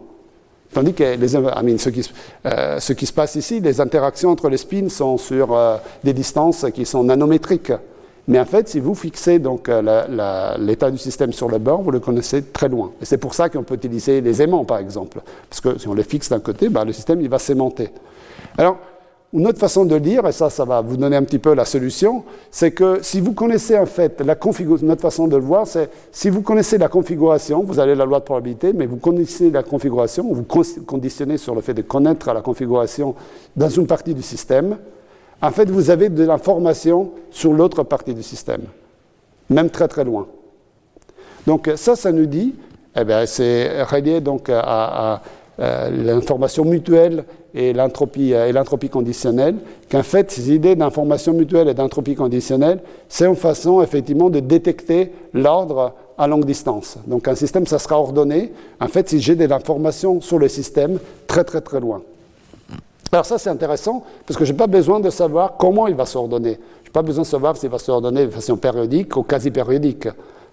Tandis 0.74 0.94
que 0.94 1.16
les, 1.16 1.28
ce, 1.28 1.90
qui, 1.90 2.10
euh, 2.46 2.80
ce, 2.80 2.94
qui, 2.94 3.06
se 3.06 3.14
passe 3.14 3.36
ici, 3.36 3.60
les 3.60 3.80
interactions 3.80 4.32
entre 4.32 4.50
les 4.50 4.58
spins 4.58 4.90
sont 4.90 5.18
sur 5.18 5.54
euh, 5.54 5.78
des 6.04 6.14
distances 6.14 6.66
qui 6.74 6.86
sont 6.86 7.04
nanométriques. 7.04 7.72
Mais 8.28 8.40
en 8.40 8.46
fait, 8.46 8.70
si 8.70 8.80
vous 8.80 8.96
fixez 8.96 9.38
donc 9.38 9.70
euh, 9.70 10.56
l'état 10.58 10.90
du 10.90 10.98
système 10.98 11.32
sur 11.32 11.50
le 11.50 11.60
bord, 11.60 11.82
vous 11.82 11.92
le 11.92 12.00
connaissez 12.00 12.42
très 12.42 12.70
loin. 12.70 12.92
Et 13.02 13.06
c'est 13.06 13.18
pour 13.18 13.34
ça 13.34 13.50
qu'on 13.50 13.64
peut 13.64 13.76
utiliser 13.76 14.22
les 14.22 14.42
aimants, 14.42 14.66
par 14.66 14.80
exemple. 14.80 15.20
Parce 15.50 15.62
que 15.62 15.78
si 15.78 15.88
on 15.88 15.94
les 15.94 16.04
fixe 16.04 16.30
d'un 16.30 16.40
côté, 16.40 16.70
ben, 16.70 16.86
le 16.86 16.94
système 16.94 17.22
il 17.22 17.30
va 17.30 17.38
s'aimanter. 17.38 17.90
Alors, 18.58 18.78
une 19.34 19.48
autre 19.48 19.58
façon 19.58 19.84
de 19.84 19.96
lire, 19.96 20.28
et 20.28 20.32
ça, 20.32 20.52
ça 20.52 20.64
va 20.64 20.82
vous 20.82 20.96
donner 20.96 21.16
un 21.16 21.24
petit 21.24 21.40
peu 21.40 21.56
la 21.56 21.66
solution, 21.66 22.24
c'est 22.52 22.72
que 22.72 23.00
si 23.02 23.20
vous 23.20 23.34
connaissez 23.34 23.78
en 23.78 23.88
fait 23.88 24.22
la 24.22 24.36
configuration, 24.36 24.86
notre 24.86 25.02
façon 25.02 25.28
de 25.28 25.36
le 25.36 25.42
voir, 25.42 25.66
c'est 25.66 25.90
si 26.12 26.30
vous 26.30 26.44
connaissez 26.44 26.78
la 26.78 26.88
configuration, 26.88 27.64
vous 27.64 27.80
avez 27.80 27.96
la 27.96 28.06
loi 28.06 28.20
de 28.20 28.26
probabilité, 28.26 28.74
mais 28.74 28.86
vous 28.86 28.98
connaissez 28.98 29.50
la 29.50 29.64
configuration, 29.64 30.32
vous 30.32 30.46
conditionnez 30.86 31.38
sur 31.38 31.56
le 31.56 31.62
fait 31.62 31.74
de 31.74 31.82
connaître 31.82 32.32
la 32.32 32.42
configuration 32.42 33.16
dans 33.56 33.70
une 33.70 33.88
partie 33.88 34.14
du 34.14 34.22
système, 34.22 34.78
en 35.42 35.52
fait, 35.52 35.70
vous 35.70 35.90
avez 35.90 36.10
de 36.10 36.24
l'information 36.24 37.12
sur 37.32 37.54
l'autre 37.54 37.84
partie 37.84 38.14
du 38.14 38.24
système, 38.24 38.62
même 39.50 39.70
très 39.70 39.88
très 39.88 40.04
loin. 40.04 40.28
Donc 41.48 41.70
ça, 41.76 41.96
ça 41.96 42.12
nous 42.12 42.28
dit, 42.28 42.56
eh 42.96 43.04
bien, 43.04 43.26
c'est 43.26 43.84
relié 43.84 44.22
donc 44.22 44.50
à 44.50 45.22
euh, 45.60 45.90
l'information 45.90 46.66
mutuelle 46.66 47.26
et 47.56 47.74
l'entropie, 47.74 48.34
euh, 48.34 48.48
et 48.48 48.52
l'entropie 48.52 48.90
conditionnelle, 48.90 49.56
qu'en 49.92 50.04
fait, 50.04 50.32
ces 50.32 50.52
idées 50.52 50.76
d'information 50.76 51.34
mutuelle 51.34 51.68
et 51.70 51.74
d'entropie 51.74 52.16
conditionnelle, 52.16 52.80
c'est 53.10 53.26
une 53.26 53.36
façon 53.36 53.82
effectivement 53.82 54.30
de 54.30 54.40
détecter 54.40 55.12
l'ordre 55.34 55.94
à 56.18 56.28
longue 56.28 56.46
distance. 56.46 56.98
Donc 57.08 57.28
un 57.28 57.36
système, 57.36 57.68
ça 57.68 57.80
sera 57.80 58.00
ordonné, 58.00 58.52
en 58.80 58.88
fait, 58.88 59.10
si 59.10 59.20
j'ai 59.20 59.36
de 59.36 59.46
l'information 59.46 60.22
sur 60.22 60.40
le 60.40 60.48
système 60.48 61.00
très 61.28 61.44
très 61.44 61.62
très 61.62 61.80
loin. 61.80 62.02
Alors 63.12 63.26
ça, 63.26 63.38
c'est 63.38 63.50
intéressant, 63.50 64.04
parce 64.26 64.38
que 64.38 64.46
je 64.46 64.52
n'ai 64.52 64.58
pas 64.58 64.68
besoin 64.68 65.00
de 65.00 65.12
savoir 65.12 65.58
comment 65.58 65.86
il 65.86 65.96
va 65.96 66.08
s'ordonner. 66.08 66.58
Je 66.84 66.90
n'ai 66.90 66.94
pas 66.94 67.04
besoin 67.04 67.22
de 67.22 67.28
savoir 67.28 67.56
s'il 67.58 67.70
va 67.70 67.78
s'ordonner 67.78 68.26
de 68.26 68.32
façon 68.32 68.58
périodique 68.58 69.16
ou 69.16 69.22
quasi 69.22 69.52
périodique. 69.52 70.08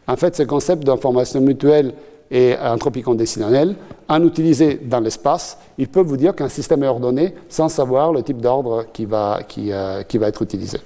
en 0.07 0.17
fait, 0.17 0.37
ce 0.37 0.43
concept 0.43 0.85
d'information 0.85 1.41
mutuelle 1.41 1.95
et 2.31 2.57
entropie 2.57 3.03
conditionnelle, 3.03 3.75
en 4.09 4.25
utiliser 4.25 4.81
dans 4.83 5.01
l'espace, 5.01 5.59
il 5.79 5.89
peut 5.89 6.01
vous 6.01 6.17
dire 6.17 6.35
qu'un 6.35 6.49
système 6.49 6.83
est 6.85 6.89
ordonné 6.89 7.35
sans 7.49 7.69
savoir 7.69 8.13
le 8.13 8.23
type 8.23 8.41
d'ordre 8.41 8.85
qui 8.93 9.05
va, 9.05 9.41
qui, 9.47 9.73
euh, 9.73 10.03
va 10.15 10.29
être 10.29 10.43
utilisé. 10.43 10.79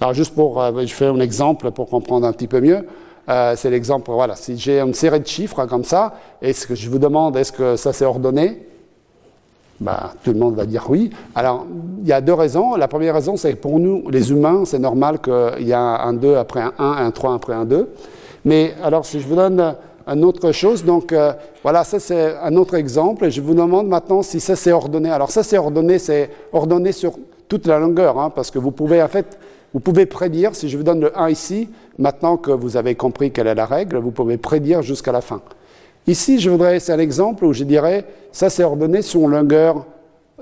Alors 0.00 0.14
juste 0.14 0.34
pour, 0.34 0.60
euh, 0.60 0.70
je 0.80 0.92
fais 0.92 1.06
un 1.06 1.20
exemple 1.20 1.70
pour 1.70 1.88
comprendre 1.88 2.26
un 2.26 2.32
petit 2.32 2.48
peu 2.48 2.60
mieux. 2.60 2.86
Euh, 3.28 3.54
c'est 3.56 3.70
l'exemple, 3.70 4.10
voilà, 4.10 4.36
si 4.36 4.58
j'ai 4.58 4.80
une 4.80 4.94
série 4.94 5.20
de 5.20 5.26
chiffres 5.26 5.64
comme 5.66 5.84
ça, 5.84 6.14
et 6.42 6.52
ce 6.52 6.66
que 6.66 6.74
je 6.74 6.90
vous 6.90 6.98
demande, 6.98 7.36
est-ce 7.36 7.52
que 7.52 7.76
ça 7.76 7.92
c'est 7.92 8.04
ordonné? 8.04 8.66
Bah, 9.80 10.12
Tout 10.22 10.32
le 10.32 10.38
monde 10.38 10.54
va 10.54 10.66
dire 10.66 10.86
oui. 10.88 11.10
Alors, 11.34 11.66
il 12.02 12.08
y 12.08 12.12
a 12.12 12.20
deux 12.20 12.34
raisons. 12.34 12.76
La 12.76 12.88
première 12.88 13.14
raison, 13.14 13.36
c'est 13.36 13.52
que 13.52 13.58
pour 13.58 13.78
nous, 13.78 14.08
les 14.10 14.30
humains, 14.30 14.64
c'est 14.64 14.78
normal 14.78 15.20
qu'il 15.20 15.66
y 15.66 15.72
a 15.72 15.80
un 15.80 16.12
2 16.12 16.36
après 16.36 16.60
un 16.60 16.72
1, 16.78 17.06
un 17.06 17.10
3 17.10 17.34
après 17.34 17.54
un 17.54 17.64
2. 17.64 17.88
Mais 18.44 18.74
alors, 18.82 19.04
si 19.04 19.20
je 19.20 19.26
vous 19.26 19.36
donne 19.36 19.74
une 20.06 20.24
autre 20.24 20.52
chose. 20.52 20.84
Donc 20.84 21.12
euh, 21.12 21.32
voilà, 21.62 21.84
ça 21.84 22.00
c'est 22.00 22.36
un 22.36 22.56
autre 22.56 22.74
exemple. 22.74 23.26
Et 23.26 23.30
je 23.30 23.40
vous 23.40 23.54
demande 23.54 23.88
maintenant 23.88 24.22
si 24.22 24.40
ça 24.40 24.56
c'est 24.56 24.72
ordonné. 24.72 25.10
Alors 25.10 25.30
ça 25.30 25.42
c'est 25.42 25.58
ordonné, 25.58 25.98
c'est 25.98 26.30
ordonné 26.52 26.92
sur 26.92 27.14
toute 27.52 27.66
la 27.66 27.78
longueur, 27.78 28.18
hein, 28.18 28.30
parce 28.30 28.50
que 28.50 28.58
vous 28.58 28.70
pouvez 28.70 29.02
en 29.02 29.08
fait, 29.08 29.38
vous 29.74 29.80
pouvez 29.80 30.06
prédire, 30.06 30.54
si 30.54 30.70
je 30.70 30.76
vous 30.78 30.82
donne 30.82 31.00
le 31.00 31.18
1 31.18 31.28
ici, 31.28 31.68
maintenant 31.98 32.38
que 32.38 32.50
vous 32.50 32.78
avez 32.78 32.94
compris 32.94 33.30
quelle 33.30 33.46
est 33.46 33.54
la 33.54 33.66
règle, 33.66 33.98
vous 33.98 34.10
pouvez 34.10 34.38
prédire 34.38 34.80
jusqu'à 34.80 35.12
la 35.12 35.20
fin. 35.20 35.42
Ici, 36.06 36.40
je 36.40 36.48
voudrais, 36.48 36.80
c'est 36.80 36.92
un 36.92 36.98
exemple 36.98 37.44
où 37.44 37.52
je 37.52 37.64
dirais, 37.64 38.06
ça 38.32 38.48
c'est 38.48 38.64
ordonné 38.64 39.02
sur 39.02 39.20
une 39.20 39.32
longueur 39.32 39.84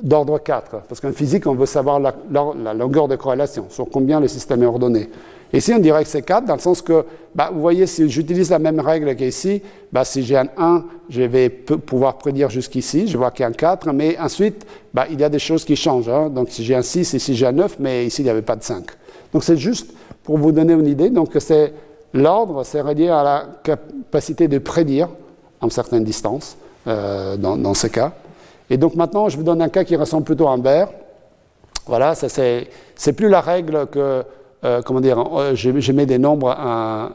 d'ordre 0.01 0.39
4, 0.39 0.83
parce 0.89 1.01
qu'en 1.01 1.11
physique, 1.11 1.49
on 1.49 1.55
veut 1.55 1.67
savoir 1.67 1.99
la, 1.99 2.15
la 2.31 2.75
longueur 2.75 3.09
de 3.09 3.17
corrélation, 3.17 3.67
sur 3.71 3.91
combien 3.91 4.21
le 4.21 4.29
système 4.29 4.63
est 4.63 4.67
ordonné. 4.67 5.11
Ici, 5.53 5.73
on 5.75 5.81
dirait 5.81 6.05
que 6.05 6.09
c'est 6.09 6.23
4, 6.23 6.45
dans 6.45 6.55
le 6.55 6.61
sens 6.61 6.81
que, 6.81 7.05
bah, 7.35 7.51
vous 7.53 7.61
voyez, 7.61 7.87
si 7.87 8.09
j'utilise 8.09 8.51
la 8.51 8.61
même 8.61 8.79
règle 8.79 9.17
qu'ici, 9.17 9.63
bah, 9.93 10.05
si 10.05 10.23
j'ai 10.23 10.37
un 10.37 10.49
1, 10.57 10.85
je 11.09 11.23
vais 11.23 11.49
pouvoir 11.49 12.19
prédire 12.19 12.51
jusqu'ici, 12.51 13.09
je 13.09 13.19
vois 13.19 13.33
qu'il 13.33 13.43
y 13.43 13.47
a 13.47 13.49
un 13.49 13.53
4, 13.53 13.93
mais 13.93 14.17
ensuite, 14.19 14.65
bah, 14.95 15.07
il 15.11 15.21
y 15.21 15.25
a 15.25 15.29
des 15.29 15.41
choses 15.41 15.65
qui 15.65 15.75
changent. 15.75 16.09
Hein. 16.09 16.31
Donc, 16.31 16.51
si 16.51 16.65
j'ai 16.65 16.77
un 16.77 16.83
6, 16.83 17.15
ici 17.15 17.35
j'ai 17.35 17.47
un 17.47 17.53
9, 17.53 17.77
mais 17.81 18.07
ici, 18.07 18.23
il 18.23 18.25
n'y 18.25 18.31
avait 18.31 18.43
pas 18.43 18.55
de 18.55 18.63
5. 18.63 18.85
Donc, 19.33 19.43
c'est 19.43 19.57
juste 19.57 19.93
pour 20.23 20.39
vous 20.39 20.53
donner 20.53 20.75
une 20.75 20.87
idée. 20.87 21.11
Donc, 21.11 21.31
c'est 21.41 21.73
l'ordre, 22.15 22.65
c'est 22.65 22.81
relié 22.81 23.09
à 23.09 23.25
la 23.25 23.47
capacité 23.65 24.47
de 24.47 24.59
prédire 24.59 25.09
en 25.61 25.69
certaines 25.69 26.05
distances, 26.05 26.57
euh, 26.87 27.37
dans, 27.37 27.57
dans 27.57 27.75
ce 27.75 27.89
cas. 27.89 28.13
Et 28.71 28.77
donc, 28.77 28.95
maintenant, 28.95 29.29
je 29.29 29.37
vous 29.37 29.43
donne 29.43 29.61
un 29.63 29.69
cas 29.69 29.83
qui 29.83 29.97
ressemble 29.97 30.23
plutôt 30.23 30.47
à 30.47 30.53
un 30.53 30.59
bear. 30.59 30.89
Voilà, 31.87 32.15
c'est 32.15 33.13
plus 33.15 33.29
la 33.29 33.41
règle 33.41 33.89
que 33.89 34.23
euh, 34.63 34.83
comment 34.83 35.01
dire, 35.01 35.19
euh, 35.39 35.55
je, 35.55 35.93
mets 35.93 36.05
des 36.05 36.19
nombres 36.19 36.55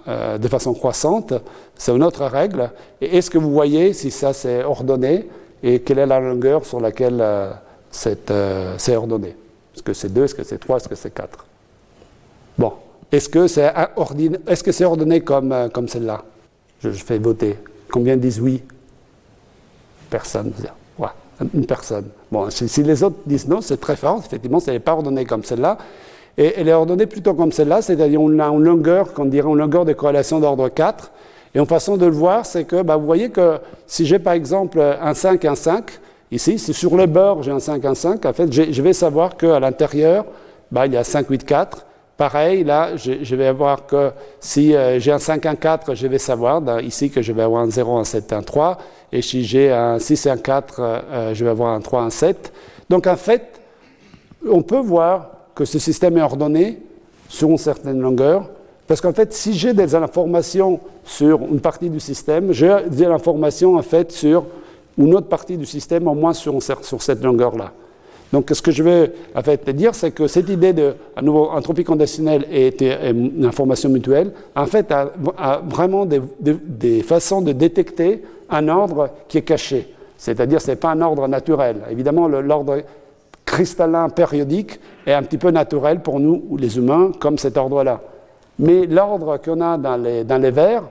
euh, 0.07 0.37
de 0.39 0.47
façon 0.47 0.73
croissante, 0.73 1.33
c'est 1.75 1.95
une 1.95 2.03
autre 2.03 2.25
règle. 2.25 2.71
Et 3.01 3.17
est-ce 3.17 3.29
que 3.29 3.37
vous 3.37 3.51
voyez 3.51 3.93
si 3.93 4.09
ça 4.09 4.33
c'est 4.33 4.63
ordonné 4.63 5.29
et 5.61 5.81
quelle 5.81 5.99
est 5.99 6.07
la 6.07 6.19
longueur 6.19 6.65
sur 6.65 6.79
laquelle 6.79 7.23
c'est 7.91 8.95
ordonné? 8.95 9.35
Est-ce 9.75 9.83
que 9.83 9.93
c'est 9.93 10.11
2, 10.11 10.23
est-ce 10.23 10.33
que 10.33 10.43
c'est 10.43 10.57
3, 10.57 10.77
est-ce 10.77 10.89
que 10.89 10.95
c'est 10.95 11.13
4 11.13 11.45
Bon, 12.57 12.73
est-ce 13.11 13.29
que 13.29 13.47
c'est 13.47 13.65
est 13.65 14.53
-ce 14.53 14.71
c'est 14.71 14.85
ordonné 14.85 15.21
comme, 15.21 15.69
comme 15.71 15.87
celle-là? 15.87 16.23
Je, 16.81 16.89
fais 16.89 17.19
voter. 17.19 17.57
Combien 17.91 18.17
disent 18.17 18.39
oui? 18.39 18.63
Personne. 20.09 20.51
Ouais, 20.97 21.09
une 21.53 21.65
personne. 21.65 22.09
Bon, 22.31 22.49
si, 22.49 22.67
si 22.67 22.81
les 22.81 23.03
autres 23.03 23.17
disent 23.25 23.47
non, 23.47 23.61
c'est 23.61 23.79
très 23.79 23.95
fort. 23.95 24.23
Effectivement, 24.25 24.59
ce 24.59 24.71
n'est 24.71 24.79
pas 24.79 24.93
ordonné 24.93 25.25
comme 25.25 25.43
celle-là. 25.43 25.77
Et 26.37 26.53
elle 26.57 26.67
est 26.67 26.73
ordonnée 26.73 27.05
plutôt 27.05 27.33
comme 27.33 27.51
celle-là, 27.51 27.81
c'est-à-dire 27.81 28.21
on 28.21 28.39
a 28.39 28.47
une 28.47 28.63
longueur, 28.63 29.13
qu'on 29.13 29.25
dirait 29.25 29.49
une 29.49 29.57
longueur 29.57 29.85
de 29.85 29.93
corrélation 29.93 30.39
d'ordre 30.39 30.69
4. 30.69 31.11
Et 31.53 31.59
une 31.59 31.65
façon 31.65 31.95
de 31.95 32.05
le 32.05 32.11
voir, 32.11 32.45
c'est 32.45 32.65
que 32.65 32.81
bah, 32.81 32.97
vous 32.97 33.05
voyez 33.05 33.29
que 33.29 33.59
si 33.87 34.05
j'ai 34.05 34.19
par 34.19 34.33
exemple 34.33 34.81
un 34.81 35.13
5, 35.13 35.45
un 35.45 35.55
5, 35.55 35.85
ici, 36.31 36.59
si 36.59 36.73
sur 36.73 36.97
le 36.97 37.05
bord 37.05 37.43
j'ai 37.43 37.51
un 37.51 37.59
5, 37.59 37.85
un 37.85 37.95
5, 37.95 38.25
en 38.25 38.33
fait, 38.33 38.51
je 38.51 38.81
vais 38.81 38.93
savoir 38.93 39.37
qu'à 39.37 39.59
l'intérieur, 39.59 40.25
bah, 40.71 40.85
il 40.85 40.93
y 40.93 40.97
a 40.97 41.03
5, 41.03 41.29
8, 41.29 41.45
4. 41.45 41.85
Pareil, 42.17 42.63
là, 42.63 42.95
je, 42.95 43.35
vais 43.35 43.47
avoir 43.47 43.85
que 43.85 44.11
si 44.39 44.73
euh, 44.73 44.99
j'ai 44.99 45.11
un 45.11 45.19
5, 45.19 45.45
un 45.45 45.55
4, 45.55 45.95
je 45.95 46.07
vais 46.07 46.17
savoir 46.17 46.61
ici 46.81 47.09
que 47.09 47.21
je 47.21 47.33
vais 47.33 47.43
avoir 47.43 47.61
un 47.61 47.69
0, 47.69 47.97
un 47.97 48.05
7, 48.05 48.31
un 48.31 48.41
3. 48.41 48.77
Et 49.11 49.21
si 49.21 49.43
j'ai 49.43 49.71
un 49.71 49.99
6 49.99 50.27
un 50.27 50.37
4, 50.37 50.79
euh, 50.79 50.99
euh, 51.11 51.33
je 51.33 51.43
vais 51.43 51.51
avoir 51.51 51.73
un 51.73 51.81
3, 51.81 52.03
un 52.03 52.09
7. 52.09 52.53
Donc 52.89 53.05
en 53.07 53.17
fait, 53.17 53.59
on 54.49 54.61
peut 54.61 54.79
voir 54.79 55.31
que 55.55 55.65
ce 55.65 55.79
système 55.79 56.17
est 56.17 56.21
ordonné 56.21 56.79
sur 57.29 57.49
une 57.49 57.57
certaine 57.57 57.99
longueur. 57.99 58.49
Parce 58.87 59.01
qu'en 59.01 59.13
fait, 59.13 59.33
si 59.33 59.53
j'ai 59.53 59.73
des 59.73 59.95
informations 59.95 60.79
sur 61.03 61.41
une 61.41 61.59
partie 61.59 61.89
du 61.89 61.99
système, 61.99 62.51
j'ai 62.51 62.75
des 62.89 63.05
informations 63.05 63.75
en 63.75 63.81
fait 63.81 64.11
sur 64.11 64.45
une 64.97 65.15
autre 65.15 65.27
partie 65.27 65.57
du 65.57 65.65
système, 65.65 66.07
au 66.07 66.13
moins 66.13 66.33
sur, 66.33 66.61
sur 66.61 67.01
cette 67.01 67.23
longueur-là. 67.23 67.71
Donc, 68.31 68.49
ce 68.51 68.61
que 68.61 68.71
je 68.71 68.83
veux 68.83 69.13
en 69.33 69.41
fait 69.41 69.69
dire, 69.69 69.95
c'est 69.95 70.11
que 70.11 70.27
cette 70.27 70.49
idée 70.49 70.73
de 70.73 70.93
à 71.15 71.21
nouveau 71.21 71.45
entropie 71.49 71.83
conditionnelle 71.83 72.45
et, 72.51 72.75
une 73.09 73.45
information 73.45 73.89
mutuelle, 73.89 74.31
en 74.55 74.65
fait, 74.65 74.91
a, 74.91 75.11
vraiment 75.65 76.05
des, 76.05 76.21
des, 76.39 77.01
façons 77.01 77.41
de 77.41 77.51
détecter 77.51 78.23
un 78.49 78.67
ordre 78.67 79.09
qui 79.27 79.37
est 79.37 79.43
caché. 79.43 79.87
C'est-à-dire, 80.17 80.61
ce 80.61 80.71
n'est 80.71 80.75
pas 80.75 80.91
un 80.91 81.01
ordre 81.01 81.27
naturel. 81.27 81.77
Évidemment, 81.91 82.27
l'ordre 82.27 82.81
cristallin 83.45 84.09
périodique 84.09 84.79
est 85.05 85.13
un 85.13 85.23
petit 85.23 85.37
peu 85.37 85.51
naturel 85.51 86.01
pour 86.01 86.19
nous, 86.19 86.57
les 86.57 86.77
humains, 86.77 87.11
comme 87.19 87.37
cet 87.37 87.57
ordre-là. 87.57 88.01
Mais 88.59 88.85
l'ordre 88.85 89.37
qu'on 89.37 89.61
a 89.61 89.77
dans 89.77 89.97
les, 89.97 90.23
dans 90.23 90.37
les 90.37 90.51
verres, 90.51 90.83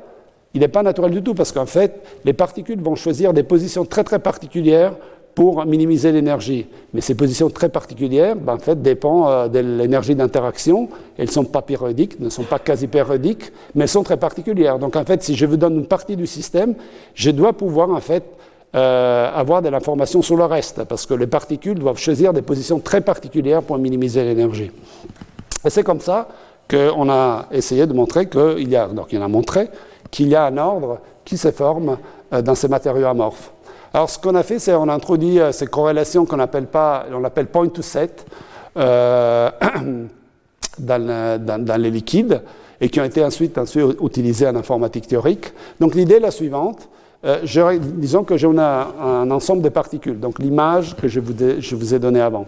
il 0.55 0.61
n'est 0.61 0.69
pas 0.69 0.83
naturel 0.83 1.11
du 1.11 1.23
tout, 1.23 1.35
parce 1.35 1.51
qu'en 1.51 1.67
fait, 1.67 2.01
les 2.25 2.33
particules 2.33 2.81
vont 2.81 2.95
choisir 2.95 3.33
des 3.33 3.43
positions 3.43 3.85
très 3.85 4.05
très 4.05 4.21
particulières 4.21 4.95
pour 5.35 5.67
minimiser 5.67 6.13
l'énergie. 6.13 6.67
Mais 6.93 7.01
ces 7.01 7.17
positions 7.17 7.51
très 7.51 7.69
particulières, 7.69 8.37
ben, 8.37 8.55
en 8.55 8.59
fait, 8.59 8.81
dépendent 8.81 9.29
euh, 9.29 9.49
de 9.49 9.59
l'énergie 9.59 10.15
d'interaction. 10.15 10.89
Elles 11.19 11.27
ne 11.27 11.31
sont 11.33 11.45
pas 11.45 11.63
périodiques, 11.63 12.21
ne 12.21 12.29
sont 12.29 12.45
pas 12.45 12.61
quasi 12.61 12.87
périodiques, 12.87 13.53
mais 13.75 13.83
elles 13.83 13.89
sont 13.89 14.05
très 14.05 14.17
particulières. 14.17 14.79
Donc, 14.79 14.95
en 14.95 15.05
fait, 15.05 15.23
si 15.23 15.35
je 15.35 15.45
vous 15.47 15.57
donne 15.57 15.75
une 15.75 15.87
partie 15.87 16.15
du 16.17 16.29
système, 16.29 16.75
je 17.15 17.31
dois 17.31 17.53
pouvoir, 17.53 17.91
en 17.91 18.01
fait, 18.01 18.23
euh, 18.75 19.31
avoir 19.33 19.63
de 19.63 19.69
l'information 19.69 20.21
sur 20.21 20.37
le 20.37 20.47
reste, 20.47 20.83
parce 20.85 21.07
que 21.07 21.15
les 21.15 21.29
particules 21.29 21.79
doivent 21.79 21.99
choisir 21.99 22.33
des 22.33 22.43
positions 22.43 22.81
très 22.81 23.01
particulières 23.01 23.63
pour 23.63 23.79
minimiser 23.79 24.25
l'énergie. 24.25 24.73
Et 25.65 25.71
c'est 25.71 25.85
comme 25.85 26.01
ça 26.01 26.27
qu'on 26.69 27.09
a 27.09 27.47
essayé 27.53 27.87
de 27.87 27.93
montrer 27.93 28.29
qu'il 28.29 28.69
y 28.69 28.75
a, 28.75 28.89
donc 28.89 29.13
il 29.13 29.23
a 29.23 29.29
montré 29.29 29.69
qu'il 30.11 30.27
y 30.27 30.35
a 30.35 30.47
un 30.47 30.57
ordre 30.59 30.99
qui 31.25 31.37
se 31.37 31.53
forme 31.53 31.99
euh, 32.33 32.43
dans 32.43 32.57
ces 32.57 32.67
matériaux 32.67 33.07
amorphes. 33.07 33.53
Alors 33.93 34.11
ce 34.11 34.19
qu'on 34.19 34.35
a 34.35 34.43
fait, 34.43 34.59
c'est 34.59 34.75
on 34.75 34.89
a 34.89 34.93
introduit 34.93 35.39
euh, 35.39 35.53
ces 35.53 35.69
corrélations 35.69 36.27
qu'on 36.27 36.41
appelle 36.41 36.67
pas, 36.67 37.07
on 37.13 37.23
appelle 37.23 37.47
point 37.47 37.69
to 37.69 37.81
set 37.81 38.27
dans, 38.75 40.09
dans, 40.79 41.81
les 41.81 41.91
liquides 41.93 42.43
et 42.81 42.89
qui 42.89 43.01
ont 43.01 43.05
été 43.05 43.25
ensuite, 43.25 43.57
ensuite 43.57 43.99
utilisées 44.03 44.49
en 44.49 44.57
informatique 44.57 45.07
théorique. 45.07 45.53
Donc 45.79 45.95
l'idée 45.95 46.15
est 46.15 46.21
la 46.21 46.33
suivante 46.33 46.89
euh, 47.25 47.79
disons 47.79 48.23
que 48.25 48.37
j'ai 48.37 48.47
un, 48.47 49.31
ensemble 49.31 49.63
de 49.63 49.71
particules, 49.71 50.21
donc 50.21 50.39
l'image 50.39 50.95
que 50.97 51.09
je 51.09 51.21
vous, 51.21 51.95
ai, 51.95 51.99
donnée 51.99 52.21
avant. 52.21 52.47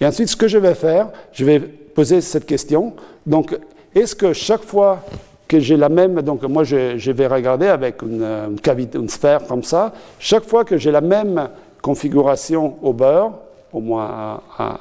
Et 0.00 0.06
ensuite, 0.06 0.28
ce 0.28 0.36
que 0.36 0.46
je 0.46 0.58
vais 0.58 0.74
faire, 0.74 1.08
je 1.32 1.44
vais 1.44 1.58
poser 1.58 2.20
cette 2.20 2.46
question. 2.46 2.92
Donc, 3.26 3.58
est-ce 3.94 4.14
que 4.14 4.32
chaque 4.32 4.62
fois 4.62 5.02
que 5.48 5.58
j'ai 5.58 5.76
la 5.76 5.88
même, 5.88 6.22
donc 6.22 6.42
moi 6.44 6.64
je, 6.64 7.10
vais 7.10 7.26
regarder 7.26 7.66
avec 7.66 8.02
une, 8.02 8.58
cavité, 8.62 8.98
une 8.98 9.08
sphère 9.08 9.46
comme 9.46 9.62
ça, 9.62 9.92
chaque 10.18 10.44
fois 10.44 10.64
que 10.64 10.76
j'ai 10.76 10.90
la 10.90 11.00
même 11.00 11.48
configuration 11.82 12.76
au 12.82 12.92
bord, 12.92 13.40
au 13.72 13.80
moins 13.80 14.40
à, 14.58 14.78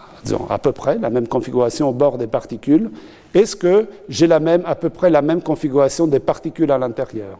à 0.50 0.60
peu 0.60 0.72
près 0.72 0.98
la 0.98 1.10
même 1.10 1.28
configuration 1.28 1.90
au 1.90 1.94
bord 1.94 2.18
des 2.18 2.28
particules, 2.28 2.90
est-ce 3.34 3.56
que 3.56 3.88
j'ai 4.10 4.28
la 4.28 4.40
même, 4.40 4.64
à 4.66 4.76
peu 4.76 4.90
près 4.90 5.10
la 5.10 5.22
même 5.22 5.42
configuration 5.42 6.08
des 6.08 6.20
particules 6.20 6.72
à 6.72 6.78
l'intérieur? 6.78 7.38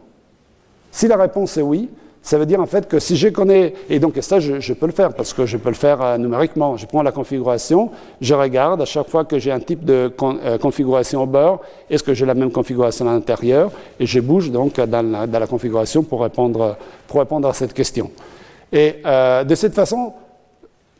Si 0.96 1.08
la 1.08 1.16
réponse 1.18 1.58
est 1.58 1.62
oui, 1.62 1.90
ça 2.22 2.38
veut 2.38 2.46
dire 2.46 2.58
en 2.58 2.64
fait 2.64 2.88
que 2.88 2.98
si 2.98 3.16
je 3.16 3.28
connais, 3.28 3.74
et 3.90 3.98
donc 3.98 4.14
ça 4.22 4.40
je, 4.40 4.72
peux 4.72 4.86
le 4.86 4.92
faire 4.92 5.12
parce 5.12 5.34
que 5.34 5.44
je 5.44 5.58
peux 5.58 5.68
le 5.68 5.74
faire 5.74 6.00
euh, 6.00 6.16
numériquement, 6.16 6.78
je 6.78 6.86
prends 6.86 7.02
la 7.02 7.12
configuration, 7.12 7.90
je 8.22 8.32
regarde 8.32 8.80
à 8.80 8.86
chaque 8.86 9.10
fois 9.10 9.26
que 9.26 9.38
j'ai 9.38 9.52
un 9.52 9.60
type 9.60 9.84
de 9.84 10.10
euh, 10.22 10.56
configuration 10.56 11.22
au 11.22 11.26
bord, 11.26 11.60
est-ce 11.90 12.02
que 12.02 12.14
j'ai 12.14 12.24
la 12.24 12.32
même 12.32 12.50
configuration 12.50 13.06
à 13.06 13.12
l'intérieur, 13.12 13.70
et 14.00 14.06
je 14.06 14.20
bouge 14.20 14.50
donc 14.50 14.80
dans 14.80 15.28
la, 15.30 15.46
configuration 15.46 16.02
pour 16.02 16.22
répondre, 16.22 16.76
à 17.46 17.52
cette 17.52 17.74
question. 17.74 18.10
Et 18.72 18.94
euh, 19.04 19.44
de 19.44 19.54
cette 19.54 19.74
façon, 19.74 20.14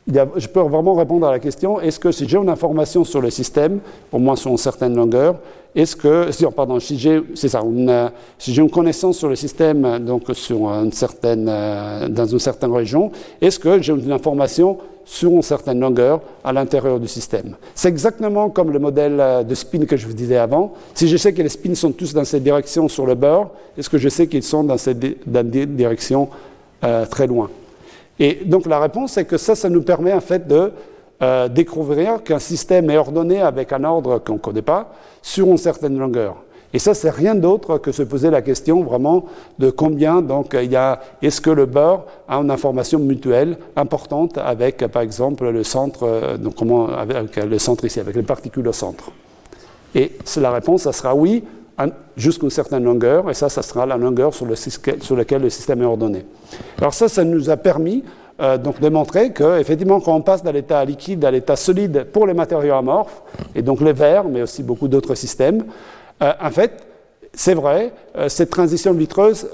je 0.09 0.47
peux 0.47 0.61
vraiment 0.61 0.95
répondre 0.95 1.27
à 1.27 1.33
la 1.33 1.39
question 1.39 1.81
est-ce 1.81 1.99
que 1.99 2.13
si 2.13 2.29
j'ai 2.29 2.39
une 2.39 2.49
information 2.49 3.05
sur 3.05 3.21
le 3.21 3.31
système, 3.31 3.81
au 4.13 4.19
moins 4.19 4.37
sur 4.37 4.51
une 4.51 4.57
certaine 4.57 4.95
longueur, 4.95 5.37
est-ce 5.75 5.97
que, 5.97 6.31
pardon, 6.57 6.81
si 6.81 6.99
j'ai, 6.99 7.21
c'est 7.35 7.49
ça, 7.49 7.61
une, 7.61 8.11
si 8.39 8.55
j'ai 8.55 8.63
une 8.63 8.71
connaissance 8.71 9.19
sur 9.19 9.29
le 9.29 9.37
système, 9.37 9.99
donc 9.99 10.23
sur 10.33 10.69
une 10.69 10.93
certaine, 10.93 11.47
euh, 11.49 12.09
dans 12.09 12.27
une 12.27 12.39
certaine 12.39 12.73
région, 12.73 13.11
est-ce 13.41 13.59
que 13.59 13.83
j'ai 13.83 13.93
une 13.93 14.13
information 14.13 14.79
sur 15.05 15.31
une 15.31 15.43
certaine 15.43 15.81
longueur 15.81 16.21
à 16.43 16.53
l'intérieur 16.53 16.99
du 16.99 17.09
système? 17.09 17.57
C'est 17.75 17.89
exactement 17.89 18.49
comme 18.49 18.71
le 18.71 18.79
modèle 18.79 19.21
euh, 19.21 19.43
de 19.43 19.55
spin 19.55 19.85
que 19.87 19.97
je 19.97 20.07
vous 20.07 20.15
disais 20.15 20.39
avant. 20.39 20.73
Si 20.95 21.09
je 21.09 21.17
sais 21.17 21.35
que 21.35 21.43
les 21.43 21.49
spins 21.49 21.75
sont 21.75 21.93
tous 21.93 22.15
dans 22.15 22.25
cette 22.25 22.43
direction 22.45 22.89
sur 22.89 23.07
le 23.07 23.15
beurre, 23.15 23.51
est-ce 23.77 23.91
que 23.91 23.99
je 23.99 24.09
sais 24.09 24.29
qu'ils 24.29 24.45
sont 24.45 24.65
dans 24.65 24.79
cette 24.79 25.05
euh, 26.85 27.07
très 27.07 27.27
loin? 27.27 27.51
Et 28.19 28.41
donc 28.45 28.67
la 28.67 28.79
réponse 28.81 29.17
est 29.19 29.25
que 29.25 29.37
ça, 29.37 29.55
ça 29.55 29.69
nous 29.69 29.83
permet 29.83 30.13
en 30.13 30.21
fait 30.21 30.47
de 30.47 30.73
euh, 31.23 31.49
découvrir 31.49 32.23
qu'un 32.23 32.39
système 32.39 32.91
est 32.91 32.99
ordonné 32.99 33.41
avec 33.41 33.73
un 33.73 33.85
ordre 33.85 34.19
qu'on 34.19 34.35
ne 34.35 34.39
connaît 34.39 34.63
pas 34.63 34.93
sur 35.23 35.47
une 35.47 35.57
certaine 35.57 35.99
longueur. 35.99 36.37
Et 36.73 36.79
ça, 36.79 36.93
c'est 36.93 37.11
rien 37.11 37.35
d'autre 37.35 37.79
que 37.79 37.93
se 37.93 38.03
poser 38.03 38.29
la 38.29 38.43
question 38.43 38.83
vraiment 38.83 39.25
de 39.59 39.71
combien 39.71 40.21
donc 40.21 40.55
il 40.61 40.71
y 40.71 40.77
a, 40.77 41.01
est-ce 41.23 41.41
que 41.41 41.49
le 41.49 41.65
beurre 41.65 42.05
a 42.29 42.37
une 42.37 42.51
information 42.51 42.99
mutuelle 42.99 43.57
importante 43.77 44.37
avec, 44.37 44.87
par 44.89 45.01
exemple, 45.01 45.49
le 45.49 45.65
centre, 45.65 46.03
euh, 46.03 46.37
donc 46.37 46.57
comment, 46.57 46.89
avec 46.89 47.37
le 47.37 47.59
centre 47.59 47.85
ici, 47.85 47.99
avec 48.01 48.15
les 48.15 48.23
particules 48.23 48.69
au 48.69 48.73
centre? 48.73 49.11
Et 49.95 50.13
la 50.37 50.51
réponse, 50.51 50.83
ça 50.83 50.93
sera 50.93 51.15
oui, 51.15 51.45
jusqu'à 52.17 52.45
une 52.45 52.51
certaine 52.51 52.85
longueur, 52.85 53.31
et 53.31 53.35
ça, 53.35 53.49
ça 53.49 53.63
sera 53.63 53.85
la 53.87 53.97
longueur 53.97 54.33
sur, 54.35 54.47
le, 54.47 54.55
sur 54.57 55.17
laquelle 55.17 55.43
le 55.43 55.51
système 55.51 55.83
est 55.83 55.87
ordonné. 55.87 56.25
Alors 56.79 56.95
ça, 56.95 57.09
ça 57.09 57.25
nous 57.25 57.51
a 57.51 57.57
permis 57.57 58.03
euh, 58.41 58.59
donc 58.59 58.81
de 58.81 58.89
montrer 58.89 59.33
qu'effectivement, 59.33 60.01
quand 60.01 60.15
on 60.15 60.21
passe 60.23 60.43
d'un 60.43 60.53
l'état 60.53 60.85
liquide 60.85 61.25
à 61.25 61.31
l'état 61.31 61.57
solide 61.57 62.07
pour 62.13 62.27
les 62.27 62.35
matériaux 62.35 62.75
amorphes, 62.75 63.23
et 63.55 63.63
donc 63.63 63.81
les 63.81 63.93
verres, 63.93 64.25
mais 64.25 64.43
aussi 64.43 64.63
beaucoup 64.63 64.89
d'autres 64.89 65.15
systèmes, 65.15 65.65
euh, 66.23 66.33
en 66.43 66.51
fait, 66.51 66.87
c'est 67.33 67.55
vrai, 67.55 67.93
euh, 68.17 68.29
cette 68.29 68.51
transition 68.51 68.93
vitreuse 68.93 69.49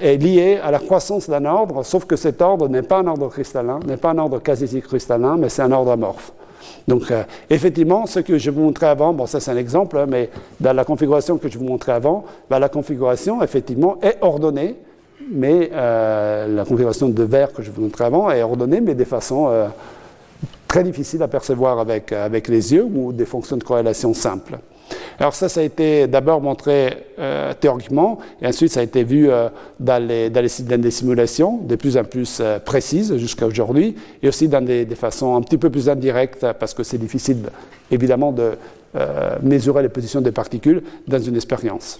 est 0.00 0.18
liée 0.18 0.60
à 0.62 0.70
la 0.70 0.78
croissance 0.78 1.30
d'un 1.30 1.46
ordre, 1.46 1.82
sauf 1.82 2.04
que 2.04 2.14
cet 2.14 2.42
ordre 2.42 2.68
n'est 2.68 2.82
pas 2.82 2.98
un 2.98 3.06
ordre 3.06 3.28
cristallin, 3.28 3.80
n'est 3.86 3.96
pas 3.96 4.10
un 4.10 4.18
ordre 4.18 4.38
quasi 4.38 4.82
cristallin, 4.82 5.38
mais 5.38 5.48
c'est 5.48 5.62
un 5.62 5.72
ordre 5.72 5.92
amorphe. 5.92 6.30
Donc, 6.86 7.12
effectivement, 7.50 8.06
ce 8.06 8.20
que 8.20 8.38
je 8.38 8.50
vous 8.50 8.62
montrais 8.62 8.86
avant, 8.86 9.12
bon, 9.12 9.26
ça 9.26 9.40
c'est 9.40 9.50
un 9.50 9.56
exemple, 9.56 9.98
hein, 9.98 10.06
mais 10.08 10.30
dans 10.60 10.72
la 10.72 10.84
configuration 10.84 11.38
que 11.38 11.48
je 11.48 11.58
vous 11.58 11.64
montrais 11.64 11.92
avant, 11.92 12.24
bah, 12.48 12.58
la 12.58 12.68
configuration, 12.68 13.42
effectivement, 13.42 13.98
est 14.02 14.18
ordonnée, 14.20 14.76
mais 15.30 15.70
la 15.72 16.64
configuration 16.66 17.08
de 17.08 17.22
verre 17.22 17.52
que 17.52 17.62
je 17.62 17.70
vous 17.70 17.82
montrais 17.82 18.04
avant 18.04 18.30
est 18.30 18.42
ordonnée, 18.42 18.80
mais 18.80 18.94
de 18.94 19.04
façon 19.04 19.48
très 20.66 20.82
difficile 20.82 21.22
à 21.22 21.28
percevoir 21.28 21.78
avec 21.78 22.48
les 22.48 22.72
yeux 22.72 22.84
ou 22.84 23.12
des 23.12 23.26
fonctions 23.26 23.56
de 23.56 23.64
corrélation 23.64 24.14
simples. 24.14 24.58
Alors 25.18 25.34
ça, 25.34 25.48
ça 25.48 25.60
a 25.60 25.62
été 25.62 26.06
d'abord 26.06 26.40
montré 26.40 27.06
euh, 27.18 27.52
théoriquement, 27.58 28.18
et 28.40 28.46
ensuite 28.46 28.72
ça 28.72 28.80
a 28.80 28.82
été 28.82 29.04
vu 29.04 29.30
euh, 29.30 29.48
dans, 29.78 30.04
les, 30.04 30.30
dans, 30.30 30.80
des 30.80 30.90
simulations 30.90 31.58
de 31.58 31.76
plus 31.76 31.96
en 31.96 32.04
plus 32.04 32.38
euh, 32.40 32.58
précises 32.58 33.16
jusqu'à 33.16 33.46
aujourd'hui, 33.46 33.94
et 34.22 34.28
aussi 34.28 34.48
dans 34.48 34.64
des, 34.64 34.86
façons 34.94 35.36
un 35.36 35.42
petit 35.42 35.58
peu 35.58 35.70
plus 35.70 35.88
indirectes, 35.88 36.46
parce 36.58 36.74
que 36.74 36.82
c'est 36.82 36.98
difficile 36.98 37.50
évidemment 37.90 38.32
de 38.32 38.52
mesurer 39.42 39.82
les 39.82 39.88
positions 39.88 40.20
des 40.20 40.32
particules 40.32 40.82
dans 41.08 41.18
une 41.18 41.34
expérience. 41.34 41.98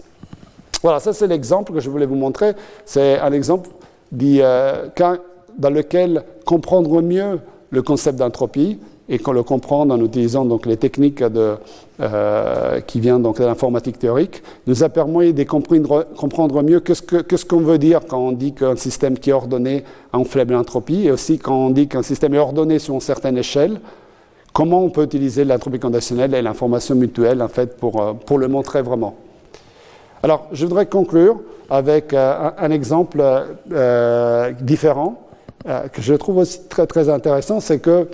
Voilà, 0.82 1.00
ça 1.00 1.14
c'est 1.14 1.26
l'exemple 1.26 1.72
que 1.72 1.80
je 1.80 1.88
voulais 1.88 2.04
vous 2.04 2.16
montrer. 2.16 2.52
C'est 2.84 3.18
un 3.18 3.32
exemple 3.32 3.70
dans 4.12 5.70
lequel 5.70 6.22
comprendre 6.44 7.00
mieux 7.00 7.40
le 7.70 7.82
concept 7.82 8.18
d'entropie, 8.18 8.78
et 9.08 9.18
qu'on 9.18 9.32
le 9.32 9.42
comprend 9.42 9.80
en 9.80 10.04
utilisant 10.04 10.44
donc 10.44 10.66
les 10.66 10.76
techniques 10.76 11.22
euh, 11.22 12.80
qui 12.80 13.00
viennent 13.00 13.22
donc 13.22 13.38
de 13.38 13.44
l'informatique 13.44 13.98
théorique, 13.98 14.42
nous 14.66 14.82
a 14.82 14.88
permis 14.88 15.32
de 15.32 15.42
comprendre, 15.44 16.62
mieux 16.62 16.80
qu'on 16.80 16.94
ce 16.94 17.44
qu'on 17.44 17.60
veut 17.60 17.78
dire 17.78 18.00
quand 18.08 18.18
on 18.18 18.32
dit 18.32 18.52
qu'un 18.52 18.76
système 18.76 19.18
qui 19.18 19.30
est 19.30 19.34
ordonné 19.34 19.84
a 20.12 20.18
une 20.18 20.24
faible 20.24 20.54
entropie, 20.54 21.06
et 21.06 21.10
aussi 21.10 21.38
quand 21.38 21.54
on 21.54 21.70
dit 21.70 21.88
qu'un 21.88 22.02
système 22.02 22.34
est 22.34 22.38
ordonné 22.38 22.78
sur 22.78 22.94
une 22.94 23.00
certaine 23.00 23.36
échelle, 23.36 23.80
comment 24.52 24.84
on 24.84 24.90
peut 24.90 25.02
utiliser 25.02 25.44
l'entropie 25.44 25.80
conditionnelle 25.80 26.34
et 26.34 26.42
l'information 26.42 26.94
mutuelle 26.94 27.42
en 27.42 27.48
fait 27.48 27.76
pour, 27.76 28.00
euh, 28.00 28.12
pour 28.12 28.38
le 28.38 28.48
montrer 28.48 28.82
vraiment. 28.82 29.16
Alors, 30.22 30.46
je 30.52 30.64
voudrais 30.64 30.86
conclure 30.86 31.40
avec 31.68 32.14
euh, 32.14 32.50
un, 32.56 32.70
exemple 32.70 33.22
différent 34.60 35.18
que 35.64 36.02
je 36.02 36.14
trouve 36.14 36.38
aussi 36.38 36.60
très 36.68 36.86
très 36.86 37.08
intéressant, 37.08 37.60
c'est 37.60 37.78
que 37.78 38.08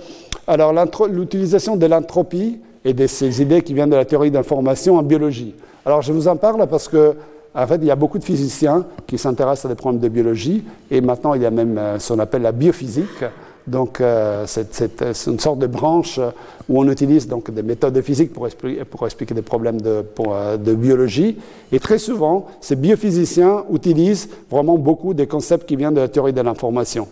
alors, 0.49 0.73
l'utilisation 1.07 1.75
de 1.75 1.85
l'entropie 1.85 2.59
et 2.83 2.93
de 2.93 3.05
ces 3.05 3.39
idées 3.39 3.61
qui 3.61 3.75
viennent 3.75 3.91
de 3.91 3.95
la 3.95 4.05
théorie 4.05 4.31
d'information 4.31 4.97
en 4.97 5.03
biologie. 5.03 5.53
Alors, 5.85 6.01
je 6.01 6.11
vous 6.11 6.27
en 6.27 6.37
parle 6.37 6.65
parce 6.67 6.87
que, 6.87 7.13
en 7.53 7.67
fait, 7.67 7.75
il 7.75 7.85
y 7.85 7.91
a 7.91 7.95
beaucoup 7.95 8.17
de 8.17 8.23
physiciens 8.23 8.85
qui 9.05 9.19
s'intéressent 9.19 9.65
à 9.65 9.69
des 9.69 9.75
problèmes 9.75 10.01
de 10.01 10.09
biologie, 10.09 10.63
et 10.89 11.01
maintenant, 11.01 11.35
il 11.35 11.43
y 11.43 11.45
a 11.45 11.51
même 11.51 11.77
euh, 11.77 11.99
ce 11.99 12.13
qu'on 12.13 12.19
appelle 12.19 12.41
la 12.41 12.51
biophysique. 12.51 13.23
Donc, 13.69 14.01
euh, 14.01 14.43
c'est 14.47 15.27
une 15.27 15.39
sorte 15.39 15.59
de 15.59 15.67
branche 15.67 16.19
où 16.67 16.79
on 16.79 16.89
utilise 16.89 17.27
donc 17.27 17.51
des 17.51 17.63
méthodes 17.63 17.93
de 17.93 18.01
physique 18.01 18.33
pour 18.33 18.47
expliquer, 18.47 19.33
des 19.33 19.41
problèmes 19.41 19.79
de, 19.79 20.03
euh, 20.27 20.57
de, 20.57 20.73
biologie. 20.73 21.37
Et 21.71 21.79
très 21.79 21.99
souvent, 21.99 22.47
ces 22.61 22.75
biophysiciens 22.75 23.65
utilisent 23.71 24.29
vraiment 24.49 24.77
beaucoup 24.77 25.13
des 25.13 25.27
concepts 25.27 25.67
qui 25.67 25.75
viennent 25.75 25.93
de 25.93 26.01
la 26.01 26.07
théorie 26.07 26.33
de 26.33 26.41
l'information. 26.41 27.07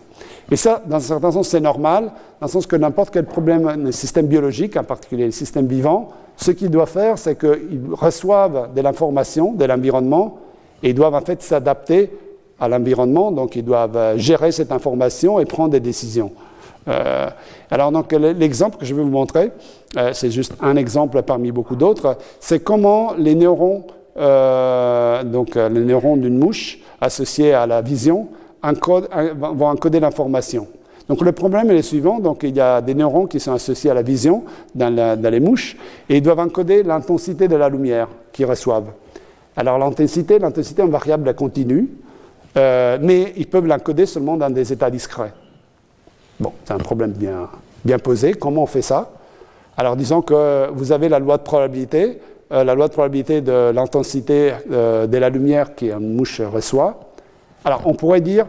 Et 0.50 0.56
ça, 0.56 0.82
dans 0.84 0.96
un 0.96 1.00
certain 1.00 1.30
sens, 1.30 1.48
c'est 1.48 1.60
normal, 1.60 2.12
dans 2.40 2.46
le 2.46 2.50
sens 2.50 2.66
que 2.66 2.76
n'importe 2.76 3.10
quel 3.10 3.26
problème, 3.26 3.68
un 3.68 3.92
système 3.92 4.26
biologique, 4.26 4.76
en 4.76 4.84
particulier 4.84 5.26
le 5.26 5.30
système 5.30 5.66
vivant, 5.66 6.10
ce 6.36 6.50
qu'ils 6.50 6.70
doivent 6.70 6.90
faire, 6.90 7.18
c'est 7.18 7.38
qu'ils 7.38 7.82
reçoivent 7.92 8.70
de 8.74 8.80
l'information, 8.80 9.52
de 9.52 9.64
l'environnement, 9.64 10.38
et 10.82 10.90
ils 10.90 10.94
doivent 10.94 11.14
en 11.14 11.20
fait 11.20 11.42
s'adapter 11.42 12.10
à 12.60 12.68
l'environnement, 12.68 13.30
donc 13.30 13.56
ils 13.56 13.64
doivent 13.64 13.96
euh, 13.96 14.18
gérer 14.18 14.52
cette 14.52 14.72
information 14.72 15.38
et 15.38 15.44
prendre 15.44 15.70
des 15.70 15.80
décisions. 15.80 16.32
Euh, 16.88 17.28
alors 17.70 17.92
donc 17.92 18.12
l'exemple 18.12 18.78
que 18.78 18.84
je 18.84 18.94
vais 18.94 19.02
vous 19.02 19.08
montrer, 19.08 19.52
euh, 19.96 20.10
c'est 20.12 20.30
juste 20.30 20.54
un 20.60 20.76
exemple 20.76 21.22
parmi 21.22 21.52
beaucoup 21.52 21.76
d'autres, 21.76 22.16
c'est 22.40 22.60
comment 22.60 23.12
les 23.16 23.34
neurones, 23.34 23.82
donc 24.16 25.54
les 25.54 25.84
neurones 25.84 26.20
d'une 26.20 26.38
mouche 26.38 26.78
associés 27.00 27.52
à 27.52 27.66
la 27.66 27.82
vision, 27.82 28.28
vont 28.62 29.68
encoder 29.68 30.00
l'information. 30.00 30.66
Donc 31.08 31.22
le 31.22 31.32
problème 31.32 31.70
est 31.70 31.74
le 31.74 31.82
suivant, 31.82 32.20
donc 32.20 32.42
il 32.42 32.54
y 32.54 32.60
a 32.60 32.82
des 32.82 32.94
neurones 32.94 33.28
qui 33.28 33.40
sont 33.40 33.52
associés 33.52 33.90
à 33.90 33.94
la 33.94 34.02
vision 34.02 34.44
dans, 34.74 35.18
les 35.30 35.40
mouches 35.40 35.76
et 36.08 36.18
ils 36.18 36.22
doivent 36.22 36.40
encoder 36.40 36.82
l'intensité 36.82 37.48
de 37.48 37.56
la 37.56 37.70
lumière 37.70 38.08
qu'ils 38.30 38.44
reçoivent. 38.44 38.92
Alors 39.56 39.78
l'intensité, 39.78 40.38
l'intensité 40.38 40.82
est 40.82 40.84
une 40.84 40.90
variable 40.90 41.34
continue, 41.34 41.88
euh, 42.56 42.98
mais 43.00 43.32
ils 43.36 43.46
peuvent 43.46 43.66
l'encoder 43.66 44.04
seulement 44.04 44.36
dans 44.36 44.50
des 44.50 44.70
états 44.70 44.90
discrets. 44.90 45.32
Bon, 46.40 46.52
c'est 46.64 46.72
un 46.72 46.78
problème 46.78 47.12
bien, 47.12 47.98
posé. 47.98 48.34
Comment 48.34 48.62
on 48.62 48.66
fait 48.66 48.82
ça? 48.82 49.10
Alors 49.76 49.96
disons 49.96 50.22
que 50.22 50.68
vous 50.72 50.92
avez 50.92 51.08
la 51.08 51.18
loi 51.18 51.38
de 51.38 51.42
probabilité, 51.42 52.20
euh, 52.50 52.64
la 52.64 52.74
loi 52.74 52.88
de 52.88 52.92
probabilité 52.92 53.40
de 53.40 53.70
l'intensité 53.70 54.52
euh, 54.70 55.06
de 55.06 55.18
la 55.18 55.28
lumière 55.28 55.74
qu'une 55.74 56.16
mouche 56.16 56.40
reçoit. 56.40 57.00
Alors, 57.64 57.82
on 57.84 57.94
pourrait 57.94 58.20
dire, 58.20 58.46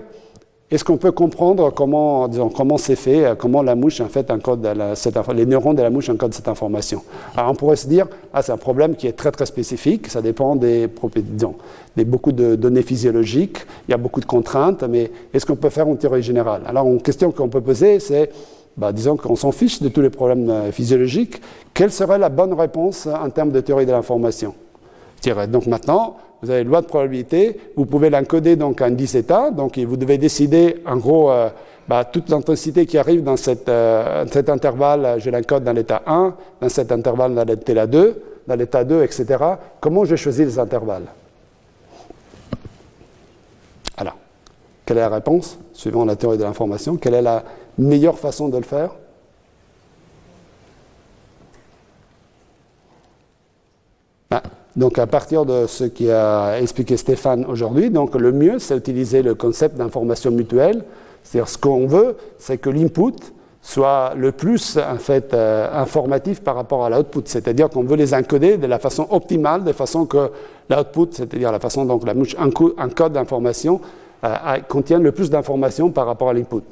est-ce 0.71 0.83
qu'on 0.83 0.97
peut 0.97 1.11
comprendre 1.11 1.71
comment, 1.71 2.27
disons, 2.27 2.49
comment 2.49 2.77
c'est 2.77 2.95
fait, 2.95 3.25
euh, 3.25 3.35
comment 3.35 3.63
la 3.63 3.73
mouche 3.73 4.01
en 4.01 4.07
fait 4.07 4.29
encode 4.29 4.67
cette, 4.93 5.17
les 5.33 5.47
neurones 5.47 5.75
de 5.75 5.81
la 5.81 5.89
mouche 5.89 6.09
encodent 6.09 6.33
cette 6.33 6.47
information? 6.47 7.01
Alors, 7.35 7.51
on 7.51 7.55
pourrait 7.55 7.75
se 7.75 7.87
dire, 7.87 8.05
ah, 8.33 8.43
c'est 8.43 8.51
un 8.51 8.57
problème 8.57 8.95
qui 8.95 9.07
est 9.07 9.13
très 9.13 9.31
très 9.31 9.47
spécifique, 9.47 10.07
ça 10.07 10.21
dépend 10.21 10.55
des, 10.55 10.87
disons, 11.15 11.55
des 11.97 12.05
beaucoup 12.05 12.31
de 12.31 12.55
données 12.55 12.83
physiologiques, 12.83 13.65
il 13.87 13.91
y 13.91 13.93
a 13.95 13.97
beaucoup 13.97 14.19
de 14.19 14.25
contraintes, 14.25 14.83
mais 14.83 15.11
est-ce 15.33 15.45
qu'on 15.45 15.55
peut 15.55 15.69
faire 15.71 15.87
une 15.87 15.97
théorie 15.97 16.21
générale? 16.21 16.61
Alors, 16.67 16.85
une 16.85 17.01
question 17.01 17.31
qu'on 17.31 17.49
peut 17.49 17.61
poser, 17.61 17.99
c'est, 17.99 18.29
bah, 18.77 18.91
disons 18.91 19.17
qu'on 19.17 19.35
s'en 19.35 19.51
fiche 19.51 19.81
de 19.81 19.89
tous 19.89 20.01
les 20.01 20.11
problèmes 20.11 20.49
euh, 20.51 20.71
physiologiques, 20.71 21.41
quelle 21.73 21.91
serait 21.91 22.19
la 22.19 22.29
bonne 22.29 22.53
réponse 22.53 23.07
en 23.07 23.29
termes 23.31 23.51
de 23.51 23.59
théorie 23.61 23.87
de 23.87 23.91
l'information? 23.91 24.53
Donc 25.47 25.67
maintenant, 25.67 26.17
vous 26.41 26.49
avez 26.49 26.61
une 26.61 26.69
loi 26.69 26.81
de 26.81 26.87
probabilité, 26.87 27.59
vous 27.75 27.85
pouvez 27.85 28.09
l'encoder 28.09 28.55
donc 28.55 28.81
en 28.81 28.89
10 28.89 29.15
états, 29.15 29.51
donc 29.51 29.77
vous 29.77 29.97
devez 29.97 30.17
décider 30.17 30.81
en 30.85 30.97
gros 30.97 31.31
euh, 31.31 31.49
bah, 31.87 32.05
toute 32.05 32.29
l'intensité 32.29 32.85
qui 32.85 32.97
arrive 32.97 33.23
dans 33.23 33.35
euh, 33.47 34.25
cet 34.31 34.49
intervalle, 34.49 35.19
je 35.19 35.29
l'encode 35.29 35.63
dans 35.63 35.73
l'état 35.73 36.01
1, 36.05 36.35
dans 36.61 36.69
cet 36.69 36.91
intervalle 36.91 37.35
dans 37.35 37.43
l'état 37.43 37.87
2, 37.87 38.23
dans 38.47 38.55
l'état 38.55 38.83
2, 38.83 39.03
etc. 39.03 39.25
Comment 39.81 40.05
je 40.05 40.15
choisis 40.15 40.45
les 40.45 40.59
intervalles? 40.59 41.07
Alors, 43.97 44.17
quelle 44.85 44.97
est 44.97 45.01
la 45.01 45.09
réponse? 45.09 45.57
Suivant 45.73 46.05
la 46.05 46.15
théorie 46.15 46.37
de 46.37 46.43
l'information, 46.43 46.95
quelle 46.95 47.15
est 47.15 47.21
la 47.21 47.43
meilleure 47.77 48.17
façon 48.17 48.47
de 48.47 48.57
le 48.57 48.63
faire? 48.63 48.91
Bah, 54.29 54.43
donc 54.79 54.97
à 54.97 55.05
partir 55.07 55.45
de 55.45 55.67
ce 55.67 55.83
qu'a 55.83 56.59
expliqué 56.59 56.95
Stéphane 56.95 57.45
aujourd'hui, 57.45 57.91
le 57.91 58.31
mieux 58.31 58.59
c'est 58.59 58.77
utiliser 58.77 59.21
le 59.21 59.35
concept 59.35 59.75
d'information 59.77 60.31
mutuelle. 60.31 60.83
C'est-à-dire 61.21 61.49
ce 61.49 61.57
qu'on 61.57 61.85
veut, 61.85 62.15
c'est 62.37 62.57
que 62.57 62.69
l'input 62.69 63.13
soit 63.61 64.13
le 64.15 64.31
plus 64.31 64.77
en 64.77 64.97
fait 64.97 65.33
euh, 65.33 65.67
informatif 65.73 66.41
par 66.41 66.55
rapport 66.55 66.85
à 66.85 66.89
l'output. 66.89 67.23
C'est-à-dire 67.25 67.69
qu'on 67.69 67.83
veut 67.83 67.97
les 67.97 68.13
encoder 68.13 68.57
de 68.57 68.67
la 68.67 68.79
façon 68.79 69.05
optimale, 69.09 69.65
de 69.65 69.73
façon 69.73 70.05
que 70.05 70.31
l'output, 70.69 71.09
c'est-à-dire 71.11 71.51
la 71.51 71.59
façon 71.59 71.83
dont 71.83 71.99
la 72.05 72.13
mouche 72.13 72.35
encode 72.39 73.11
d'information, 73.11 73.81
euh, 74.23 74.29
contienne 74.69 75.03
le 75.03 75.11
plus 75.11 75.29
d'informations 75.29 75.91
par 75.91 76.05
rapport 76.05 76.29
à 76.29 76.33
l'input. 76.33 76.63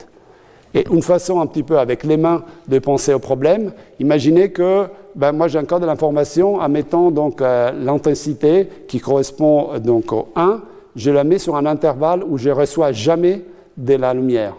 Et 0.74 0.86
une 0.92 1.02
façon 1.02 1.40
un 1.40 1.46
petit 1.46 1.64
peu 1.64 1.80
avec 1.80 2.04
les 2.04 2.18
mains 2.18 2.44
de 2.68 2.80
penser 2.80 3.14
au 3.14 3.20
problème, 3.20 3.72
imaginez 4.00 4.52
que 4.52 4.88
ben, 5.16 5.32
moi 5.32 5.48
j'ai 5.48 5.60
encore 5.60 5.80
de 5.80 5.86
l'information 5.86 6.56
en 6.56 6.70
mettant 6.70 7.12
euh, 7.42 7.72
l'intensité 7.72 8.68
qui 8.88 9.00
correspond 9.00 9.80
donc 9.80 10.12
au 10.12 10.28
1, 10.36 10.62
je 10.96 11.12
la 11.12 11.24
mets 11.24 11.40
sur 11.40 11.56
un 11.56 11.66
intervalle 11.66 12.24
où 12.24 12.38
je 12.38 12.50
ne 12.50 12.54
reçois 12.54 12.92
jamais 12.92 13.44
de 13.78 13.94
la 13.94 14.14
lumière. 14.14 14.54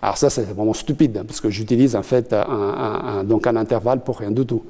Alors 0.00 0.16
ça 0.16 0.30
c'est 0.30 0.42
vraiment 0.42 0.72
stupide 0.72 1.18
hein, 1.18 1.24
parce 1.26 1.40
que 1.40 1.50
j'utilise 1.50 1.94
en 1.94 2.02
fait 2.02 2.32
un, 2.32 3.22
donc 3.24 3.46
un 3.46 3.56
intervalle 3.56 4.00
pour 4.00 4.18
rien 4.18 4.30
du 4.30 4.46
tout. 4.46 4.62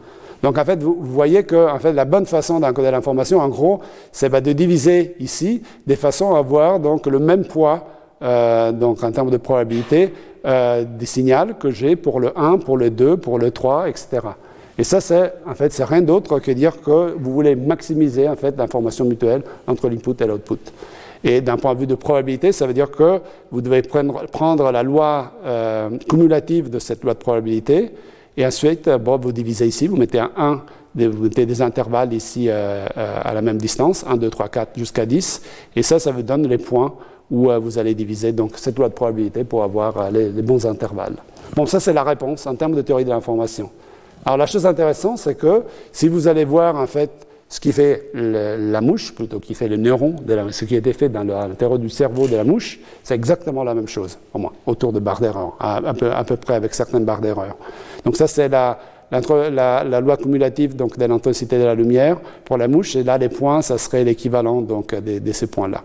Donc 0.42 0.58
en 0.58 0.64
fait 0.64 0.82
vous, 0.82 0.96
voyez 1.00 1.44
que 1.44 1.70
en 1.70 1.78
fait, 1.78 1.92
la 1.92 2.04
bonne 2.04 2.26
façon 2.26 2.60
d'encoder 2.60 2.90
l'information 2.90 3.38
en 3.38 3.48
gros 3.48 3.80
c'est 4.10 4.28
ben, 4.28 4.42
de 4.42 4.52
diviser 4.52 5.14
ici 5.20 5.62
de 5.86 5.94
façon 5.94 6.34
à 6.34 6.38
avoir 6.38 6.80
donc 6.80 7.06
le 7.06 7.18
même 7.18 7.44
poids 7.44 7.86
euh, 8.22 8.72
donc 8.72 9.02
en 9.02 9.10
termes 9.10 9.30
de 9.30 9.36
probabilité 9.36 10.12
euh, 10.44 10.84
des 10.84 11.06
signaux 11.06 11.54
que 11.58 11.70
j'ai 11.70 11.94
pour 11.94 12.18
le 12.18 12.36
1, 12.36 12.58
pour 12.58 12.76
le 12.76 12.90
2, 12.90 13.16
pour 13.16 13.38
le 13.38 13.52
3, 13.52 13.88
etc. 13.88 14.18
Et 14.76 14.82
ça, 14.82 15.00
c'est 15.00 15.34
en 15.46 15.54
fait, 15.54 15.72
c'est 15.72 15.84
rien 15.84 16.02
d'autre 16.02 16.40
que 16.40 16.50
dire 16.50 16.80
que 16.80 17.14
vous 17.16 17.32
voulez 17.32 17.54
maximiser 17.54 18.28
en 18.28 18.34
fait 18.34 18.56
l'information 18.56 19.04
mutuelle 19.04 19.42
entre 19.68 19.88
l'input 19.88 20.20
et 20.20 20.26
l'output. 20.26 20.58
Et 21.22 21.40
d'un 21.40 21.56
point 21.56 21.74
de 21.74 21.80
vue 21.80 21.86
de 21.86 21.94
probabilité, 21.94 22.50
ça 22.50 22.66
veut 22.66 22.74
dire 22.74 22.90
que 22.90 23.20
vous 23.52 23.60
devez 23.60 23.82
prendre, 23.82 24.72
la 24.72 24.82
loi 24.82 25.32
euh, 25.44 25.90
cumulative 26.08 26.70
de 26.70 26.80
cette 26.80 27.04
loi 27.04 27.14
de 27.14 27.20
probabilité, 27.20 27.92
et 28.36 28.44
ensuite, 28.44 28.88
bon, 28.88 29.18
vous 29.18 29.30
divisez 29.30 29.68
ici, 29.68 29.86
vous 29.86 29.96
mettez 29.96 30.18
un 30.18 30.32
1, 30.36 30.62
vous 30.96 31.22
mettez 31.22 31.46
des 31.46 31.62
intervalles 31.62 32.12
ici 32.14 32.50
à 32.50 33.32
la 33.32 33.42
même 33.42 33.58
distance, 33.58 34.04
1, 34.08 34.16
2, 34.16 34.30
3, 34.30 34.48
4 34.48 34.78
jusqu'à 34.78 35.06
10, 35.06 35.42
et 35.76 35.82
ça, 35.82 36.00
ça 36.00 36.10
vous 36.10 36.22
donne 36.22 36.48
les 36.48 36.58
points 36.58 36.94
où 37.32 37.50
euh, 37.50 37.58
vous 37.58 37.78
allez 37.78 37.94
diviser 37.94 38.30
donc 38.30 38.52
cette 38.56 38.78
loi 38.78 38.88
de 38.88 38.94
probabilité 38.94 39.42
pour 39.42 39.64
avoir 39.64 39.96
euh, 39.96 40.10
les, 40.10 40.42
bons 40.42 40.64
intervalles. 40.66 41.16
Bon, 41.56 41.66
ça 41.66 41.80
c'est 41.80 41.94
la 41.94 42.04
réponse 42.04 42.46
en 42.46 42.54
termes 42.54 42.74
de 42.74 42.82
théorie 42.82 43.04
de 43.04 43.10
l'information. 43.10 43.70
Alors 44.24 44.36
la 44.36 44.46
chose 44.46 44.66
intéressante, 44.66 45.18
c'est 45.18 45.34
que 45.34 45.62
si 45.90 46.08
vous 46.08 46.28
allez 46.28 46.44
voir 46.44 46.76
en 46.76 46.86
fait 46.86 47.10
ce 47.48 47.58
qui 47.58 47.72
fait 47.72 48.10
la 48.14 48.80
mouche, 48.80 49.14
plutôt 49.14 49.40
qui 49.40 49.54
fait 49.54 49.68
le 49.68 49.76
neuron, 49.76 50.16
ce 50.50 50.64
qui 50.64 50.76
été 50.76 50.92
fait 50.92 51.08
dans 51.08 51.24
l'intérieur 51.24 51.78
du 51.78 51.90
cerveau 51.90 52.26
de 52.26 52.36
la 52.36 52.44
mouche, 52.44 52.80
c'est 53.02 53.14
exactement 53.14 53.62
la 53.62 53.74
même 53.74 53.88
chose, 53.88 54.16
au 54.32 54.38
moins, 54.38 54.52
autour 54.64 54.92
de 54.92 55.00
barres 55.00 55.20
d'erreur, 55.20 55.56
à, 55.60 55.92
peu, 56.24 56.36
près 56.36 56.54
avec 56.54 56.72
certaines 56.72 57.04
barres 57.04 57.20
d'erreur. 57.20 57.56
Donc 58.04 58.16
ça 58.16 58.26
c'est 58.26 58.48
la, 58.48 58.78
loi 60.00 60.16
cumulative 60.16 60.76
donc, 60.76 60.96
de 60.96 61.04
l'intensité 61.04 61.58
de 61.58 61.64
la 61.64 61.74
lumière 61.74 62.18
pour 62.44 62.56
la 62.56 62.68
mouche, 62.68 62.96
et 62.96 63.02
là 63.02 63.18
les 63.18 63.28
points, 63.28 63.60
ça 63.60 63.76
serait 63.76 64.04
l'équivalent 64.04 64.62
de 64.62 65.32
ces 65.32 65.46
points-là. 65.46 65.82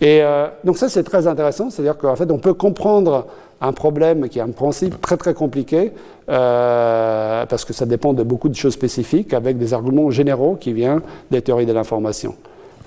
Et 0.00 0.22
euh, 0.22 0.46
donc 0.64 0.76
ça, 0.78 0.88
c'est 0.88 1.04
très 1.04 1.26
intéressant, 1.26 1.70
c'est-à-dire 1.70 1.96
qu'en 1.96 2.16
fait, 2.16 2.30
on 2.30 2.38
peut 2.38 2.54
comprendre 2.54 3.26
un 3.60 3.72
problème 3.72 4.28
qui 4.28 4.38
est 4.38 4.42
un 4.42 4.50
principe 4.50 5.00
très 5.00 5.16
très 5.16 5.34
compliqué, 5.34 5.92
euh, 6.28 7.46
parce 7.46 7.64
que 7.64 7.72
ça 7.72 7.86
dépend 7.86 8.12
de 8.12 8.22
beaucoup 8.22 8.48
de 8.48 8.54
choses 8.54 8.74
spécifiques, 8.74 9.32
avec 9.32 9.58
des 9.58 9.72
arguments 9.72 10.10
généraux 10.10 10.56
qui 10.56 10.72
viennent 10.72 11.00
des 11.30 11.42
théories 11.42 11.66
de 11.66 11.72
l'information. 11.72 12.34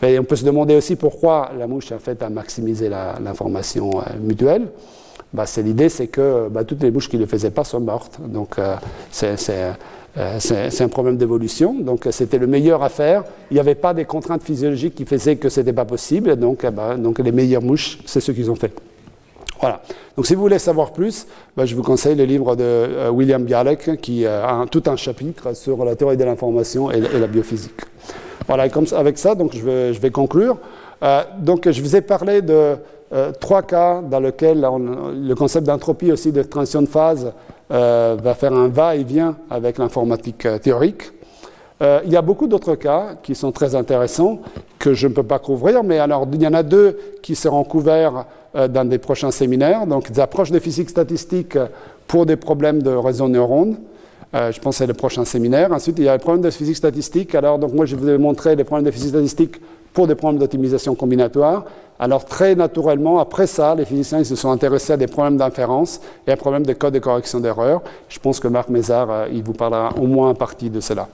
Et 0.04 0.20
on 0.20 0.24
peut 0.24 0.36
se 0.36 0.46
demander 0.46 0.76
aussi 0.76 0.96
pourquoi 0.96 1.50
la 1.58 1.66
mouche 1.66 1.92
a 1.92 1.98
fait 1.98 2.22
à 2.22 2.30
maximiser 2.30 2.90
l'information 2.90 4.00
euh, 4.00 4.04
mutuelle. 4.22 4.68
Bah, 5.34 5.46
l'idée, 5.58 5.90
c'est 5.90 6.08
que 6.08 6.48
bah, 6.50 6.64
toutes 6.64 6.82
les 6.82 6.92
mouches 6.92 7.10
qui 7.10 7.18
ne 7.18 7.22
le 7.22 7.28
faisaient 7.28 7.52
pas 7.52 7.64
sont 7.64 7.82
mortes. 7.82 8.20
Donc 8.26 8.56
c'est 9.12 9.36
euh, 10.18 10.38
c'est 10.40 10.82
un 10.82 10.88
problème 10.88 11.18
d'évolution, 11.18 11.76
donc 11.76 12.08
c'était 12.10 12.40
le 12.40 12.48
meilleur 12.48 12.82
à 12.82 12.90
faire. 12.90 13.24
Il 13.52 13.54
n'y 13.54 13.60
avait 13.60 13.76
pas 13.76 13.94
des 13.94 14.06
contraintes 14.06 14.42
physiologiques 14.42 14.96
qui 14.96 15.06
faisaient 15.06 15.36
que 15.36 15.48
ce 15.50 15.60
n'était 15.60 15.74
pas 15.74 15.86
possible, 15.86 16.38
donc, 16.38 16.66
ben, 16.66 16.98
donc 16.98 17.20
les 17.20 17.32
meilleures 17.32 17.62
mouches, 17.62 18.00
c'est 18.06 18.20
ce 18.20 18.32
qu'ils 18.32 18.50
ont 18.50 18.56
fait. 18.56 18.74
Voilà. 19.62 19.82
Donc 20.16 20.26
si 20.26 20.34
vous 20.34 20.42
voulez 20.42 20.58
savoir 20.58 20.92
plus, 20.92 21.28
je 21.58 21.76
vous 21.76 21.84
conseille 21.84 22.16
le 22.16 22.24
livre 22.26 22.56
de 22.56 22.64
euh, 22.64 23.10
William 23.10 23.44
Bialek 23.44 24.02
qui 24.02 24.26
euh, 24.26 24.44
a 24.44 24.66
tout 24.70 24.84
un 24.88 24.96
chapitre 24.96 25.56
sur 25.56 25.86
la 25.86 25.96
théorie 25.96 26.18
de 26.18 26.24
l'information 26.24 26.90
et, 26.90 27.00
la 27.00 27.28
biophysique. 27.28 27.82
Voilà, 28.48 28.66
et 28.66 28.72
avec 28.96 29.18
ça, 29.18 29.36
donc, 29.36 29.54
je 29.54 30.00
vais 30.00 30.12
conclure. 30.12 30.58
Donc 31.40 31.70
je 31.70 31.82
vous 31.82 31.96
ai 31.96 32.02
parlé 32.02 32.42
de 32.42 32.76
trois 33.40 33.62
cas 33.62 34.02
dans 34.02 34.20
lesquels 34.20 34.60
le 34.60 35.34
concept 35.36 35.68
d'entropie 35.68 36.12
aussi 36.12 36.32
de 36.32 36.44
transition 36.44 36.82
de 36.82 36.88
phase 36.88 37.32
euh, 37.70 38.16
va 38.24 38.34
faire 38.34 38.54
un 38.54 38.70
va-et-vient 38.70 39.36
avec 39.50 39.78
l'informatique 39.78 40.46
euh, 40.46 40.58
théorique. 40.58 41.12
Euh, 41.82 42.00
il 42.06 42.14
y 42.14 42.16
a 42.16 42.22
beaucoup 42.22 42.48
d'autres 42.48 42.76
cas 42.76 43.16
qui 43.22 43.36
sont 43.36 43.52
très 43.52 43.76
intéressants 43.76 44.40
que 44.80 44.94
je 44.94 45.10
ne 45.10 45.14
peux 45.14 45.24
pas 45.24 45.40
couvrir, 45.40 45.84
mais 45.84 46.00
alors 46.00 46.26
il 46.32 46.42
y 46.42 46.48
en 46.48 46.54
a 46.54 46.64
deux 46.64 46.98
qui 47.22 47.36
seront 47.36 47.66
couverts 47.66 48.26
dans 48.54 48.88
des 48.88 48.98
prochains 49.00 49.32
séminaires. 49.32 49.86
Donc 49.86 50.10
des 50.10 50.22
approches 50.22 50.50
de 50.50 50.60
physique 50.60 50.90
statistique 50.90 51.58
pour 52.08 52.26
des 52.26 52.38
problèmes 52.38 52.82
de 52.82 52.92
réseau 52.92 53.28
neurones. 53.28 53.76
Je 54.34 54.60
pense 54.60 54.76
que 54.76 54.80
c'est 54.80 54.88
le 54.88 54.94
prochain 54.94 55.26
séminaire. 55.26 55.72
Ensuite, 55.72 55.98
il 56.00 56.06
y 56.06 56.10
a 56.10 56.14
les 56.14 56.20
problèmes 56.20 56.44
de 56.44 56.50
physique 56.50 56.76
statistique. 56.76 57.34
Alors, 57.34 57.60
donc 57.60 57.74
moi, 57.74 57.86
je 57.86 57.96
vous 57.96 58.18
montrer 58.18 58.56
les 58.56 58.64
problèmes 58.64 58.86
de 58.86 58.92
physique 58.92 59.10
statistique 59.10 59.62
pour 59.94 60.06
des 60.06 60.14
problèmes 60.14 60.40
d'optimisation 60.40 60.94
combinatoire. 60.94 61.66
Alors 62.00 62.26
très 62.26 62.54
naturellement, 62.54 63.18
après 63.18 63.48
ça, 63.48 63.74
les 63.74 63.86
physiciens 63.86 64.24
se 64.24 64.36
sont 64.36 64.52
intéressés 64.52 64.94
à 64.94 64.98
des 64.98 65.08
problèmes 65.08 65.38
d'inférence 65.38 66.00
et 66.28 66.32
à 66.32 66.36
des 66.36 66.40
problèmes 66.40 66.66
de 66.66 66.74
code 66.74 66.94
de 66.94 67.00
correction 67.00 67.40
d'erreur. 67.40 67.82
Je 68.08 68.20
pense 68.20 68.40
que 68.40 68.48
Marc 68.48 68.70
Mézard, 68.70 69.10
euh, 69.10 69.28
il 69.34 69.42
vous 69.42 69.54
parlera 69.54 69.90
au 70.00 70.06
moins 70.06 70.30
en 70.30 70.36
partie 70.36 70.70
de 70.70 70.80
cela. 70.80 71.08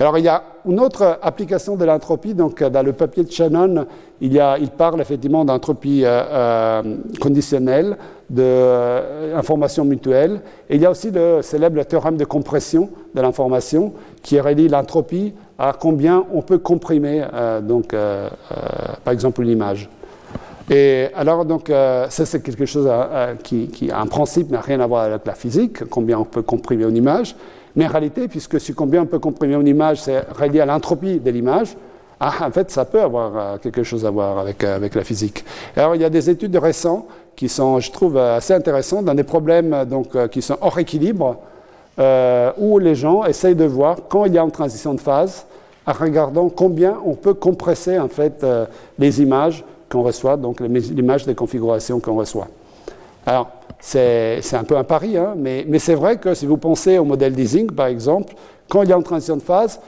Alors 0.00 0.16
il 0.16 0.24
y 0.24 0.28
a 0.28 0.42
une 0.66 0.80
autre 0.80 1.18
application 1.22 1.76
de 1.76 1.84
l'entropie, 1.84 2.32
donc 2.32 2.62
dans 2.62 2.82
le 2.82 2.92
papier 2.92 3.24
de 3.24 3.30
Shannon, 3.30 3.86
il, 4.20 4.32
y 4.32 4.40
a, 4.40 4.58
il 4.58 4.70
parle 4.70 5.00
effectivement 5.00 5.44
d'entropie 5.44 6.02
euh, 6.04 6.22
euh, 6.30 6.96
conditionnelle, 7.20 7.96
d'information 8.28 9.84
mutuelle, 9.84 10.40
et 10.68 10.76
il 10.76 10.82
y 10.82 10.86
a 10.86 10.90
aussi 10.90 11.10
le 11.10 11.40
célèbre 11.42 11.82
théorème 11.84 12.16
de 12.16 12.24
compression 12.24 12.90
de 13.14 13.20
l'information 13.20 13.92
qui 14.22 14.40
relie 14.40 14.68
l'entropie 14.68 15.32
à 15.58 15.72
combien 15.72 16.24
on 16.32 16.42
peut 16.42 16.58
comprimer, 16.58 17.24
donc, 17.62 17.94
par 19.04 19.12
exemple, 19.12 19.42
une 19.42 19.50
image. 19.50 19.88
Et 20.68 21.08
alors, 21.14 21.44
donc, 21.44 21.70
euh, 21.70 22.06
ça, 22.08 22.26
c'est 22.26 22.42
quelque 22.42 22.66
chose 22.66 22.86
euh, 22.86 23.04
euh, 23.12 23.34
qui, 23.40 23.68
qui, 23.68 23.92
en 23.92 24.06
principe, 24.06 24.50
n'a 24.50 24.60
rien 24.60 24.80
à 24.80 24.86
voir 24.86 25.04
avec 25.04 25.24
la 25.24 25.34
physique, 25.34 25.84
combien 25.88 26.18
on 26.18 26.24
peut 26.24 26.42
comprimer 26.42 26.84
une 26.84 26.96
image. 26.96 27.36
Mais 27.76 27.86
en 27.86 27.90
réalité, 27.90 28.26
puisque 28.26 28.60
si 28.60 28.74
combien 28.74 29.02
on 29.02 29.06
peut 29.06 29.20
comprimer 29.20 29.54
une 29.54 29.68
image, 29.68 30.00
c'est 30.00 30.24
relié 30.32 30.60
à 30.60 30.66
l'entropie 30.66 31.20
de 31.20 31.30
l'image, 31.30 31.76
ah, 32.18 32.32
en 32.40 32.50
fait, 32.50 32.70
ça 32.70 32.84
peut 32.84 33.00
avoir 33.00 33.60
quelque 33.60 33.82
chose 33.82 34.04
à 34.06 34.10
voir 34.10 34.38
avec, 34.38 34.64
avec 34.64 34.94
la 34.94 35.04
physique. 35.04 35.44
Alors, 35.76 35.94
il 35.94 36.00
y 36.00 36.04
a 36.04 36.10
des 36.10 36.30
études 36.30 36.56
récentes 36.56 37.06
qui 37.36 37.48
sont, 37.48 37.78
je 37.78 37.90
trouve, 37.92 38.16
assez 38.16 38.54
intéressantes 38.54 39.04
dans 39.04 39.14
des 39.14 39.22
problèmes 39.22 39.84
donc, 39.84 40.28
qui 40.30 40.42
sont 40.42 40.56
hors 40.60 40.78
équilibre, 40.78 41.36
où 42.58 42.78
les 42.78 42.94
gens 42.94 43.24
essayent 43.24 43.54
de 43.54 43.64
voir 43.64 43.98
quand 44.08 44.24
il 44.24 44.34
y 44.34 44.38
a 44.38 44.42
une 44.42 44.50
transition 44.50 44.94
de 44.94 45.00
phase, 45.00 45.46
en 45.86 45.92
regardant 45.92 46.48
combien 46.48 46.98
on 47.04 47.14
peut 47.14 47.34
compresser 47.34 47.98
en 47.98 48.08
fait 48.08 48.44
les 48.98 49.22
images 49.22 49.64
qu'on 49.88 50.02
reçoit, 50.02 50.36
donc 50.36 50.60
l'image 50.60 51.24
des 51.26 51.34
configurations 51.34 52.00
qu'on 52.00 52.16
reçoit. 52.16 52.48
Alors, 53.24 53.50
c'est 53.78 54.54
un 54.54 54.64
peu 54.64 54.76
un 54.76 54.84
pari, 54.84 55.16
hein, 55.16 55.34
mais, 55.36 55.64
mais 55.68 55.78
c'est 55.78 55.94
vrai 55.94 56.16
que 56.16 56.34
si 56.34 56.46
vous 56.46 56.56
pensez 56.56 56.98
au 56.98 57.04
modèle 57.04 57.34
d'easing, 57.34 57.70
par 57.70 57.86
exemple, 57.86 58.34
quand 58.68 58.82
il 58.82 58.88
y 58.88 58.92
a 58.92 58.96
une 58.96 59.02
transition 59.02 59.36
de 59.36 59.42
phase, 59.42 59.80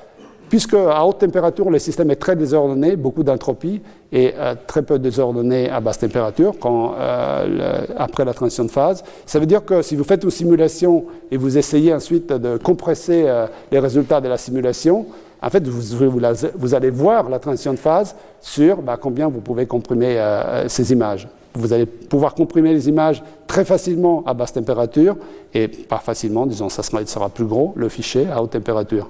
puisque 0.48 0.74
à 0.74 1.04
haute 1.04 1.18
température, 1.18 1.70
le 1.70 1.78
système 1.78 2.10
est 2.10 2.16
très 2.16 2.36
désordonné, 2.36 2.96
beaucoup 2.96 3.22
d'entropie, 3.22 3.80
et 4.12 4.34
euh, 4.36 4.54
très 4.66 4.82
peu 4.82 4.98
désordonné 4.98 5.68
à 5.68 5.80
basse 5.80 5.98
température, 5.98 6.54
euh, 6.64 7.84
après 7.96 8.24
la 8.24 8.32
transition 8.32 8.64
de 8.64 8.70
phase, 8.70 9.04
ça 9.26 9.38
veut 9.38 9.46
dire 9.46 9.64
que 9.64 9.82
si 9.82 9.96
vous 9.96 10.04
faites 10.04 10.24
une 10.24 10.30
simulation 10.30 11.04
et 11.30 11.36
vous 11.36 11.58
essayez 11.58 11.92
ensuite 11.92 12.32
de 12.32 12.56
compresser 12.56 13.24
euh, 13.26 13.46
les 13.70 13.78
résultats 13.78 14.20
de 14.20 14.28
la 14.28 14.38
simulation, 14.38 15.06
en 15.40 15.50
fait, 15.50 15.66
vous, 15.68 16.74
allez 16.74 16.90
voir 16.90 17.28
la 17.28 17.38
transition 17.38 17.72
de 17.72 17.78
phase 17.78 18.16
sur 18.40 18.82
bah, 18.82 18.98
combien 19.00 19.28
vous 19.28 19.40
pouvez 19.40 19.66
comprimer 19.66 20.20
ces 20.66 20.90
images. 20.90 21.28
Vous 21.54 21.72
allez 21.72 21.86
pouvoir 21.86 22.34
comprimer 22.34 22.72
les 22.72 22.88
images 22.88 23.22
très 23.46 23.64
facilement 23.64 24.24
à 24.26 24.34
basse 24.34 24.52
température 24.52 25.16
et 25.54 25.68
pas 25.68 25.98
facilement, 25.98 26.44
disons, 26.44 26.68
ça 26.68 26.82
sera, 26.82 27.28
plus 27.28 27.44
gros, 27.44 27.72
le 27.76 27.88
fichier 27.88 28.26
à 28.32 28.42
haute 28.42 28.50
température. 28.50 29.08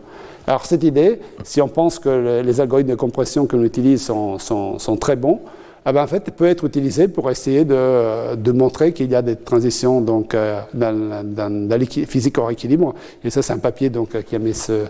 Alors 0.48 0.64
cette 0.64 0.82
idée, 0.82 1.20
si 1.44 1.60
on 1.60 1.68
pense 1.68 1.98
que 1.98 2.40
les 2.42 2.62
algorithmes 2.62 2.88
de 2.88 2.94
compression 2.94 3.46
que 3.46 3.54
l'on 3.54 3.64
utilise 3.64 4.02
sont 4.02 4.96
très 4.98 5.14
bons, 5.14 5.42
ah 5.84 5.92
ben, 5.92 6.02
en 6.02 6.06
fait, 6.06 6.30
peut 6.32 6.46
être 6.46 6.64
utilisé 6.64 7.08
pour 7.08 7.30
essayer 7.30 7.66
de, 7.66 8.52
montrer 8.52 8.94
qu'il 8.94 9.10
y 9.10 9.14
a 9.14 9.20
des 9.22 9.36
transitions 9.36 10.00
donc, 10.00 10.34
euh, 10.34 10.60
dans, 10.74 11.68
la 11.68 11.78
physique 12.06 12.38
hors 12.38 12.50
équilibre. 12.50 12.94
Et 13.24 13.30
ça, 13.30 13.42
c'est 13.42 13.52
un 13.52 13.58
papier 13.58 13.90
donc, 13.90 14.22
qui 14.24 14.36
a 14.36 14.38
mis 14.38 14.54
ce 14.54 14.86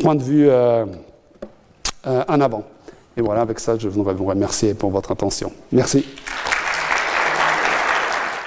point 0.00 0.16
de 0.16 0.22
vue 0.22 0.48
euh, 0.48 0.86
euh, 2.06 2.24
en 2.28 2.40
avant. 2.40 2.64
Et 3.16 3.20
voilà, 3.20 3.40
avec 3.40 3.58
ça, 3.60 3.78
je 3.78 3.88
voudrais 3.88 4.14
vous 4.14 4.26
remercier 4.26 4.74
pour 4.74 4.90
votre 4.90 5.12
attention. 5.12 5.52
Merci. 5.72 6.04